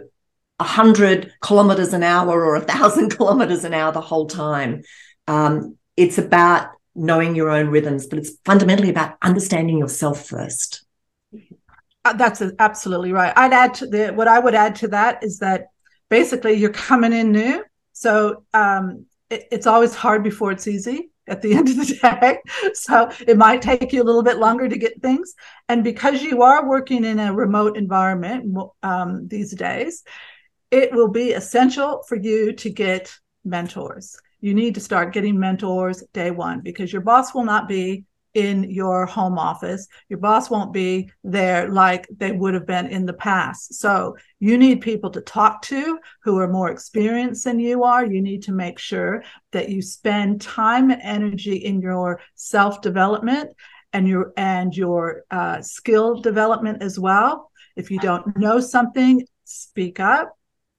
100 0.58 1.32
kilometers 1.40 1.92
an 1.92 2.02
hour 2.02 2.44
or 2.44 2.56
a 2.56 2.60
thousand 2.60 3.10
kilometers 3.16 3.64
an 3.64 3.74
hour 3.74 3.92
the 3.92 4.00
whole 4.00 4.26
time. 4.26 4.82
Um, 5.26 5.76
it's 5.96 6.18
about 6.18 6.70
knowing 6.94 7.34
your 7.34 7.50
own 7.50 7.68
rhythms, 7.68 8.06
but 8.06 8.18
it's 8.18 8.32
fundamentally 8.44 8.90
about 8.90 9.16
understanding 9.22 9.78
yourself 9.78 10.26
first. 10.26 10.84
Uh, 12.04 12.12
that's 12.14 12.42
absolutely 12.58 13.12
right. 13.12 13.32
I'd 13.36 13.52
add 13.52 13.74
to 13.74 13.86
the, 13.86 14.12
what 14.12 14.28
I 14.28 14.38
would 14.38 14.54
add 14.54 14.76
to 14.76 14.88
that 14.88 15.22
is 15.22 15.40
that 15.40 15.66
basically 16.08 16.54
you're 16.54 16.70
coming 16.70 17.12
in 17.12 17.32
new. 17.32 17.64
So 17.92 18.44
um, 18.54 19.06
it, 19.28 19.48
it's 19.50 19.66
always 19.66 19.94
hard 19.94 20.22
before 20.22 20.52
it's 20.52 20.68
easy 20.68 21.10
at 21.28 21.42
the 21.42 21.54
end 21.56 21.68
of 21.68 21.76
the 21.76 21.98
day. 22.00 22.38
So 22.74 23.10
it 23.26 23.36
might 23.36 23.60
take 23.60 23.92
you 23.92 24.02
a 24.02 24.04
little 24.04 24.22
bit 24.22 24.38
longer 24.38 24.68
to 24.68 24.78
get 24.78 25.02
things. 25.02 25.34
And 25.68 25.84
because 25.84 26.22
you 26.22 26.42
are 26.42 26.68
working 26.68 27.04
in 27.04 27.18
a 27.18 27.34
remote 27.34 27.76
environment 27.76 28.56
um, 28.82 29.28
these 29.28 29.54
days, 29.54 30.04
it 30.70 30.92
will 30.92 31.08
be 31.08 31.32
essential 31.32 32.02
for 32.08 32.16
you 32.16 32.52
to 32.52 32.70
get 32.70 33.14
mentors. 33.44 34.16
You 34.40 34.54
need 34.54 34.74
to 34.74 34.80
start 34.80 35.12
getting 35.12 35.38
mentors 35.38 36.02
day 36.12 36.30
one 36.30 36.60
because 36.60 36.92
your 36.92 37.02
boss 37.02 37.34
will 37.34 37.44
not 37.44 37.68
be 37.68 38.04
in 38.34 38.64
your 38.70 39.06
home 39.06 39.38
office. 39.38 39.88
Your 40.10 40.18
boss 40.18 40.50
won't 40.50 40.70
be 40.70 41.10
there 41.24 41.70
like 41.70 42.06
they 42.14 42.32
would 42.32 42.52
have 42.52 42.66
been 42.66 42.86
in 42.86 43.06
the 43.06 43.14
past. 43.14 43.74
So 43.74 44.16
you 44.40 44.58
need 44.58 44.82
people 44.82 45.08
to 45.12 45.22
talk 45.22 45.62
to 45.62 45.98
who 46.22 46.38
are 46.38 46.46
more 46.46 46.70
experienced 46.70 47.44
than 47.44 47.58
you 47.58 47.82
are. 47.82 48.04
You 48.04 48.20
need 48.20 48.42
to 48.42 48.52
make 48.52 48.78
sure 48.78 49.24
that 49.52 49.70
you 49.70 49.80
spend 49.80 50.42
time 50.42 50.90
and 50.90 51.00
energy 51.00 51.56
in 51.56 51.80
your 51.80 52.20
self 52.34 52.82
development 52.82 53.52
and 53.94 54.06
your 54.06 54.34
and 54.36 54.76
your 54.76 55.24
uh, 55.30 55.62
skill 55.62 56.20
development 56.20 56.82
as 56.82 56.98
well. 56.98 57.50
If 57.74 57.90
you 57.90 57.98
don't 57.98 58.36
know 58.36 58.60
something, 58.60 59.26
speak 59.44 59.98
up. 59.98 60.35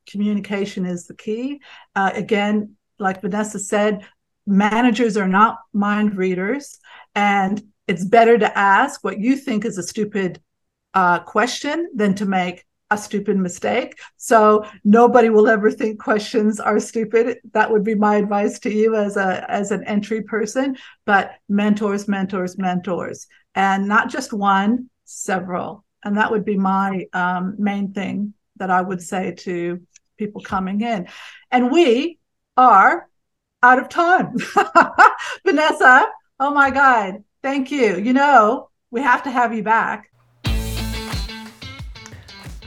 Communication 0.07 0.85
is 0.85 1.07
the 1.07 1.15
key. 1.15 1.61
Uh, 1.95 2.11
again, 2.13 2.75
like 2.99 3.21
Vanessa 3.21 3.59
said, 3.59 4.05
managers 4.45 5.17
are 5.17 5.27
not 5.27 5.59
mind 5.73 6.15
readers 6.17 6.79
and 7.13 7.61
it's 7.87 8.05
better 8.05 8.37
to 8.37 8.57
ask 8.57 9.03
what 9.03 9.19
you 9.19 9.35
think 9.35 9.65
is 9.65 9.77
a 9.77 9.83
stupid 9.83 10.41
uh, 10.93 11.19
question 11.19 11.89
than 11.95 12.15
to 12.15 12.25
make 12.25 12.65
a 12.89 12.97
stupid 12.97 13.37
mistake. 13.37 13.99
So 14.15 14.65
nobody 14.83 15.29
will 15.29 15.47
ever 15.47 15.71
think 15.71 16.01
questions 16.01 16.59
are 16.59 16.79
stupid. 16.79 17.39
That 17.53 17.69
would 17.69 17.83
be 17.83 17.95
my 17.95 18.15
advice 18.15 18.59
to 18.59 18.71
you 18.71 18.95
as 18.95 19.17
a 19.17 19.45
as 19.49 19.71
an 19.71 19.83
entry 19.83 20.23
person. 20.23 20.77
But 21.05 21.31
mentors, 21.49 22.07
mentors, 22.07 22.57
mentors, 22.57 23.27
and 23.55 23.87
not 23.87 24.09
just 24.09 24.31
one, 24.31 24.89
several. 25.03 25.83
And 26.03 26.17
that 26.17 26.31
would 26.31 26.45
be 26.45 26.57
my 26.57 27.05
um, 27.11 27.55
main 27.57 27.93
thing 27.93 28.33
that 28.55 28.71
I 28.71 28.81
would 28.81 29.01
say 29.01 29.33
to 29.39 29.81
people 30.17 30.41
coming 30.41 30.81
in. 30.81 31.07
And 31.51 31.71
we 31.71 32.19
are 32.55 33.07
out 33.63 33.79
of 33.79 33.89
time. 33.89 34.35
Vanessa, 35.45 36.07
oh 36.39 36.51
my 36.51 36.69
God, 36.71 37.23
thank 37.41 37.71
you. 37.71 37.97
You 37.97 38.13
know, 38.13 38.69
we 38.91 39.01
have 39.01 39.23
to 39.23 39.31
have 39.31 39.53
you 39.53 39.63
back. 39.63 40.11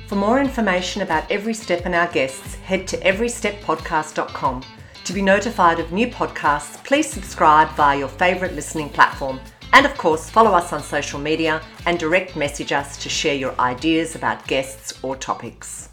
For 0.06 0.16
more 0.16 0.40
information 0.40 1.02
about 1.02 1.30
Every 1.30 1.54
Step 1.54 1.82
and 1.84 1.94
our 1.94 2.08
guests, 2.08 2.56
head 2.56 2.88
to 2.88 2.96
everysteppodcast.com. 2.96 4.64
To 5.04 5.12
be 5.12 5.22
notified 5.22 5.78
of 5.78 5.92
new 5.92 6.08
podcasts, 6.08 6.82
please 6.84 7.08
subscribe 7.08 7.70
via 7.76 8.00
your 8.00 8.08
favourite 8.08 8.54
listening 8.54 8.88
platform. 8.88 9.38
And 9.72 9.86
of 9.86 9.96
course, 9.96 10.28
follow 10.28 10.50
us 10.50 10.72
on 10.72 10.82
social 10.82 11.20
media 11.20 11.62
and 11.86 11.98
direct 11.98 12.34
message 12.34 12.72
us 12.72 12.96
to 13.02 13.08
share 13.08 13.36
your 13.36 13.58
ideas 13.60 14.16
about 14.16 14.46
guests 14.48 14.98
or 15.04 15.14
topics. 15.14 15.90